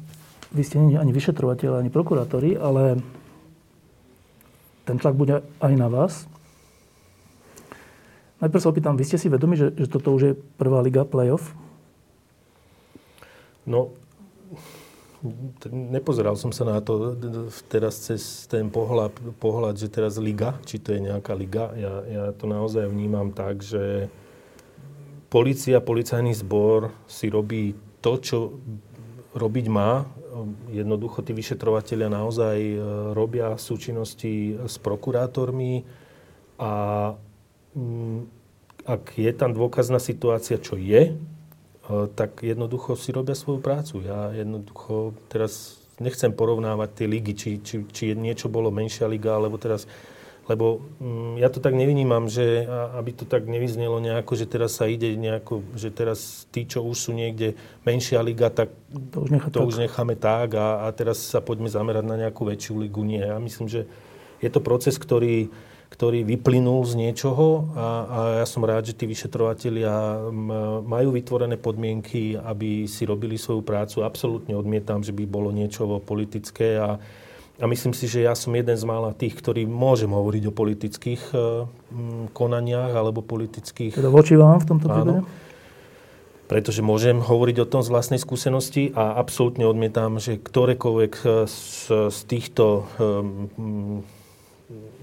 [0.53, 3.01] vy ste ani vyšetrovateľi, ani prokurátori, ale
[4.85, 6.25] ten tlak bude aj na vás.
[8.41, 11.53] Najprv sa opýtam, vy ste si vedomi, že, že toto už je prvá liga playoff?
[13.67, 13.93] No,
[15.69, 17.13] nepozeral som sa na to
[17.67, 21.75] teraz cez ten pohľad, pohľad, že teraz liga, či to je nejaká liga.
[21.75, 24.07] Ja, ja to naozaj vnímam tak, že
[25.29, 28.37] policia, policajný zbor si robí to, čo
[29.37, 30.09] robiť má.
[30.73, 32.77] Jednoducho tí vyšetrovateľia naozaj e,
[33.13, 35.85] robia súčinnosti s prokurátormi
[36.57, 36.73] a
[37.77, 38.19] mm,
[38.89, 41.13] ak je tam dôkazná situácia, čo je, e,
[42.17, 44.01] tak jednoducho si robia svoju prácu.
[44.01, 49.59] Ja jednoducho teraz nechcem porovnávať tie ligy, či, či, či niečo bolo menšia liga, alebo
[49.59, 49.85] teraz
[50.49, 52.65] lebo mm, ja to tak nevinímam, že
[52.97, 56.97] aby to tak nevyznelo nejako, že teraz sa ide nejako, že teraz tí, čo už
[56.97, 57.53] sú niekde
[57.85, 58.73] menšia liga, tak
[59.13, 59.69] to už, nechá to tak.
[59.69, 63.05] už necháme tak a, a teraz sa poďme zamerať na nejakú väčšiu ligu.
[63.05, 63.85] Nie, ja myslím, že
[64.41, 65.53] je to proces, ktorý,
[65.93, 70.25] ktorý vyplynul z niečoho a, a ja som rád, že tí vyšetrovatelia
[70.81, 74.01] majú vytvorené podmienky, aby si robili svoju prácu.
[74.01, 76.97] Absolútne odmietam, že by bolo niečo politické a,
[77.59, 81.21] a myslím si, že ja som jeden z mála tých, ktorí môžem hovoriť o politických
[81.35, 81.67] uh,
[82.31, 83.99] konaniach alebo politických...
[83.99, 85.21] Teda voči vám v tomto prípade?
[86.49, 92.09] Pretože môžem hovoriť o tom z vlastnej skúsenosti a absolútne odmietam, že ktorékoľvek e, z,
[92.09, 94.01] z týchto um,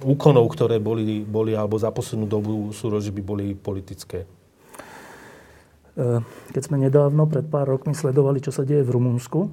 [0.03, 4.27] úkonov, ktoré boli, boli alebo za poslednú dobu sú, by boli politické.
[6.53, 9.49] Keď sme nedávno, pred pár rokmi, sledovali, čo sa deje v Rumunsku,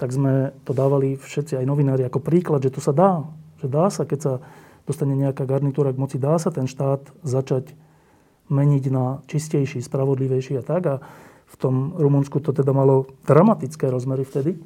[0.00, 3.20] tak sme to dávali všetci, aj novinári, ako príklad, že to sa dá.
[3.60, 4.32] Že dá sa, keď sa
[4.88, 7.76] dostane nejaká garnitúra k moci, dá sa ten štát začať
[8.48, 10.82] meniť na čistejší, spravodlivejší a tak.
[10.88, 10.94] A
[11.44, 14.56] v tom Rumunsku to teda malo dramatické rozmery vtedy.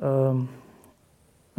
[0.00, 0.48] Ehm,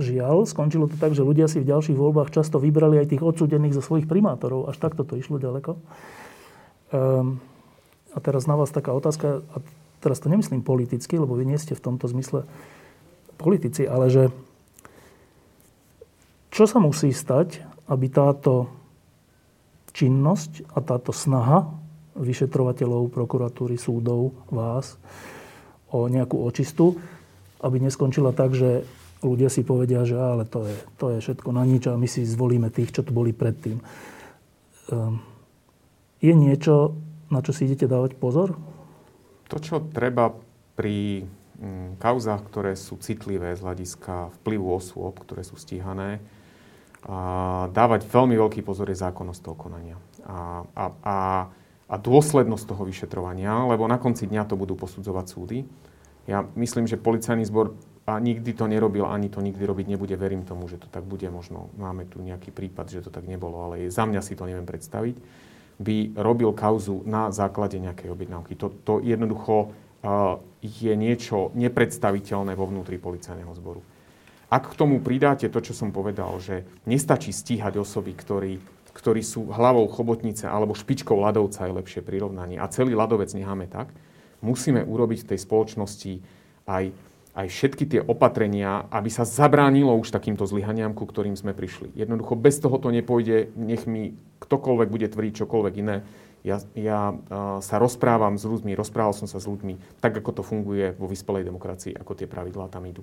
[0.02, 3.78] žiaľ, skončilo to tak, že ľudia si v ďalších voľbách často vybrali aj tých odsúdených
[3.78, 4.66] za svojich primátorov.
[4.66, 5.78] Až takto to išlo ďaleko.
[6.90, 7.38] Ehm,
[8.14, 9.58] a teraz na vás taká otázka, a
[10.04, 12.44] teraz to nemyslím politicky, lebo vy nie ste v tomto zmysle
[13.40, 14.24] politici, ale že
[16.54, 18.70] čo sa musí stať, aby táto
[19.96, 21.66] činnosť a táto snaha
[22.14, 25.02] vyšetrovateľov, prokuratúry, súdov, vás
[25.90, 26.98] o nejakú očistu,
[27.62, 28.86] aby neskončila tak, že
[29.26, 32.28] ľudia si povedia, že ale to je, to je všetko na nič a my si
[32.28, 33.80] zvolíme tých, čo tu boli predtým.
[34.92, 35.24] Um,
[36.20, 36.98] je niečo,
[37.32, 38.54] na čo si idete dávať pozor?
[39.54, 40.34] To, čo treba
[40.74, 41.30] pri
[41.62, 46.18] mm, kauzách, ktoré sú citlivé z hľadiska vplyvu osôb, ktoré sú stíhané,
[47.04, 50.00] a dávať veľmi veľký pozor je zákonnosť toho konania.
[50.24, 51.18] A, a, a,
[51.86, 55.68] a dôslednosť toho vyšetrovania, lebo na konci dňa to budú posudzovať súdy.
[56.32, 57.76] Ja myslím, že policajný zbor
[58.08, 60.16] a nikdy to nerobil, ani to nikdy robiť nebude.
[60.16, 61.28] Verím tomu, že to tak bude.
[61.28, 64.66] Možno máme tu nejaký prípad, že to tak nebolo, ale za mňa si to neviem
[64.66, 65.20] predstaviť.
[65.82, 68.54] By robil kauzu na základe nejakej objednávky.
[68.60, 73.82] To, to jednoducho uh, je niečo nepredstaviteľné vo vnútri policajného zboru.
[74.54, 78.62] Ak k tomu pridáte to, čo som povedal, že nestačí stíhať osoby, ktorí,
[78.94, 83.90] ktorí sú hlavou chobotnice alebo špičkou ľadovca, je lepšie prirovnanie, a celý ľadovec necháme tak,
[84.46, 86.14] musíme urobiť v tej spoločnosti
[86.70, 86.94] aj,
[87.34, 91.90] aj všetky tie opatrenia, aby sa zabránilo už takýmto zlyhaniam, ku ktorým sme prišli.
[91.98, 94.14] Jednoducho bez toho to nepôjde, nech mi
[94.46, 96.06] ktokoľvek bude tvrdiť čokoľvek iné.
[96.46, 97.16] Ja, ja
[97.64, 101.48] sa rozprávam s ľuďmi, rozprával som sa s ľuďmi, tak ako to funguje vo vyspelej
[101.48, 103.02] demokracii, ako tie pravidlá tam idú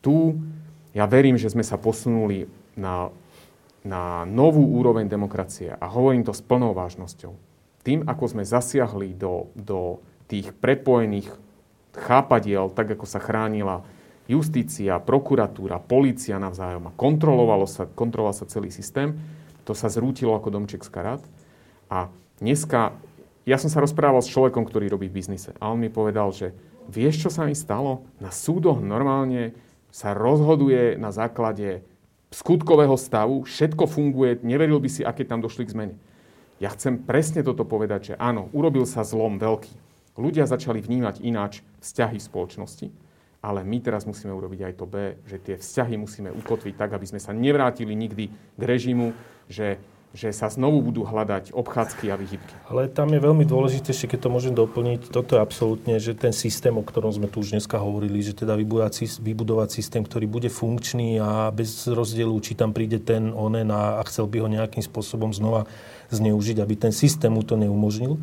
[0.00, 0.40] tu
[0.90, 3.14] ja verím, že sme sa posunuli na,
[3.86, 7.32] na novú úroveň demokracie a hovorím to s plnou vážnosťou.
[7.86, 11.30] Tým, ako sme zasiahli do, do tých prepojených
[11.94, 13.82] chápadiel, tak ako sa chránila
[14.30, 19.18] justícia, prokuratúra, policia navzájom a kontrolovalo sa, kontroloval sa celý systém,
[19.66, 21.22] to sa zrútilo ako domček z karát.
[21.90, 22.06] A
[22.38, 22.94] dneska,
[23.42, 26.54] ja som sa rozprával s človekom, ktorý robí v biznise a on mi povedal, že
[26.86, 28.06] vieš, čo sa mi stalo?
[28.22, 29.58] Na súdoch normálne
[29.90, 31.82] sa rozhoduje na základe
[32.30, 35.94] skutkového stavu, všetko funguje, neveril by si, aké tam došli k zmene.
[36.62, 39.74] Ja chcem presne toto povedať, že áno, urobil sa zlom veľký.
[40.14, 42.88] Ľudia začali vnímať ináč vzťahy spoločnosti,
[43.40, 47.06] ale my teraz musíme urobiť aj to B, že tie vzťahy musíme ukotviť tak, aby
[47.08, 49.16] sme sa nevrátili nikdy k režimu,
[49.48, 49.80] že
[50.10, 52.54] že sa znovu budú hľadať obchádzky a vyhybky.
[52.66, 56.34] Ale tam je veľmi dôležité, ešte keď to môžem doplniť, toto je absolútne, že ten
[56.34, 60.50] systém, o ktorom sme tu už dneska hovorili, že teda vybudovať, vybudovať systém, ktorý bude
[60.50, 64.82] funkčný a bez rozdielu, či tam príde ten onen a, a chcel by ho nejakým
[64.82, 65.70] spôsobom znova
[66.10, 68.18] zneužiť, aby ten systém mu to neumožnil.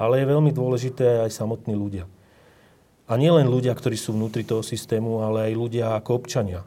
[0.00, 2.08] Ale je veľmi dôležité aj samotní ľudia.
[3.06, 6.66] A nie len ľudia, ktorí sú vnútri toho systému, ale aj ľudia ako občania.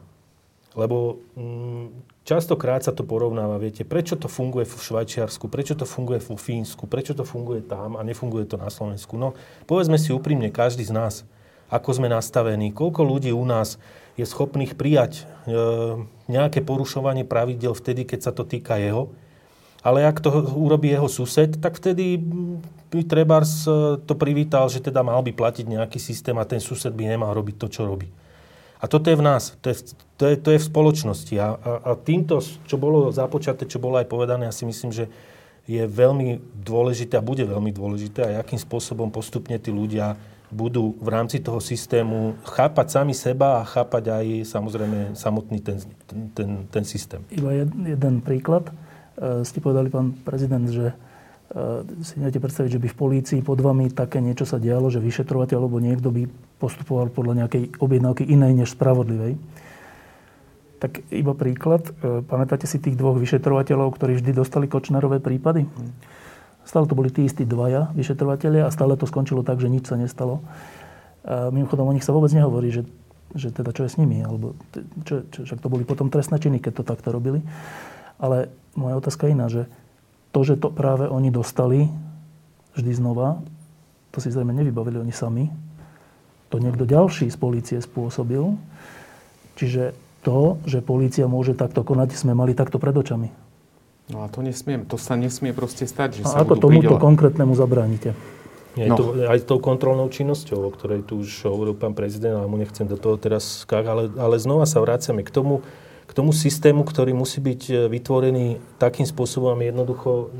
[0.72, 6.22] Lebo mm, Častokrát sa to porovnáva, viete, prečo to funguje v Švajčiarsku, prečo to funguje
[6.22, 9.18] v Fínsku, prečo to funguje tam a nefunguje to na Slovensku.
[9.18, 9.34] No,
[9.66, 11.14] povedzme si úprimne, každý z nás,
[11.74, 13.82] ako sme nastavení, koľko ľudí u nás
[14.14, 15.56] je schopných prijať e,
[16.30, 19.10] nejaké porušovanie pravidel vtedy, keď sa to týka jeho,
[19.80, 22.20] ale ak to urobí jeho sused, tak vtedy
[22.90, 26.92] by Trebars e, to privítal, že teda mal by platiť nejaký systém a ten sused
[26.92, 28.12] by nemal robiť to, čo robí.
[28.80, 31.34] A toto je v nás, to je, to je, to je v spoločnosti.
[31.36, 35.08] A, a, a týmto, čo bolo započaté, čo bolo aj povedané, ja si myslím, že
[35.68, 40.16] je veľmi dôležité a bude veľmi dôležité aj akým spôsobom postupne tí ľudia
[40.50, 45.78] budú v rámci toho systému chápať sami seba a chápať aj samozrejme samotný ten,
[46.34, 47.22] ten, ten, systém.
[47.30, 48.66] Iba jed, jeden príklad.
[49.20, 50.94] E, ste povedali, pán prezident, že e,
[52.00, 55.60] si neviete predstaviť, že by v polícii pod vami také niečo sa dialo, že vyšetrovateľ
[55.60, 56.24] alebo niekto by
[56.56, 59.36] postupoval podľa nejakej objednávky inej než spravodlivej.
[60.80, 61.84] Tak iba príklad.
[62.00, 65.68] E, pamätáte si tých dvoch vyšetrovateľov, ktorí vždy dostali Kočnerové prípady?
[66.64, 70.00] Stále to boli tí istí dvaja vyšetrovateľia a stále to skončilo tak, že nič sa
[70.00, 70.40] nestalo.
[71.28, 72.88] A mimochodom, o nich sa vôbec nehovorí, že,
[73.36, 74.56] že teda čo je s nimi, alebo
[75.04, 77.44] čo, čo, však to boli potom trestné činy, keď to takto robili.
[78.16, 79.62] Ale moja otázka je iná, že
[80.30, 81.90] to, že to práve oni dostali
[82.78, 83.42] vždy znova,
[84.14, 85.44] to si zrejme nevybavili oni sami,
[86.50, 88.58] to niekto ďalší z policie spôsobil.
[89.54, 89.94] Čiže
[90.26, 93.30] to, že polícia môže takto konať, sme mali takto pred očami.
[94.10, 97.02] No a to nesmie, to sa nesmie proste stať, že a sa ako tomuto pridelať.
[97.06, 98.10] konkrétnemu zabránite?
[98.78, 98.98] Nie, no.
[98.98, 102.86] to, aj tou kontrolnou činnosťou, o ktorej tu už hovoril pán prezident, ale mu nechcem
[102.86, 105.62] do toho teraz skáť, ale, ale znova sa vrácame k tomu,
[106.10, 110.34] k tomu systému, ktorý musí byť e, vytvorený takým spôsobom, aby jednoducho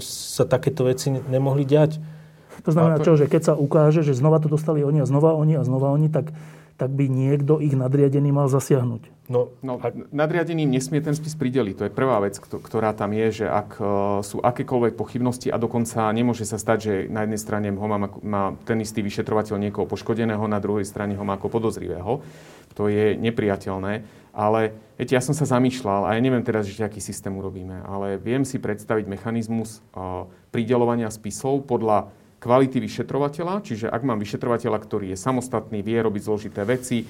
[0.00, 2.00] sa takéto veci nemohli diať.
[2.64, 5.60] To znamená čo, že keď sa ukáže, že znova to dostali oni a znova oni
[5.60, 6.32] a znova oni, tak,
[6.80, 9.20] tak by niekto ich nadriadený mal zasiahnuť.
[9.30, 9.92] No, no a...
[10.10, 11.74] nadriadeným nesmie ten spis prideliť.
[11.76, 13.86] To je prvá vec, ktorá tam je, že ak uh,
[14.26, 18.42] sú akékoľvek pochybnosti a dokonca nemôže sa stať, že na jednej strane ho má, má
[18.66, 22.26] ten istý vyšetrovateľ niekoho poškodeného, na druhej strane ho má ako podozrivého.
[22.74, 24.19] To je nepriateľné.
[24.30, 28.14] Ale viete, ja som sa zamýšľal, a ja neviem teraz, že aký systém urobíme, ale
[28.20, 35.12] viem si predstaviť mechanizmus uh, pridelovania spisov podľa kvality vyšetrovateľa, čiže ak mám vyšetrovateľa, ktorý
[35.12, 37.04] je samostatný, vie robiť zložité veci,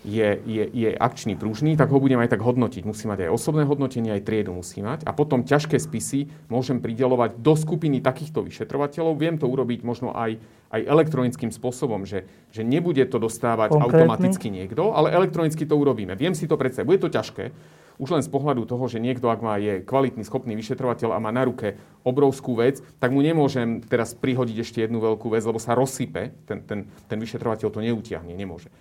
[0.00, 2.88] je, je, je akčný, pružný, tak ho budem aj tak hodnotiť.
[2.88, 5.04] Musí mať aj osobné hodnotenie, aj triedu musí mať.
[5.04, 9.20] A potom ťažké spisy môžem pridelovať do skupiny takýchto vyšetrovateľov.
[9.20, 10.40] Viem to urobiť možno aj,
[10.72, 14.08] aj elektronickým spôsobom, že, že nebude to dostávať Konkrétny?
[14.08, 16.16] automaticky niekto, ale elektronicky to urobíme.
[16.16, 16.88] Viem si to predstaviť.
[16.88, 17.52] Bude to ťažké,
[18.00, 21.28] už len z pohľadu toho, že niekto, ak má je kvalitný, schopný vyšetrovateľ a má
[21.28, 25.76] na ruke obrovskú vec, tak mu nemôžem teraz prihodiť ešte jednu veľkú vec, lebo sa
[25.76, 28.72] rozsype, ten, ten, ten vyšetrovateľ to neutiahne, nemôže.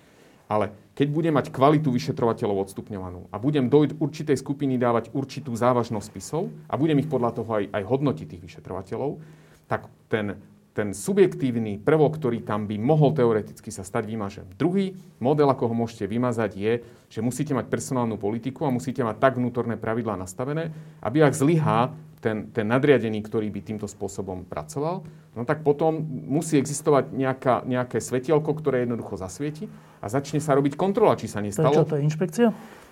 [0.50, 6.10] Ale keď budem mať kvalitu vyšetrovateľov odstupňovanú a budem do určitej skupiny dávať určitú závažnosť
[6.10, 9.22] spisov a budem ich podľa toho aj, aj hodnotiť tých vyšetrovateľov,
[9.70, 10.42] tak ten,
[10.74, 14.50] ten subjektívny prvok, ktorý tam by mohol teoreticky sa stať, vymažem.
[14.58, 16.74] Druhý model, ako ho môžete vymazať, je,
[17.14, 20.74] že musíte mať personálnu politiku a musíte mať tak vnútorné pravidlá nastavené,
[21.06, 25.08] aby ak zlyhá ten, ten nadriadený, ktorý by týmto spôsobom pracoval,
[25.40, 29.72] no tak potom musí existovať nejaká, nejaké svetielko, ktoré jednoducho zasvieti
[30.04, 31.72] a začne sa robiť kontrola, či sa nestalo.
[31.72, 32.48] To je čo, to je inšpekcia?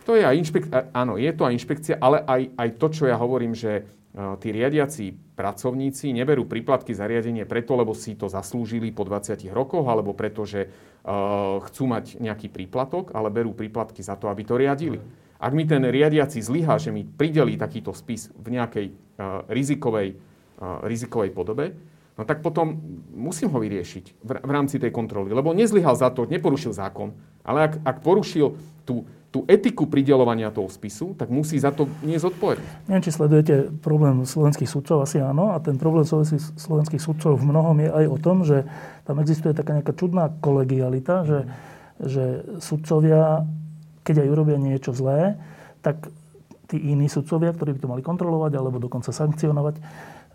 [0.08, 3.20] To je aj inšpekcia, áno, je to aj inšpekcia, ale aj, aj to, čo ja
[3.20, 8.96] hovorím, že uh, tí riadiaci pracovníci neberú príplatky za riadenie preto, lebo si to zaslúžili
[8.96, 14.16] po 20 rokoch, alebo preto, že uh, chcú mať nejaký príplatok, ale berú príplatky za
[14.16, 15.04] to, aby to riadili.
[15.38, 20.82] Ak mi ten riadiaci zlyhá, že mi pridelí takýto spis v nejakej uh, rizikovej, uh,
[20.88, 21.76] rizikovej podobe,
[22.18, 22.82] no tak potom
[23.14, 25.32] musím ho vyriešiť v, rámci tej kontroly.
[25.32, 27.14] Lebo nezlyhal za to, neporušil zákon,
[27.46, 32.18] ale ak, ak porušil tú, tú etiku pridelovania toho spisu, tak musí za to nie
[32.18, 32.90] zodpovedať.
[32.90, 35.54] Neviem, či sledujete problém slovenských sudcov, asi áno.
[35.54, 38.66] A ten problém slovenských sudcov v mnohom je aj o tom, že
[39.06, 41.40] tam existuje taká nejaká čudná kolegialita, že,
[42.02, 42.24] že
[42.60, 43.46] sudcovia
[44.08, 45.36] keď aj urobia niečo zlé,
[45.84, 46.08] tak
[46.72, 49.84] tí iní sudcovia, ktorí by to mali kontrolovať alebo dokonca sankcionovať,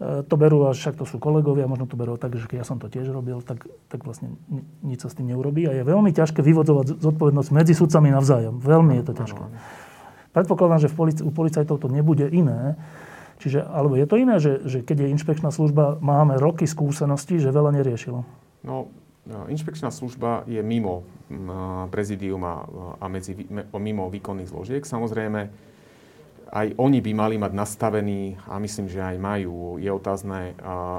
[0.01, 2.81] to berú, až však to sú kolegovia, možno to berú tak, že keď ja som
[2.81, 4.35] to tiež robil, tak, tak vlastne
[4.83, 5.69] nič sa s tým neurobí.
[5.69, 8.59] A je veľmi ťažké vyvodzovať zodpovednosť medzi sudcami navzájom.
[8.59, 9.45] Veľmi je to ťažké.
[10.33, 12.81] Predpokladám, že v polic- u policajtov to nebude iné.
[13.39, 17.51] Čiže, alebo je to iné, že, že keď je inšpekčná služba, máme roky skúseností, že
[17.51, 18.23] veľa neriešilo?
[18.63, 18.91] No,
[19.23, 21.07] No, inšpekčná služba je mimo
[21.95, 22.67] prezidium a,
[22.99, 23.39] a medzi,
[23.79, 24.83] mimo výkonných zložiek.
[24.83, 25.47] Samozrejme,
[26.53, 30.53] aj oni by mali mať nastavený, a myslím, že aj majú, je otázne,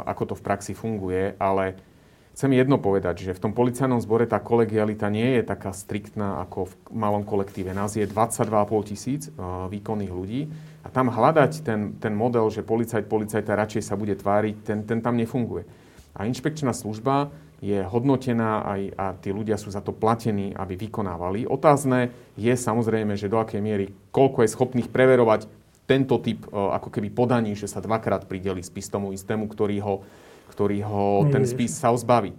[0.10, 1.78] ako to v praxi funguje, ale
[2.34, 6.74] chcem jedno povedať, že v tom policajnom zbore tá kolegialita nie je taká striktná ako
[6.74, 7.70] v malom kolektíve.
[7.70, 9.30] Nás je 22,5 tisíc
[9.70, 10.50] výkonných ľudí
[10.82, 15.06] a tam hľadať ten, ten model, že policajt, policajta radšej sa bude tváriť, ten, ten
[15.06, 15.70] tam nefunguje.
[16.18, 17.30] A inšpekčná služba
[17.64, 21.48] je hodnotená aj, a tí ľudia sú za to platení, aby vykonávali.
[21.48, 25.48] Otázne je samozrejme, že do akej miery, koľko je schopných preverovať
[25.88, 30.04] tento typ e, ako keby podaní, že sa dvakrát prideli spis tomu istému, ktorý ho,
[30.52, 32.36] ktorý ho ten spis sa zbaví.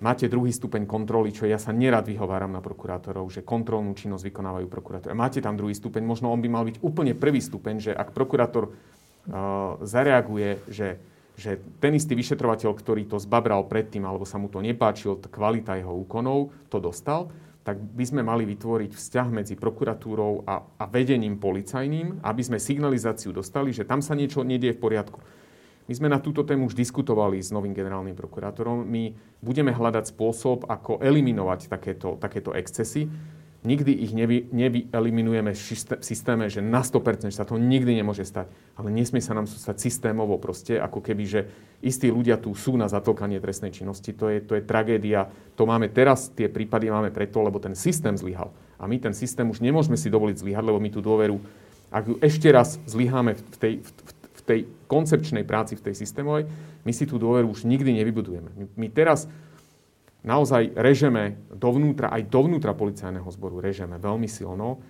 [0.00, 4.66] Máte druhý stupeň kontroly, čo ja sa nerad vyhováram na prokurátorov, že kontrolnú činnosť vykonávajú
[4.66, 5.12] prokurátori.
[5.12, 8.66] Máte tam druhý stupeň, možno on by mal byť úplne prvý stupeň, že ak prokurátor
[8.66, 10.98] uh, zareaguje, že
[11.42, 15.90] že ten istý vyšetrovateľ, ktorý to zbabral predtým, alebo sa mu to nepáčil, kvalita jeho
[15.90, 17.34] úkonov, to dostal,
[17.66, 23.34] tak by sme mali vytvoriť vzťah medzi prokuratúrou a, a vedením policajným, aby sme signalizáciu
[23.34, 25.18] dostali, že tam sa niečo nedie v poriadku.
[25.90, 28.86] My sme na túto tému už diskutovali s novým generálnym prokurátorom.
[28.86, 29.10] My
[29.42, 33.10] budeme hľadať spôsob, ako eliminovať takéto, takéto excesy
[33.62, 35.62] Nikdy ich nevy, nevyeliminujeme v
[36.02, 38.50] systéme, že na 100%, že sa to nikdy nemôže stať.
[38.74, 41.40] Ale nesmie sa nám stať systémovo proste, ako keby, že
[41.78, 44.10] istí ľudia tu sú na zatlkanie trestnej činnosti.
[44.18, 45.30] To je, to je tragédia.
[45.54, 48.50] To máme teraz, tie prípady máme preto, lebo ten systém zlyhal.
[48.82, 51.38] A my ten systém už nemôžeme si dovoliť zlyhať, lebo my tú dôveru,
[51.94, 54.60] ak ju ešte raz zlyháme v tej, v, v tej
[54.90, 56.50] koncepčnej práci, v tej systémovej,
[56.82, 58.50] my si tú dôveru už nikdy nevybudujeme.
[58.58, 59.30] My, my teraz
[60.22, 64.82] naozaj režeme dovnútra, aj dovnútra policajného zboru režeme veľmi silno.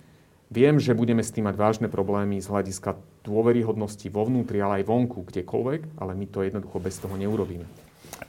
[0.53, 2.93] Viem, že budeme s tým mať vážne problémy z hľadiska
[3.25, 7.65] dôveryhodnosti vo vnútri, ale aj vonku, kdekoľvek, ale my to jednoducho bez toho neurobíme.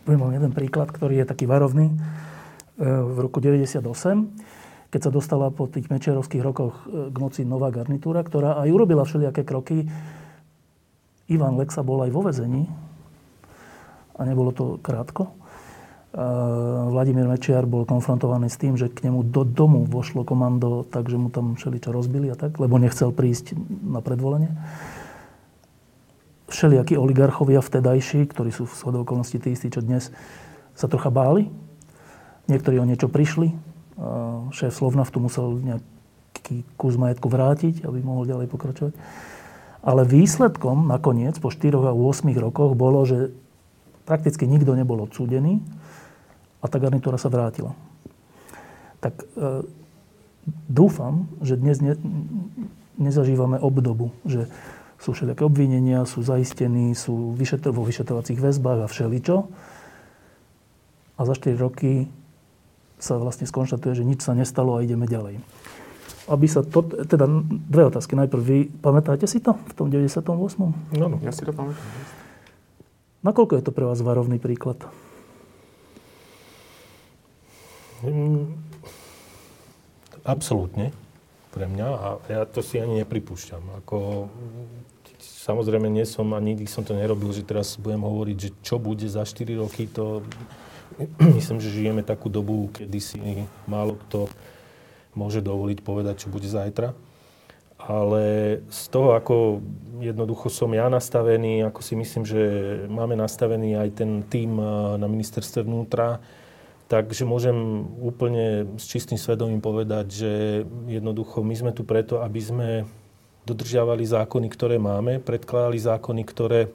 [0.09, 1.93] Poviem vám jeden príklad, ktorý je taký varovný.
[1.93, 1.97] E,
[2.89, 3.85] v roku 98,
[4.89, 9.05] keď sa dostala po tých mečiarovských rokoch e, k moci nová garnitúra, ktorá aj urobila
[9.05, 9.85] všelijaké kroky,
[11.29, 12.69] Ivan Lexa bol aj vo vezení
[14.17, 15.44] a nebolo to krátko.
[16.15, 21.27] Vladimír Mečiar bol konfrontovaný s tým, že k nemu do domu vošlo komando, takže mu
[21.27, 24.55] tam všeličo rozbili a tak, lebo nechcel prísť na predvolenie.
[26.47, 30.15] Všelijakí oligarchovia vtedajší, ktorí sú v shodou okolností tí istí, čo dnes,
[30.79, 31.51] sa trocha báli.
[32.47, 33.51] Niektorí o niečo prišli.
[34.55, 38.95] Šéf Slovnaftu musel nejaký kus majetku vrátiť, aby mohol ďalej pokračovať.
[39.83, 43.35] Ale výsledkom nakoniec, po 4 a 8 rokoch, bolo, že
[44.05, 45.65] prakticky nikto nebol odsúdený
[46.61, 47.77] a tá garnitúra sa vrátila.
[49.01, 49.25] Tak e,
[50.69, 51.97] dúfam, že dnes ne,
[52.97, 54.49] nezažívame obdobu, že
[55.01, 59.37] sú všelijaké obvinenia, sú zaistení, sú vyšetr- vo vyšetrovacích väzbách a všeličo.
[61.15, 62.09] A za 4 roky
[62.97, 65.37] sa vlastne skonštatuje, že nič sa nestalo a ideme ďalej.
[66.25, 67.29] Aby sa to, teda
[67.69, 68.17] dve otázky.
[68.17, 70.25] Najprv vy, pamätáte si to v tom 98?
[70.97, 71.21] No, no.
[71.21, 72.24] Ja si to pamätám.
[73.25, 74.77] Nakoľko je to pre vás varovný príklad?
[80.29, 80.93] Absolútne
[81.49, 83.81] pre mňa a ja to si ani nepripúšťam.
[83.81, 84.29] Ako,
[85.25, 89.09] samozrejme nie som a nikdy som to nerobil, že teraz budem hovoriť, že čo bude
[89.09, 90.21] za 4 roky, to
[91.17, 93.17] myslím, že žijeme takú dobu, kedy si
[93.65, 94.29] málo kto
[95.17, 96.93] môže dovoliť povedať, čo bude zajtra.
[97.85, 98.25] Ale
[98.73, 99.61] z toho, ako
[100.01, 102.41] jednoducho som ja nastavený, ako si myslím, že
[102.89, 104.57] máme nastavený aj ten tým
[104.97, 106.21] na ministerstve vnútra,
[106.89, 110.33] takže môžem úplne s čistým svedomím povedať, že
[110.89, 112.69] jednoducho my sme tu preto, aby sme
[113.45, 116.73] dodržiavali zákony, ktoré máme, predkladali zákony, ktoré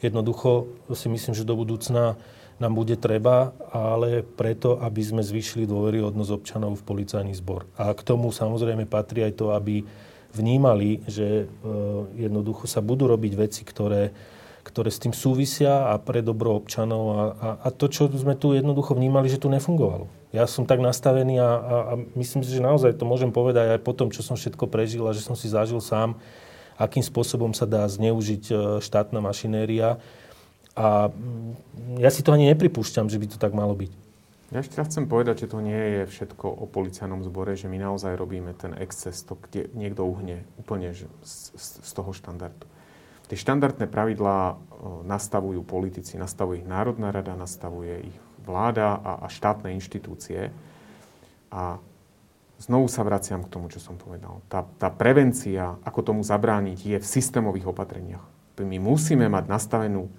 [0.00, 2.16] jednoducho si myslím, že do budúcna
[2.62, 7.66] nám bude treba, ale preto, aby sme zvýšili dôveryhodnosť občanov v policajný zbor.
[7.74, 9.82] A k tomu samozrejme patrí aj to, aby
[10.32, 11.46] vnímali, že e,
[12.16, 14.14] jednoducho sa budú robiť veci, ktoré,
[14.62, 17.02] ktoré s tým súvisia a pre dobro občanov.
[17.10, 20.08] A, a, a to, čo sme tu jednoducho vnímali, že tu nefungovalo.
[20.32, 23.80] Ja som tak nastavený a, a, a myslím si, že naozaj to môžem povedať aj
[23.84, 26.16] po tom, čo som všetko prežil a že som si zažil sám,
[26.80, 30.00] akým spôsobom sa dá zneužiť e, štátna mašinéria
[30.72, 31.12] a
[32.00, 33.92] ja si to ani nepripúšťam, že by to tak malo byť.
[34.52, 37.80] Ja ešte raz chcem povedať, že to nie je všetko o policajnom zbore, že my
[37.80, 42.68] naozaj robíme ten exces, to, kde niekto uhne úplne z, z, z toho štandardu.
[43.32, 44.60] Tie štandardné pravidlá
[45.08, 50.52] nastavujú politici, nastavuje ich Národná rada, nastavuje ich vláda a, a štátne inštitúcie.
[51.48, 51.80] A
[52.60, 54.44] znovu sa vraciam k tomu, čo som povedal.
[54.52, 58.24] Tá, tá prevencia, ako tomu zabrániť, je v systémových opatreniach.
[58.60, 60.12] My musíme mať nastavenú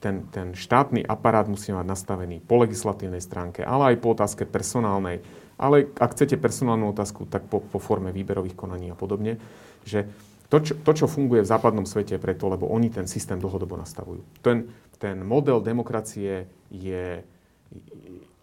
[0.00, 5.24] ten, ten štátny aparát musí mať nastavený po legislatívnej stránke, ale aj po otázke personálnej.
[5.56, 9.40] Ale ak chcete personálnu otázku, tak po, po forme výberových konaní a podobne.
[9.88, 10.04] Že
[10.46, 14.22] to čo, to, čo funguje v západnom svete, preto, lebo oni ten systém dlhodobo nastavujú.
[14.44, 14.68] Ten,
[15.00, 17.24] ten model demokracie je...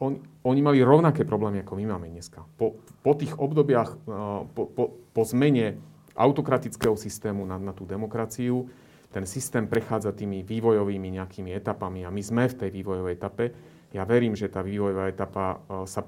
[0.03, 2.43] On, oni mali rovnaké problémy, ako my máme dneska.
[2.59, 2.75] Po,
[3.05, 4.83] po tých obdobiach, uh, po, po,
[5.15, 5.79] po zmene
[6.17, 8.67] autokratického systému na, na tú demokraciu,
[9.13, 13.45] ten systém prechádza tými vývojovými nejakými etapami a my sme v tej vývojovej etape.
[13.93, 16.01] Ja verím, že tá vývojová etapa e, sa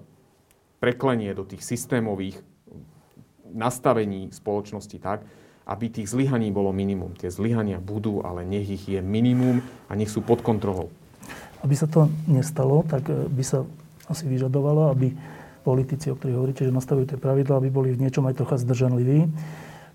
[0.82, 2.42] preklenie do tých systémových
[3.54, 5.22] nastavení spoločnosti tak,
[5.70, 7.14] aby tých zlyhaní bolo minimum.
[7.14, 10.90] Tie zlyhania budú, ale nech ich je minimum a nech sú pod kontrolou.
[11.62, 13.62] Aby sa to nestalo, tak e, by sa
[14.10, 15.14] asi vyžadovalo, aby
[15.66, 19.30] politici, o ktorých hovoríte, že nastavujú tie pravidlá, aby boli v niečom aj trocha zdržanliví.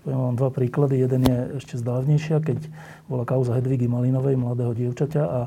[0.01, 0.97] Ja mám dva príklady.
[0.97, 2.57] Jeden je ešte zdávnejšia, keď
[3.05, 5.39] bola kauza Hedvigy Malinovej, mladého dievčaťa a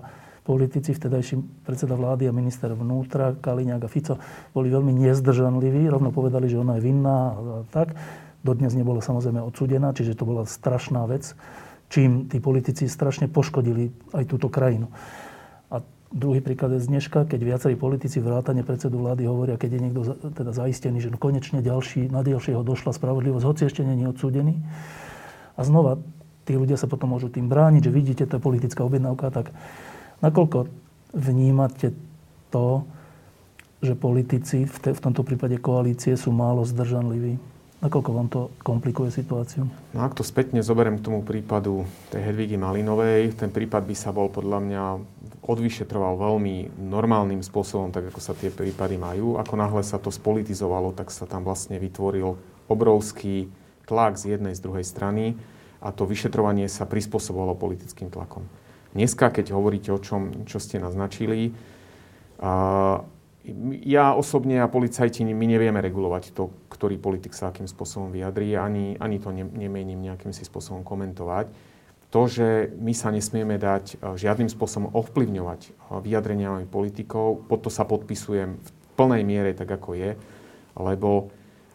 [0.47, 4.14] politici, vtedajší predseda vlády a minister vnútra, Kaliňák a Fico,
[4.55, 7.35] boli veľmi nezdržanliví, rovno povedali, že ona je vinná a
[7.72, 7.98] tak.
[8.44, 11.32] Dodnes nebola samozrejme odsudená, čiže to bola strašná vec,
[11.89, 14.93] čím tí politici strašne poškodili aj túto krajinu.
[16.15, 20.01] Druhý príklad je z dneška, keď viacerí politici vrátane predsedu vlády hovoria, keď je niekto
[20.31, 24.55] teda zaistený, že no konečne ďalší, na ďalšieho došla spravodlivosť, hoci ešte není odsúdený.
[25.59, 25.99] A znova,
[26.47, 29.51] tí ľudia sa potom môžu tým brániť, že vidíte, je politická objednávka, tak
[30.23, 30.70] nakoľko
[31.19, 31.91] vnímate
[32.55, 32.86] to,
[33.82, 37.43] že politici, v, te, v tomto prípade koalície, sú málo zdržanliví?
[37.82, 39.66] Nakoľko vám to komplikuje situáciu?
[39.91, 44.15] No ak to spätne zoberiem k tomu prípadu tej Hedvigy Malinovej, ten prípad by sa
[44.15, 44.82] bol podľa mňa
[45.44, 49.36] odvyšetroval veľmi normálnym spôsobom, tak ako sa tie prípady majú.
[49.36, 53.52] Ako náhle sa to spolitizovalo, tak sa tam vlastne vytvoril obrovský
[53.84, 55.36] tlak z jednej, z druhej strany
[55.84, 58.48] a to vyšetrovanie sa prispôsobovalo politickým tlakom.
[58.96, 61.52] Dneska, keď hovoríte o čom, čo ste naznačili,
[62.40, 63.04] uh,
[63.84, 68.96] ja osobne a policajti, my nevieme regulovať to, ktorý politik sa akým spôsobom vyjadrí, ani,
[68.96, 71.52] ani to ne, nemienim nejakým si spôsobom komentovať.
[72.15, 77.70] To, že my sa nesmieme dať e, žiadnym spôsobom ovplyvňovať e, vyjadreniami politikov, pod to
[77.74, 80.15] sa podpisujem v plnej miere tak, ako je,
[80.78, 81.35] lebo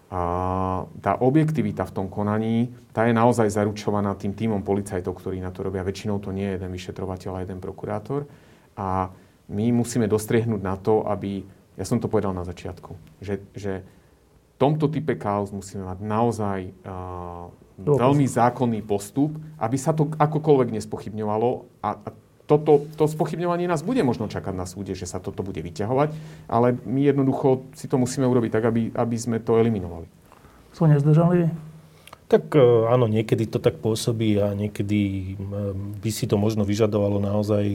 [0.10, 5.53] a tá objektivita v tom konaní, tá je naozaj zaručovaná tým týmom policajtov, ktorí na
[5.53, 5.86] to robia.
[5.86, 8.26] Väčšinou to nie je jeden vyšetrovateľ a jeden prokurátor.
[8.74, 9.14] A
[9.53, 11.45] my musíme dostriehnúť na to, aby
[11.78, 16.60] ja som to povedal na začiatku, že, že v tomto type kauz musíme mať naozaj
[16.84, 17.53] uh,
[17.85, 21.49] veľmi zákonný postup, aby sa to akokoľvek nespochybňovalo
[21.84, 22.10] a, a
[22.49, 26.10] toto, to spochybňovanie nás bude možno čakať na súde, že sa toto bude vyťahovať,
[26.49, 30.10] ale my jednoducho si to musíme urobiť tak, aby, aby sme to eliminovali.
[30.73, 31.68] Sú nezdržanliví?
[32.30, 35.34] Tak e, áno, niekedy to tak pôsobí a niekedy
[35.97, 37.65] by si to možno vyžadovalo naozaj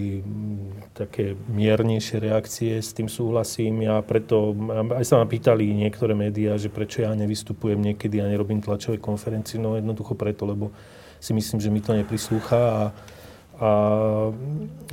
[0.94, 3.82] také miernejšie reakcie, s tým súhlasím.
[3.82, 4.54] Ja preto,
[4.94, 9.58] aj sa ma pýtali niektoré médiá, že prečo ja nevystupujem niekedy a nerobím tlačové konferencie,
[9.58, 10.70] no jednoducho preto, lebo
[11.18, 12.82] si myslím, že mi to neprislúcha a
[13.54, 13.70] A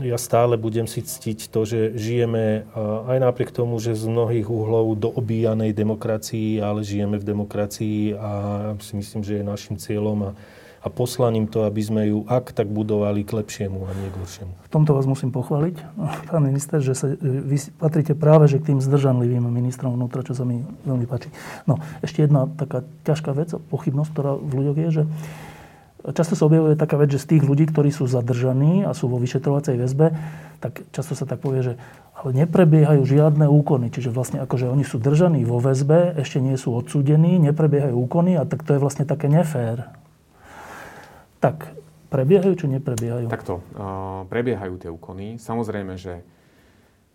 [0.05, 2.69] ja stále budem si ctiť to, že žijeme
[3.09, 8.31] aj napriek tomu, že z mnohých uhlov do obíjanej demokracii, ale žijeme v demokracii a
[8.77, 10.31] si myslím, že je našim cieľom a,
[10.81, 14.53] a poslaním to, aby sme ju ak tak budovali k lepšiemu a nie k horšiemu.
[14.65, 15.75] V tomto vás musím pochváliť,
[16.29, 20.45] pán minister, že sa, vy patrite práve že k tým zdržanlivým ministrom vnútra, čo sa
[20.45, 21.33] mi veľmi páči.
[21.65, 25.03] No, ešte jedna taká ťažká vec, pochybnosť, ktorá v ľuďoch je, že
[26.01, 29.21] Často sa objavuje taká vec, že z tých ľudí, ktorí sú zadržaní a sú vo
[29.21, 30.17] vyšetrovacej väzbe,
[30.57, 31.73] tak často sa tak povie, že
[32.17, 33.89] ale neprebiehajú žiadne úkony.
[33.89, 38.45] Čiže vlastne akože oni sú držaní vo väzbe, ešte nie sú odsúdení, neprebiehajú úkony a
[38.45, 39.89] tak to je vlastne také nefér.
[41.41, 41.73] Tak,
[42.13, 43.25] prebiehajú či neprebiehajú?
[43.25, 45.41] Takto, uh, prebiehajú tie úkony.
[45.41, 46.21] Samozrejme, že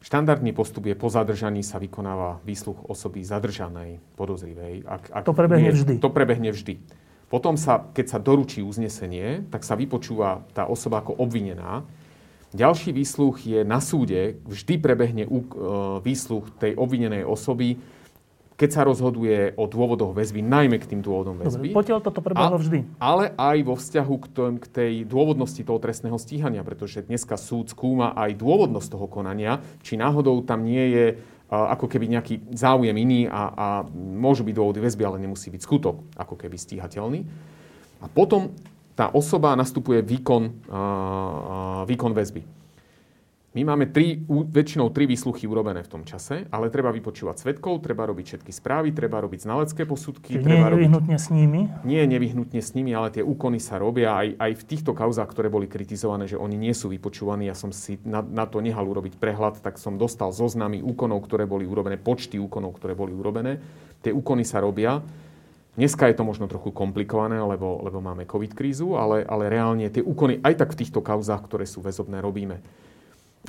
[0.02, 4.82] štandardný postup je po zadržaní sa vykonáva výsluch osoby zadržanej, podozrivej.
[4.86, 5.94] Ak, ak to prebehne nie, vždy?
[6.02, 7.06] To prebehne vždy.
[7.27, 11.82] Potom sa, keď sa doručí uznesenie, tak sa vypočúva tá osoba ako obvinená.
[12.55, 15.31] Ďalší výsluch je na súde, vždy prebehne e,
[16.01, 17.82] výsluch tej obvinenej osoby,
[18.57, 21.77] keď sa rozhoduje o dôvodoch väzby, najmä k tým dôvodom väzby.
[21.77, 22.89] Dobre, potiaľ toto prebehlo vždy.
[22.97, 27.69] Ale aj vo vzťahu k, tom, k tej dôvodnosti toho trestného stíhania, pretože dneska súd
[27.69, 31.07] skúma aj dôvodnosť toho konania, či náhodou tam nie je
[31.47, 36.02] ako keby nejaký záujem iný a, a môžu byť dôvody väzby, ale nemusí byť skutok
[36.18, 37.20] ako keby stíhateľný.
[38.02, 38.51] A potom
[38.98, 40.66] tá osoba nastupuje výkon,
[41.86, 42.43] výkon väzby.
[43.57, 48.05] My máme tri, väčšinou tri výsluchy urobené v tom čase, ale treba vypočúvať svetkov, treba
[48.05, 50.37] robiť všetky správy, treba robiť znalecké posudky.
[50.37, 51.24] Čiže treba nie nevyhnutne robiť...
[51.24, 51.61] s nimi?
[51.89, 55.49] Nie nevyhnutne s nimi, ale tie úkony sa robia aj, aj v týchto kauzách, ktoré
[55.49, 57.49] boli kritizované, že oni nie sú vypočúvaní.
[57.49, 61.49] Ja som si na, na to nehal urobiť prehľad, tak som dostal zoznamy úkonov, ktoré
[61.49, 63.57] boli urobené, počty úkonov, ktoré boli urobené.
[64.05, 65.01] Tie úkony sa robia.
[65.81, 70.05] Dneska je to možno trochu komplikované, lebo, lebo máme COVID krízu, ale, ale reálne tie
[70.05, 72.85] úkony aj tak v týchto kauzách, ktoré sú väzobné, robíme.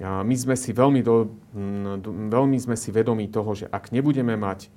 [0.02, 1.32] My sme si veľmi, do,
[2.30, 4.70] veľmi sme si vedomí toho, že ak nebudeme mať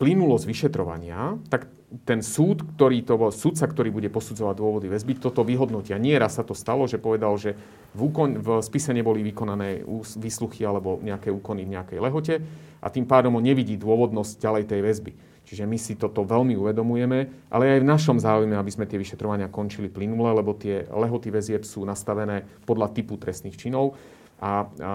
[0.00, 1.68] plynulosť vyšetrovania, tak
[2.02, 6.02] ten súd, ktorý to bol, súdca, ktorý bude posudzovať dôvody väzby, toto vyhodnotia.
[6.02, 7.54] Nie raz sa to stalo, že povedal, že
[7.94, 9.86] v, úkon, v spise neboli vykonané
[10.18, 12.34] výsluchy alebo nejaké úkony v nejakej lehote
[12.82, 15.12] a tým pádom on nevidí dôvodnosť ďalej tej väzby.
[15.46, 19.46] Čiže my si toto veľmi uvedomujeme, ale aj v našom záujme, aby sme tie vyšetrovania
[19.46, 23.94] končili plynule, lebo tie lehoty väzieb sú nastavené podľa typu trestných činov
[24.42, 24.92] a, a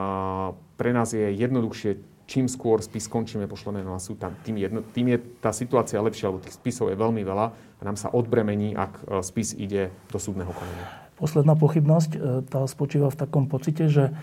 [0.77, 1.97] pre nás je jednoduchšie,
[2.29, 4.55] čím skôr spis skončíme, pošleme na súd, tým,
[4.93, 8.77] tým je tá situácia lepšia, lebo tých spisov je veľmi veľa a nám sa odbremení,
[8.77, 10.87] ak e, spis ide do súdneho konania.
[11.19, 14.13] Posledná pochybnosť, e, tá spočíva v takom pocite, že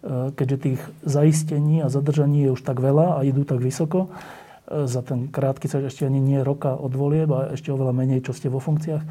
[0.00, 4.08] e, keďže tých zaistení a zadržaní je už tak veľa a idú tak vysoko,
[4.68, 8.36] za ten krátky čas, ešte ani nie roka od volieb a ešte oveľa menej, čo
[8.36, 9.04] ste vo funkciách,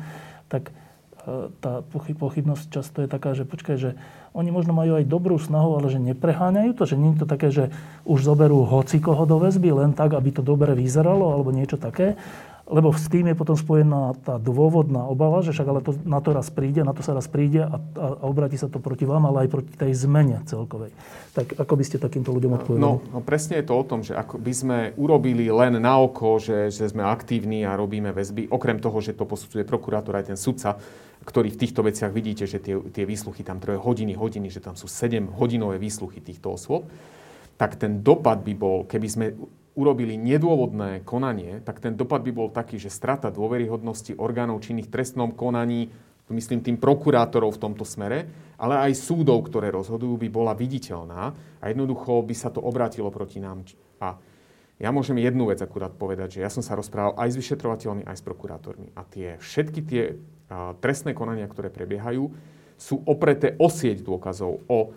[0.48, 0.74] tak e,
[1.58, 1.82] tá
[2.22, 3.92] pochybnosť často je taká, že počkaj, že
[4.38, 7.50] oni možno majú aj dobrú snahu, ale že nepreháňajú to, že nie je to také,
[7.50, 7.74] že
[8.06, 12.14] už zoberú hoci koho do väzby len tak, aby to dobre vyzeralo, alebo niečo také,
[12.68, 16.36] lebo s tým je potom spojená tá dôvodná obava, že však ale to, na to
[16.36, 19.24] raz príde, na to sa raz príde a, a, a obratí sa to proti vám,
[19.24, 20.92] ale aj proti tej zmene celkovej.
[21.32, 22.84] Tak ako by ste takýmto ľuďom odpovedali?
[22.84, 26.44] No, no presne je to o tom, že ako by sme urobili len na oko,
[26.44, 30.38] že, že sme aktívni a robíme väzby, okrem toho, že to posudzuje prokurátor aj ten
[30.38, 30.76] sudca,
[31.24, 34.76] ktorý v týchto veciach vidíte, že tie, tie výsluchy tam trvajú hodiny, hodiny, že tam
[34.76, 36.88] sú 7 hodinové výsluchy týchto osôb,
[37.56, 39.26] tak ten dopad by bol, keby sme
[39.78, 45.30] urobili nedôvodné konanie, tak ten dopad by bol taký, že strata dôveryhodnosti orgánov činných trestnom
[45.30, 45.94] konaní,
[46.34, 48.28] myslím tým prokurátorov v tomto smere,
[48.58, 51.32] ale aj súdov, ktoré rozhodujú, by bola viditeľná
[51.62, 53.64] a jednoducho by sa to obrátilo proti nám.
[54.02, 54.18] A
[54.78, 58.18] ja môžem jednu vec akurát povedať, že ja som sa rozprával aj s vyšetrovateľmi, aj
[58.18, 58.94] s prokurátormi.
[58.94, 60.04] A tie všetky tie
[60.84, 62.30] trestné konania, ktoré prebiehajú,
[62.78, 64.62] sú opreté o sieť dôkazov.
[64.70, 64.94] O,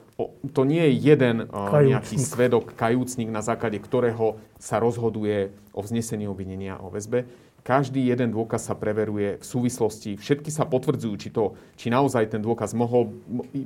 [0.52, 6.26] to nie je jeden uh, nejaký svedok, kajúcnik, na základe ktorého sa rozhoduje o vznesení
[6.28, 7.28] obvinenia o väzbe.
[7.60, 12.40] Každý jeden dôkaz sa preveruje v súvislosti, všetky sa potvrdzujú, či, to, či naozaj ten
[12.40, 13.12] dôkaz mohol,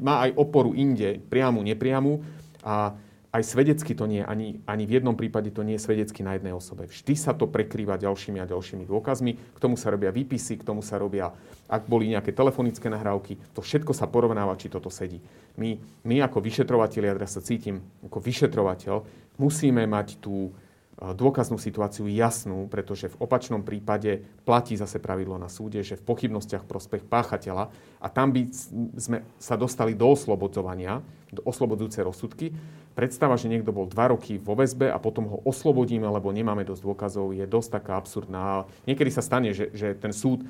[0.02, 2.18] má aj oporu inde, priamu, nepriamu.
[2.66, 2.98] A
[3.34, 6.54] aj svedecky to nie, ani, ani v jednom prípade to nie je svedecky na jednej
[6.54, 6.86] osobe.
[6.86, 9.32] Vždy sa to prekrýva ďalšími a ďalšími dôkazmi.
[9.34, 11.34] K tomu sa robia výpisy, k tomu sa robia,
[11.66, 15.18] ak boli nejaké telefonické nahrávky, to všetko sa porovnáva, či toto sedí.
[15.58, 15.74] My,
[16.06, 19.02] my ako vyšetrovateľi, ja teraz sa cítim ako vyšetrovateľ,
[19.42, 20.54] musíme mať tú
[20.98, 26.62] dôkaznú situáciu jasnú, pretože v opačnom prípade platí zase pravidlo na súde, že v pochybnostiach
[26.64, 28.46] prospech páchateľa a tam by
[28.94, 31.02] sme sa dostali do oslobodzovania,
[31.34, 32.54] do oslobodzujúce rozsudky.
[32.94, 36.82] Predstava, že niekto bol dva roky vo väzbe a potom ho oslobodíme, lebo nemáme dosť
[36.86, 38.70] dôkazov, je dosť taká absurdná.
[38.86, 40.46] Niekedy sa stane, že, že ten súd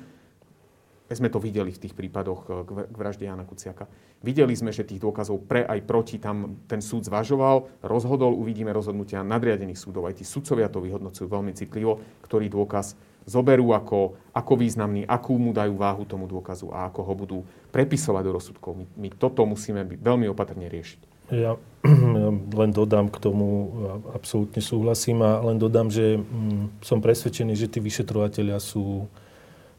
[1.13, 3.85] sme to videli v tých prípadoch k vražde Jana Kuciaka.
[4.25, 9.21] Videli sme, že tých dôkazov pre aj proti tam ten súd zvažoval, rozhodol, uvidíme rozhodnutia
[9.21, 10.09] nadriadených súdov.
[10.09, 15.53] Aj tí sudcovia to vyhodnocujú veľmi citlivo, ktorý dôkaz zoberú ako, ako významný, akú mu
[15.53, 17.37] dajú váhu tomu dôkazu a ako ho budú
[17.73, 18.71] prepisovať do rozsudkov.
[18.77, 21.13] My, my toto musíme byť veľmi opatrne riešiť.
[21.33, 21.57] Ja
[22.61, 23.73] len dodám k tomu,
[24.13, 29.09] absolútne súhlasím a len dodám, že mm, som presvedčený, že tí vyšetrovateľia sú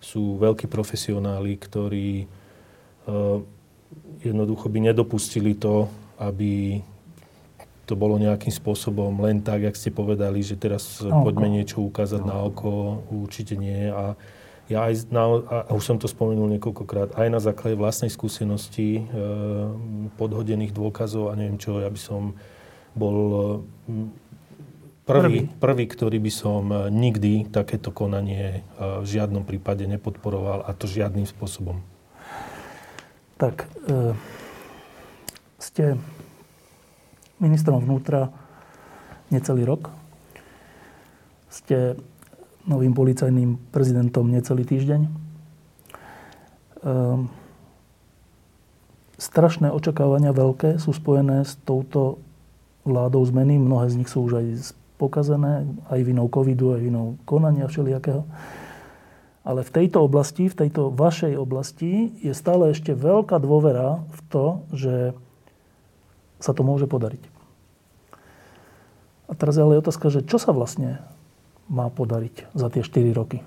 [0.06, 2.30] sú veľkí profesionáli, ktorí
[3.10, 3.42] uh,
[4.22, 5.90] jednoducho by nedopustili to,
[6.22, 6.78] aby
[7.86, 12.22] to bolo nejakým spôsobom len tak, jak ste povedali, že teraz na poďme niečo ukázať
[12.26, 13.02] na oko.
[13.14, 13.86] Určite nie.
[13.86, 14.18] A
[14.66, 19.02] ja aj, na, a už som to spomenul niekoľkokrát, aj na základe vlastnej skúsenosti e,
[20.18, 22.34] podhodených dôkazov a neviem čo, ja by som
[22.98, 23.14] bol
[25.06, 30.74] Prvý, prvý, ktorý by som e, nikdy takéto konanie e, v žiadnom prípade nepodporoval a
[30.74, 31.78] to žiadnym spôsobom.
[33.38, 34.18] Tak, e,
[35.62, 35.94] ste
[37.38, 38.34] ministrom vnútra
[39.30, 39.94] necelý rok.
[41.54, 41.94] Ste
[42.66, 45.00] novým policajným prezidentom necelý týždeň.
[45.06, 45.10] E,
[49.22, 52.18] strašné očakávania veľké sú spojené s touto
[52.82, 53.54] vládou zmeny.
[53.54, 54.46] Mnohé z nich sú už aj
[54.96, 58.24] pokazené aj vinou covidu, aj vinou konania všelijakého.
[59.46, 64.44] Ale v tejto oblasti, v tejto vašej oblasti je stále ešte veľká dôvera v to,
[64.74, 64.94] že
[66.42, 67.22] sa to môže podariť.
[69.26, 71.02] A teraz ale otázka, že čo sa vlastne
[71.70, 73.42] má podariť za tie 4 roky?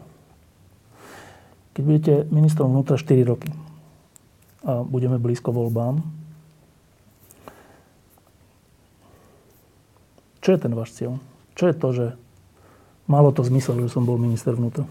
[1.75, 3.51] Keď budete ministrom vnútra 4 roky
[4.59, 6.03] a budeme blízko voľbám,
[10.43, 11.19] čo je ten váš cieľ?
[11.59, 12.07] Čo je to, že
[13.03, 14.87] malo to zmysel, že som bol minister vnútra?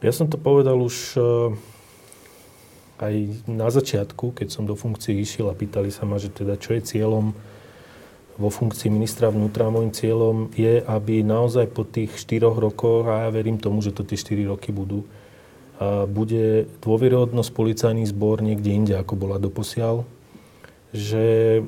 [0.00, 3.14] Ja som to povedal už eh, aj
[3.44, 6.80] na začiatku, keď som do funkcie išiel a pýtali sa ma, že teda čo je
[6.80, 7.36] cieľom
[8.40, 9.68] vo funkcii ministra vnútra.
[9.68, 14.00] Mojím cieľom je, aby naozaj po tých 4 rokoch, a ja verím tomu, že to
[14.00, 15.04] tie 4 roky budú,
[16.08, 20.08] bude dôveryhodnosť policajný zbor niekde inde, ako bola doposiaľ
[20.90, 21.62] že e,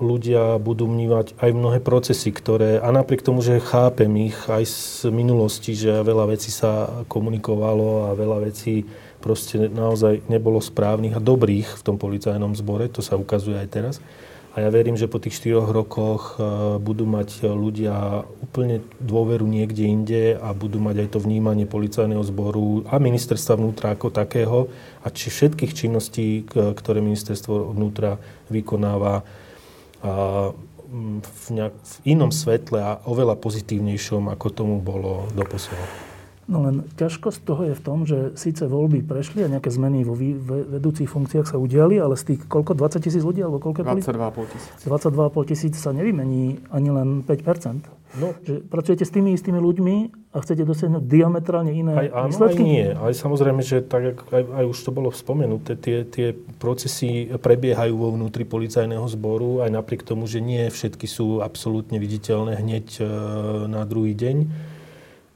[0.00, 5.12] ľudia budú vnívať aj mnohé procesy, ktoré, a napriek tomu, že chápem ich aj z
[5.12, 8.88] minulosti, že veľa vecí sa komunikovalo a veľa vecí
[9.20, 13.94] proste naozaj nebolo správnych a dobrých v tom policajnom zbore, to sa ukazuje aj teraz,
[14.56, 19.84] a ja verím, že po tých 4 rokoch e, budú mať ľudia úplne dôveru niekde
[19.84, 24.72] inde a budú mať aj to vnímanie policajného zboru a ministerstva vnútra ako takého
[25.04, 28.16] a či všetkých činností, ktoré ministerstvo vnútra
[28.48, 29.28] vykonáva
[30.02, 36.15] v, nejak, v inom svetle a oveľa pozitívnejšom, ako tomu bolo doposiaľ.
[36.46, 40.14] No len ťažkosť toho je v tom, že síce voľby prešli a nejaké zmeny vo
[40.14, 42.78] vedúcich funkciách sa udiali, ale z tých koľko?
[42.78, 43.42] 20 tisíc ľudí?
[43.42, 44.70] Alebo koľko 22,5 tisíc.
[44.86, 48.30] 22,5 tisíc sa nevymení ani len 5 no.
[48.46, 49.96] Že pracujete s tými istými ľuďmi
[50.30, 52.62] a chcete dosiahnuť diametrálne iné aj, áno, výsledky?
[52.62, 52.86] Aj nie.
[52.94, 56.30] Aj samozrejme, že tak, aj, aj už to bolo spomenuté, tie, tie
[56.62, 62.54] procesy prebiehajú vo vnútri policajného zboru, aj napriek tomu, že nie všetky sú absolútne viditeľné
[62.54, 63.04] hneď e,
[63.66, 64.36] na druhý deň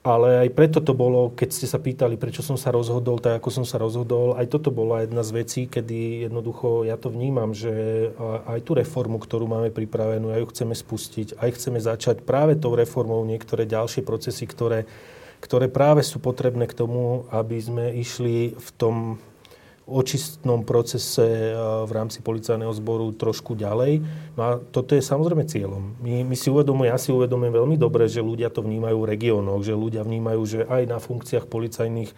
[0.01, 3.53] ale aj preto to bolo, keď ste sa pýtali, prečo som sa rozhodol, tak ako
[3.53, 8.09] som sa rozhodol, aj toto bola jedna z vecí, kedy jednoducho ja to vnímam, že
[8.49, 12.73] aj tú reformu, ktorú máme pripravenú, aj ju chceme spustiť, aj chceme začať práve tou
[12.73, 14.89] reformou niektoré ďalšie procesy, ktoré,
[15.45, 19.21] ktoré práve sú potrebné k tomu, aby sme išli v tom
[19.91, 24.01] očistnom procese v rámci policajného zboru trošku ďalej.
[24.39, 25.99] No a toto je samozrejme cieľom.
[25.99, 29.67] My, my si uvedomujeme, ja si uvedomujem veľmi dobre, že ľudia to vnímajú v regiónoch,
[29.67, 32.11] že ľudia vnímajú, že aj na funkciách policajných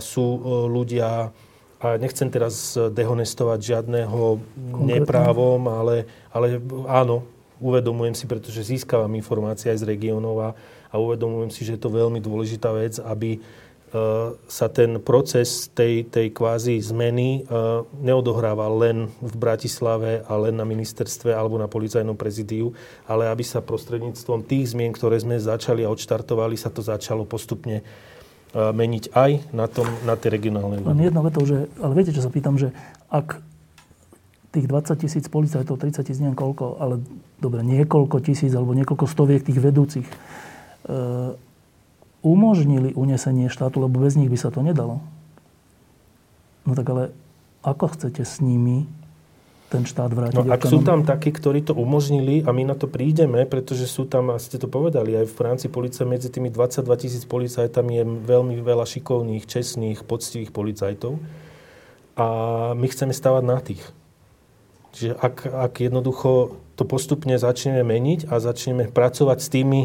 [0.00, 0.26] sú
[0.72, 1.36] ľudia,
[1.76, 4.40] a nechcem teraz dehonestovať žiadného
[4.88, 6.56] neprávom, ale, ale
[6.88, 7.28] áno,
[7.60, 10.50] uvedomujem si, pretože získavam informácie aj z regiónov a,
[10.88, 13.40] a uvedomujem si, že je to veľmi dôležitá vec, aby E,
[14.46, 17.54] sa ten proces tej, tej kvázi zmeny e,
[18.02, 22.74] neodohrával len v Bratislave a len na ministerstve alebo na policajnom prezidiu,
[23.06, 27.80] ale aby sa prostredníctvom tých zmien, ktoré sme začali a odštartovali, sa to začalo postupne
[27.80, 27.84] e,
[28.54, 30.96] meniť aj na, tom, na tej regionálnej úrovni.
[30.96, 32.74] Len jedno vetou, že, ale viete, čo sa pýtam, že
[33.12, 33.38] ak
[34.50, 37.04] tých 20 tisíc policajtov, 30 tisíc, neviem koľko, ale
[37.36, 40.08] dobre, niekoľko tisíc alebo niekoľko stoviek tých vedúcich
[42.26, 44.98] umožnili unesenie štátu, lebo bez nich by sa to nedalo.
[46.66, 47.14] No tak ale
[47.62, 48.90] ako chcete s nimi
[49.70, 50.38] ten štát vrátiť.
[50.38, 54.06] No ak sú tam takí, ktorí to umožnili a my na to prídeme, pretože sú
[54.06, 58.04] tam, a ste to povedali, aj v rámci policie medzi tými 22 tisíc policajtami je
[58.06, 61.18] veľmi veľa šikovných, čestných, poctivých policajtov
[62.14, 62.26] a
[62.78, 63.82] my chceme stavať na tých.
[64.94, 69.80] Čiže ak, ak jednoducho to postupne začneme meniť a začneme pracovať s tými,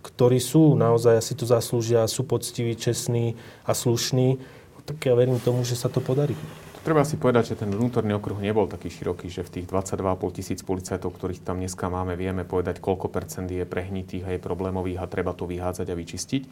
[0.00, 3.36] ktorí sú naozaj asi to zaslúžia, sú poctiví, čestní
[3.68, 4.40] a slušní,
[4.88, 6.34] tak ja verím tomu, že sa to podarí.
[6.80, 10.60] Treba si povedať, že ten vnútorný okruh nebol taký široký, že v tých 22,5 tisíc
[10.64, 15.10] policajtov, ktorých tam dneska máme, vieme povedať, koľko percent je prehnitých a je problémových a
[15.10, 16.42] treba to vyhádzať a vyčistiť.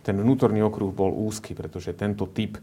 [0.00, 2.56] Ten vnútorný okruh bol úzky, pretože tento typ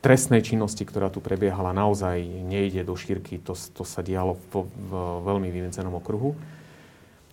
[0.00, 3.36] trestnej činnosti, ktorá tu prebiehala, naozaj nejde do šírky.
[3.44, 4.64] To, to sa dialo v
[5.28, 6.32] veľmi vymedzenom okruhu.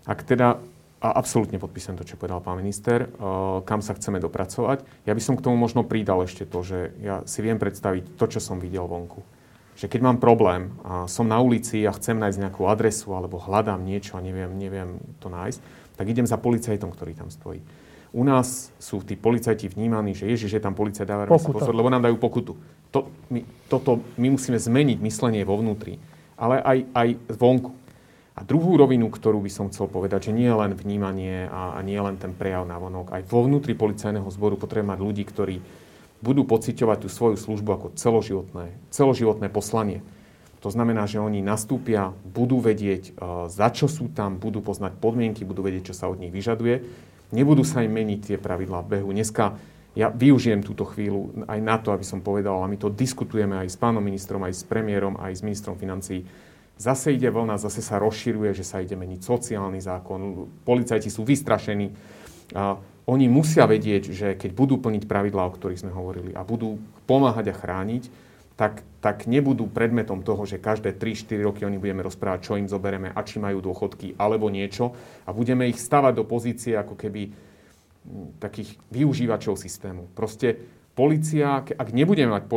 [0.03, 0.59] Ak teda
[0.97, 5.05] a absolútne podpísam to, čo povedal pán minister, uh, kam sa chceme dopracovať.
[5.05, 8.25] Ja by som k tomu možno pridal ešte to, že ja si viem predstaviť to,
[8.25, 9.21] čo som videl vonku.
[9.77, 13.77] Že keď mám problém a som na ulici a chcem nájsť nejakú adresu alebo hľadám
[13.85, 15.59] niečo a neviem, neviem to nájsť,
[16.01, 17.61] tak idem za policajtom, ktorý tam stojí.
[18.09, 22.09] U nás sú tí policajti vnímaní, že ježiš, že tam policajt dáva pozor, lebo nám
[22.09, 22.57] dajú pokutu.
[22.89, 26.01] To, my, toto my musíme zmeniť myslenie vo vnútri,
[26.39, 27.07] ale aj, aj
[27.37, 27.69] vonku.
[28.37, 32.21] A druhú rovinu, ktorú by som chcel povedať, že nie len vnímanie a, nie len
[32.21, 35.57] ten prejav na vonok, aj vo vnútri policajného zboru potrebujeme mať ľudí, ktorí
[36.21, 40.05] budú pociťovať tú svoju službu ako celoživotné, celoživotné poslanie.
[40.61, 45.41] To znamená, že oni nastúpia, budú vedieť, uh, za čo sú tam, budú poznať podmienky,
[45.41, 46.81] budú vedieť, čo sa od nich vyžaduje.
[47.33, 49.13] Nebudú sa im meniť tie pravidlá behu.
[49.13, 49.57] Dneska
[49.97, 53.73] ja využijem túto chvíľu aj na to, aby som povedal, a my to diskutujeme aj
[53.73, 56.21] s pánom ministrom, aj s premiérom, aj s ministrom financií,
[56.77, 60.45] Zase ide vlna, zase sa rozširuje, že sa ide meniť sociálny zákon.
[60.61, 61.89] Policajti sú vystrašení.
[62.53, 62.77] A
[63.09, 66.77] oni musia vedieť, že keď budú plniť pravidlá, o ktorých sme hovorili a budú
[67.09, 68.03] pomáhať a chrániť,
[68.57, 73.13] tak, tak nebudú predmetom toho, že každé 3-4 roky oni budeme rozprávať, čo im zobereme
[73.13, 77.29] a či majú dôchodky alebo niečo a budeme ich stavať do pozície ako keby
[78.41, 80.09] takých využívačov systému.
[80.17, 80.57] Proste
[80.97, 82.49] policia, ak nebudeme mať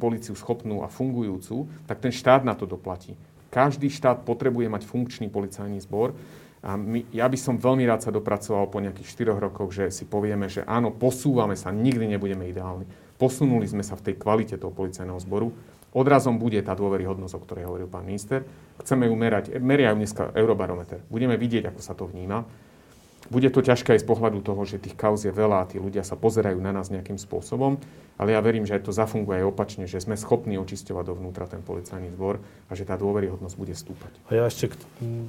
[0.00, 3.12] policiu schopnú a fungujúcu, tak ten štát na to doplatí.
[3.52, 6.16] Každý štát potrebuje mať funkčný policajný zbor.
[6.64, 10.08] A my, ja by som veľmi rád sa dopracoval po nejakých 4 rokoch, že si
[10.08, 12.88] povieme, že áno, posúvame sa, nikdy nebudeme ideálni.
[13.20, 15.52] Posunuli sme sa v tej kvalite toho policajného zboru.
[15.92, 18.40] Odrazom bude tá dôveryhodnosť, o ktorej hovoril pán minister.
[18.80, 21.04] Chceme ju merať, meriajú dneska Eurobarometer.
[21.12, 22.48] Budeme vidieť, ako sa to vníma.
[23.30, 26.02] Bude to ťažké aj z pohľadu toho, že tých kauz je veľa a tí ľudia
[26.02, 27.78] sa pozerajú na nás nejakým spôsobom,
[28.18, 31.62] ale ja verím, že aj to zafunguje aj opačne, že sme schopní očisťovať dovnútra ten
[31.62, 34.12] policajný zbor a že tá dôveryhodnosť bude stúpať.
[34.26, 34.74] A ja ešte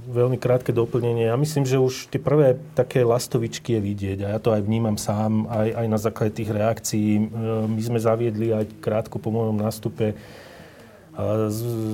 [0.10, 1.30] veľmi krátke doplnenie.
[1.30, 4.98] Ja myslím, že už tie prvé také lastovičky je vidieť a ja to aj vnímam
[4.98, 7.30] sám, aj, aj na základe tých reakcií.
[7.70, 10.18] My sme zaviedli aj krátko po mojom nástupe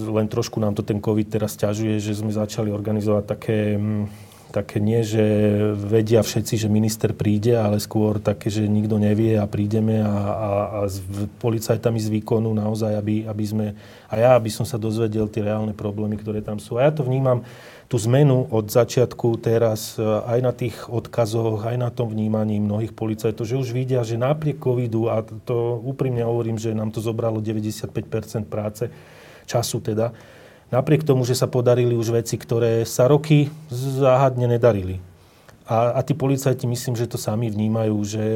[0.07, 3.75] len trošku nám to ten COVID teraz ťažuje, že sme začali organizovať také
[4.49, 5.21] také nie, že
[5.77, 10.49] vedia všetci, že minister príde, ale skôr také, že nikto nevie a prídeme a, a,
[10.49, 11.01] a s
[11.37, 13.67] policajtami z výkonu naozaj, aby, aby sme,
[14.09, 16.81] a ja, aby som sa dozvedel tie reálne problémy, ktoré tam sú.
[16.81, 17.45] A ja to vnímam,
[17.89, 22.93] tú zmenu od začiatku teraz e, aj na tých odkazoch, aj na tom vnímaní mnohých
[22.93, 27.41] policajtov, že už vidia, že napriek covidu, a to úprimne hovorím, že nám to zobralo
[27.41, 27.89] 95%
[28.45, 28.93] práce,
[29.49, 30.13] času teda,
[30.69, 35.01] napriek tomu, že sa podarili už veci, ktoré sa roky záhadne nedarili.
[35.69, 38.27] A, a tí policajti myslím, že to sami vnímajú, že,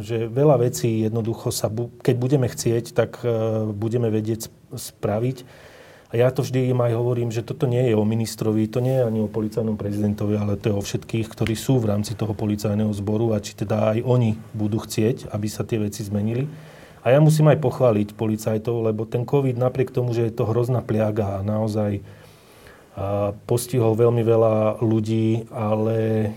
[0.00, 1.68] že veľa vecí jednoducho sa,
[2.00, 5.44] keď budeme chcieť, tak uh, budeme vedieť spraviť.
[6.08, 8.96] A ja to vždy im aj hovorím, že toto nie je o ministrovi, to nie
[8.96, 12.32] je ani o policajnom prezidentovi, ale to je o všetkých, ktorí sú v rámci toho
[12.32, 16.48] policajného zboru a či teda aj oni budú chcieť, aby sa tie veci zmenili.
[17.02, 20.82] A ja musím aj pochváliť policajtov, lebo ten COVID napriek tomu, že je to hrozná
[20.82, 22.02] pliaga a naozaj
[23.46, 26.28] postihol veľmi veľa ľudí, ale e,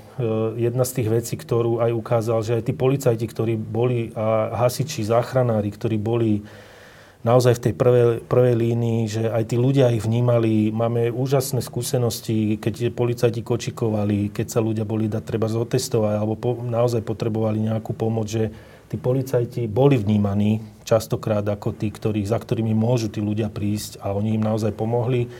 [0.61, 5.01] jedna z tých vecí, ktorú aj ukázal, že aj tí policajti, ktorí boli a hasiči,
[5.01, 6.45] záchranári, ktorí boli
[7.25, 10.69] naozaj v tej prvej, prvej línii, že aj tí ľudia ich vnímali.
[10.69, 16.61] Máme úžasné skúsenosti, keď policajti kočikovali, keď sa ľudia boli dať treba zotestovať alebo po,
[16.61, 18.53] naozaj potrebovali nejakú pomoc, že
[18.91, 24.11] tí policajti boli vnímaní častokrát ako tí, ktorí, za ktorými môžu tí ľudia prísť a
[24.11, 25.31] oni im naozaj pomohli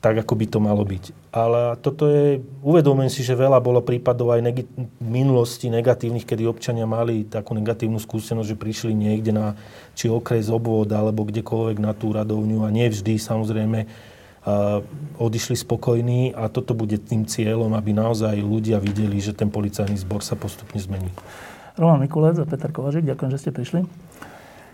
[0.00, 1.12] tak, ako by to malo byť.
[1.28, 6.48] Ale toto je, uvedomujem si, že veľa bolo prípadov aj neg- v minulosti negatívnych, kedy
[6.48, 9.60] občania mali takú negatívnu skúsenosť, že prišli niekde na
[9.92, 14.80] či okres, obvod alebo kdekoľvek na tú radovňu a nevždy samozrejme uh,
[15.20, 20.24] odišli spokojní a toto bude tým cieľom, aby naozaj ľudia videli, že ten policajný zbor
[20.24, 21.12] sa postupne zmení.
[21.80, 23.88] Roman Mikulec a Peter Kovažik, ďakujem, že ste prišli.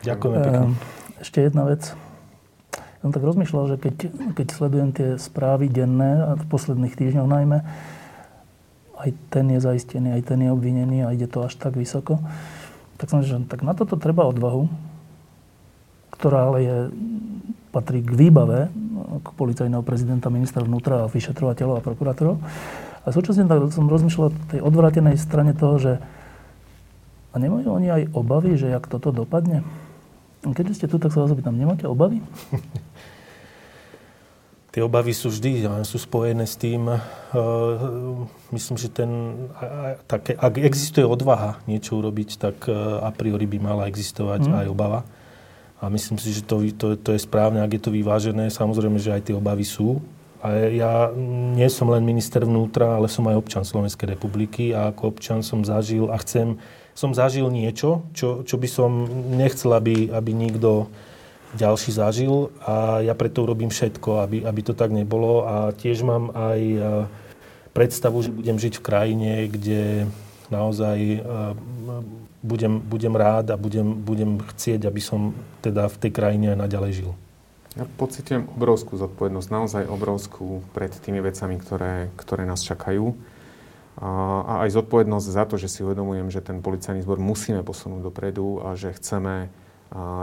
[0.02, 0.58] Ďakujeme pekne.
[0.58, 0.74] Ehm,
[1.22, 1.94] ešte jedna vec.
[3.00, 3.94] som tak rozmýšľal, že keď,
[4.34, 7.62] keď sledujem tie správy denné, a v posledných týždňoch najmä,
[8.98, 12.18] aj ten je zaistený, aj ten je obvinený a ide to až tak vysoko,
[12.98, 14.66] tak som že tak na toto treba odvahu,
[16.18, 16.76] ktorá ale je,
[17.70, 18.72] patrí k výbave
[19.22, 22.40] ako policajného prezidenta, ministra vnútra a vyšetrovateľov a prokurátorov.
[23.06, 25.92] A súčasne tak som rozmýšľal o tej odvratenej strane toho, že
[27.36, 29.60] a nemajú oni aj obavy, že jak toto dopadne?
[30.40, 32.24] Keď ste tu, tak sa vás opýtam, nemáte obavy?
[34.72, 37.00] Tie obavy sú vždy, sú spojené s tým, uh,
[38.52, 39.08] myslím, že ten,
[40.04, 44.52] tak, ak existuje odvaha niečo urobiť, tak uh, a priori by mala existovať mm.
[44.52, 45.00] aj obava.
[45.80, 48.52] A myslím si, že to, to, to je správne, ak je to vyvážené.
[48.52, 50.00] Samozrejme, že aj tie obavy sú.
[50.44, 51.08] A ja
[51.56, 55.64] nie som len minister vnútra, ale som aj občan Slovenskej republiky a ako občan som
[55.64, 56.60] zažil a chcem
[56.96, 59.04] som zažil niečo, čo, čo by som
[59.36, 60.88] nechcel, aby, aby nikto
[61.52, 66.32] ďalší zažil a ja preto urobím všetko, aby, aby to tak nebolo a tiež mám
[66.32, 66.78] aj e,
[67.76, 70.08] predstavu, že budem žiť v krajine, kde
[70.48, 71.20] naozaj e,
[72.40, 76.92] budem, budem rád a budem, budem chcieť, aby som teda v tej krajine aj naďalej
[77.04, 77.12] žil.
[77.76, 83.12] Ja pocitujem obrovskú zodpovednosť, naozaj obrovskú pred tými vecami, ktoré, ktoré nás čakajú
[83.96, 88.60] a aj zodpovednosť za to, že si uvedomujem, že ten policajný zbor musíme posunúť dopredu
[88.60, 89.48] a že chceme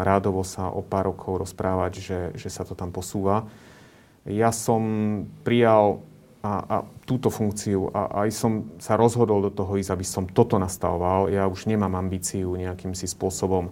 [0.04, 3.50] rádovo sa o pár rokov rozprávať, že, že sa to tam posúva.
[4.28, 4.84] Ja som
[5.42, 6.06] prijal
[6.44, 6.78] a, a
[7.08, 11.32] túto funkciu a aj som sa rozhodol do toho ísť, aby som toto nastavoval.
[11.32, 13.72] Ja už nemám ambíciu nejakým si spôsobom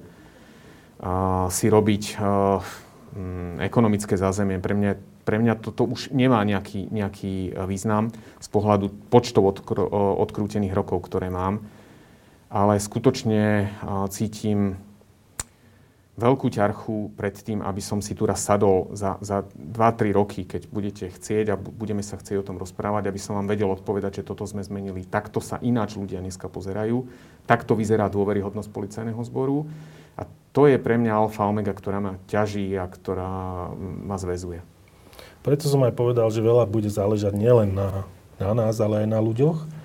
[1.03, 2.64] a, si robiť a,
[3.14, 4.64] m, ekonomické zázemie.
[4.64, 4.91] Pre mňa
[5.32, 8.12] pre mňa toto už nemá nejaký, nejaký e, význam
[8.44, 9.88] z pohľadu počtov odkr-
[10.28, 11.64] odkrútených rokov, ktoré mám.
[12.52, 13.66] Ale skutočne e,
[14.12, 14.76] cítim
[16.20, 20.68] veľkú ťarchu pred tým, aby som si tu raz sadol za, za 2-3 roky, keď
[20.68, 24.28] budete chcieť a budeme sa chcieť o tom rozprávať, aby som vám vedel odpovedať, že
[24.28, 25.08] toto sme zmenili.
[25.08, 27.08] Takto sa ináč ľudia dneska pozerajú.
[27.48, 29.64] Takto vyzerá dôveryhodnosť policajného zboru.
[30.20, 34.81] A to je pre mňa alfa omega, ktorá ma ťaží a ktorá ma zväzuje.
[35.41, 38.05] Preto som aj povedal, že veľa bude záležať nielen na,
[38.38, 39.81] na nás, ale aj na ľuďoch.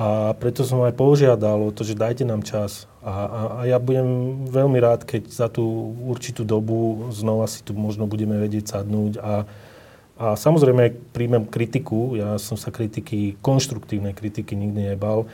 [0.00, 2.88] A preto som aj požiadal o to, že dajte nám čas.
[3.04, 5.64] A, a, a ja budem veľmi rád, keď za tú
[6.08, 9.20] určitú dobu znova si tu možno budeme vedieť sadnúť.
[9.20, 9.44] A,
[10.20, 12.16] a samozrejme príjmem kritiku.
[12.16, 15.28] Ja som sa kritiky, konštruktívnej kritiky nikdy nebal.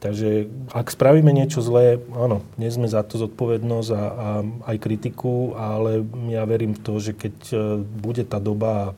[0.00, 4.28] Takže ak spravíme niečo zlé, áno, nie sme za to zodpovednosť a, a
[4.72, 8.96] aj kritiku, ale ja verím v to, že keď e, bude tá doba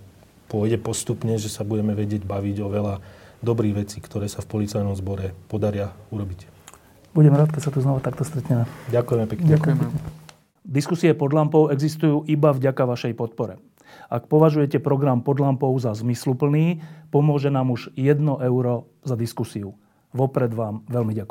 [0.52, 2.94] pôjde postupne, že sa budeme vedieť baviť o veľa
[3.40, 6.44] dobrých vecí, ktoré sa v policajnom zbore podaria urobiť.
[7.16, 8.68] Budem rád, keď sa tu znova takto stretneme.
[8.92, 9.48] Ďakujeme pekne.
[9.56, 9.84] Ďakujeme.
[10.62, 13.56] Diskusie pod lampou existujú iba vďaka vašej podpore.
[14.08, 16.80] Ak považujete program pod lampou za zmysluplný,
[17.12, 19.76] pomôže nám už 1 euro za diskusiu.
[20.12, 21.20] Vopred vám veľmi ďakujem.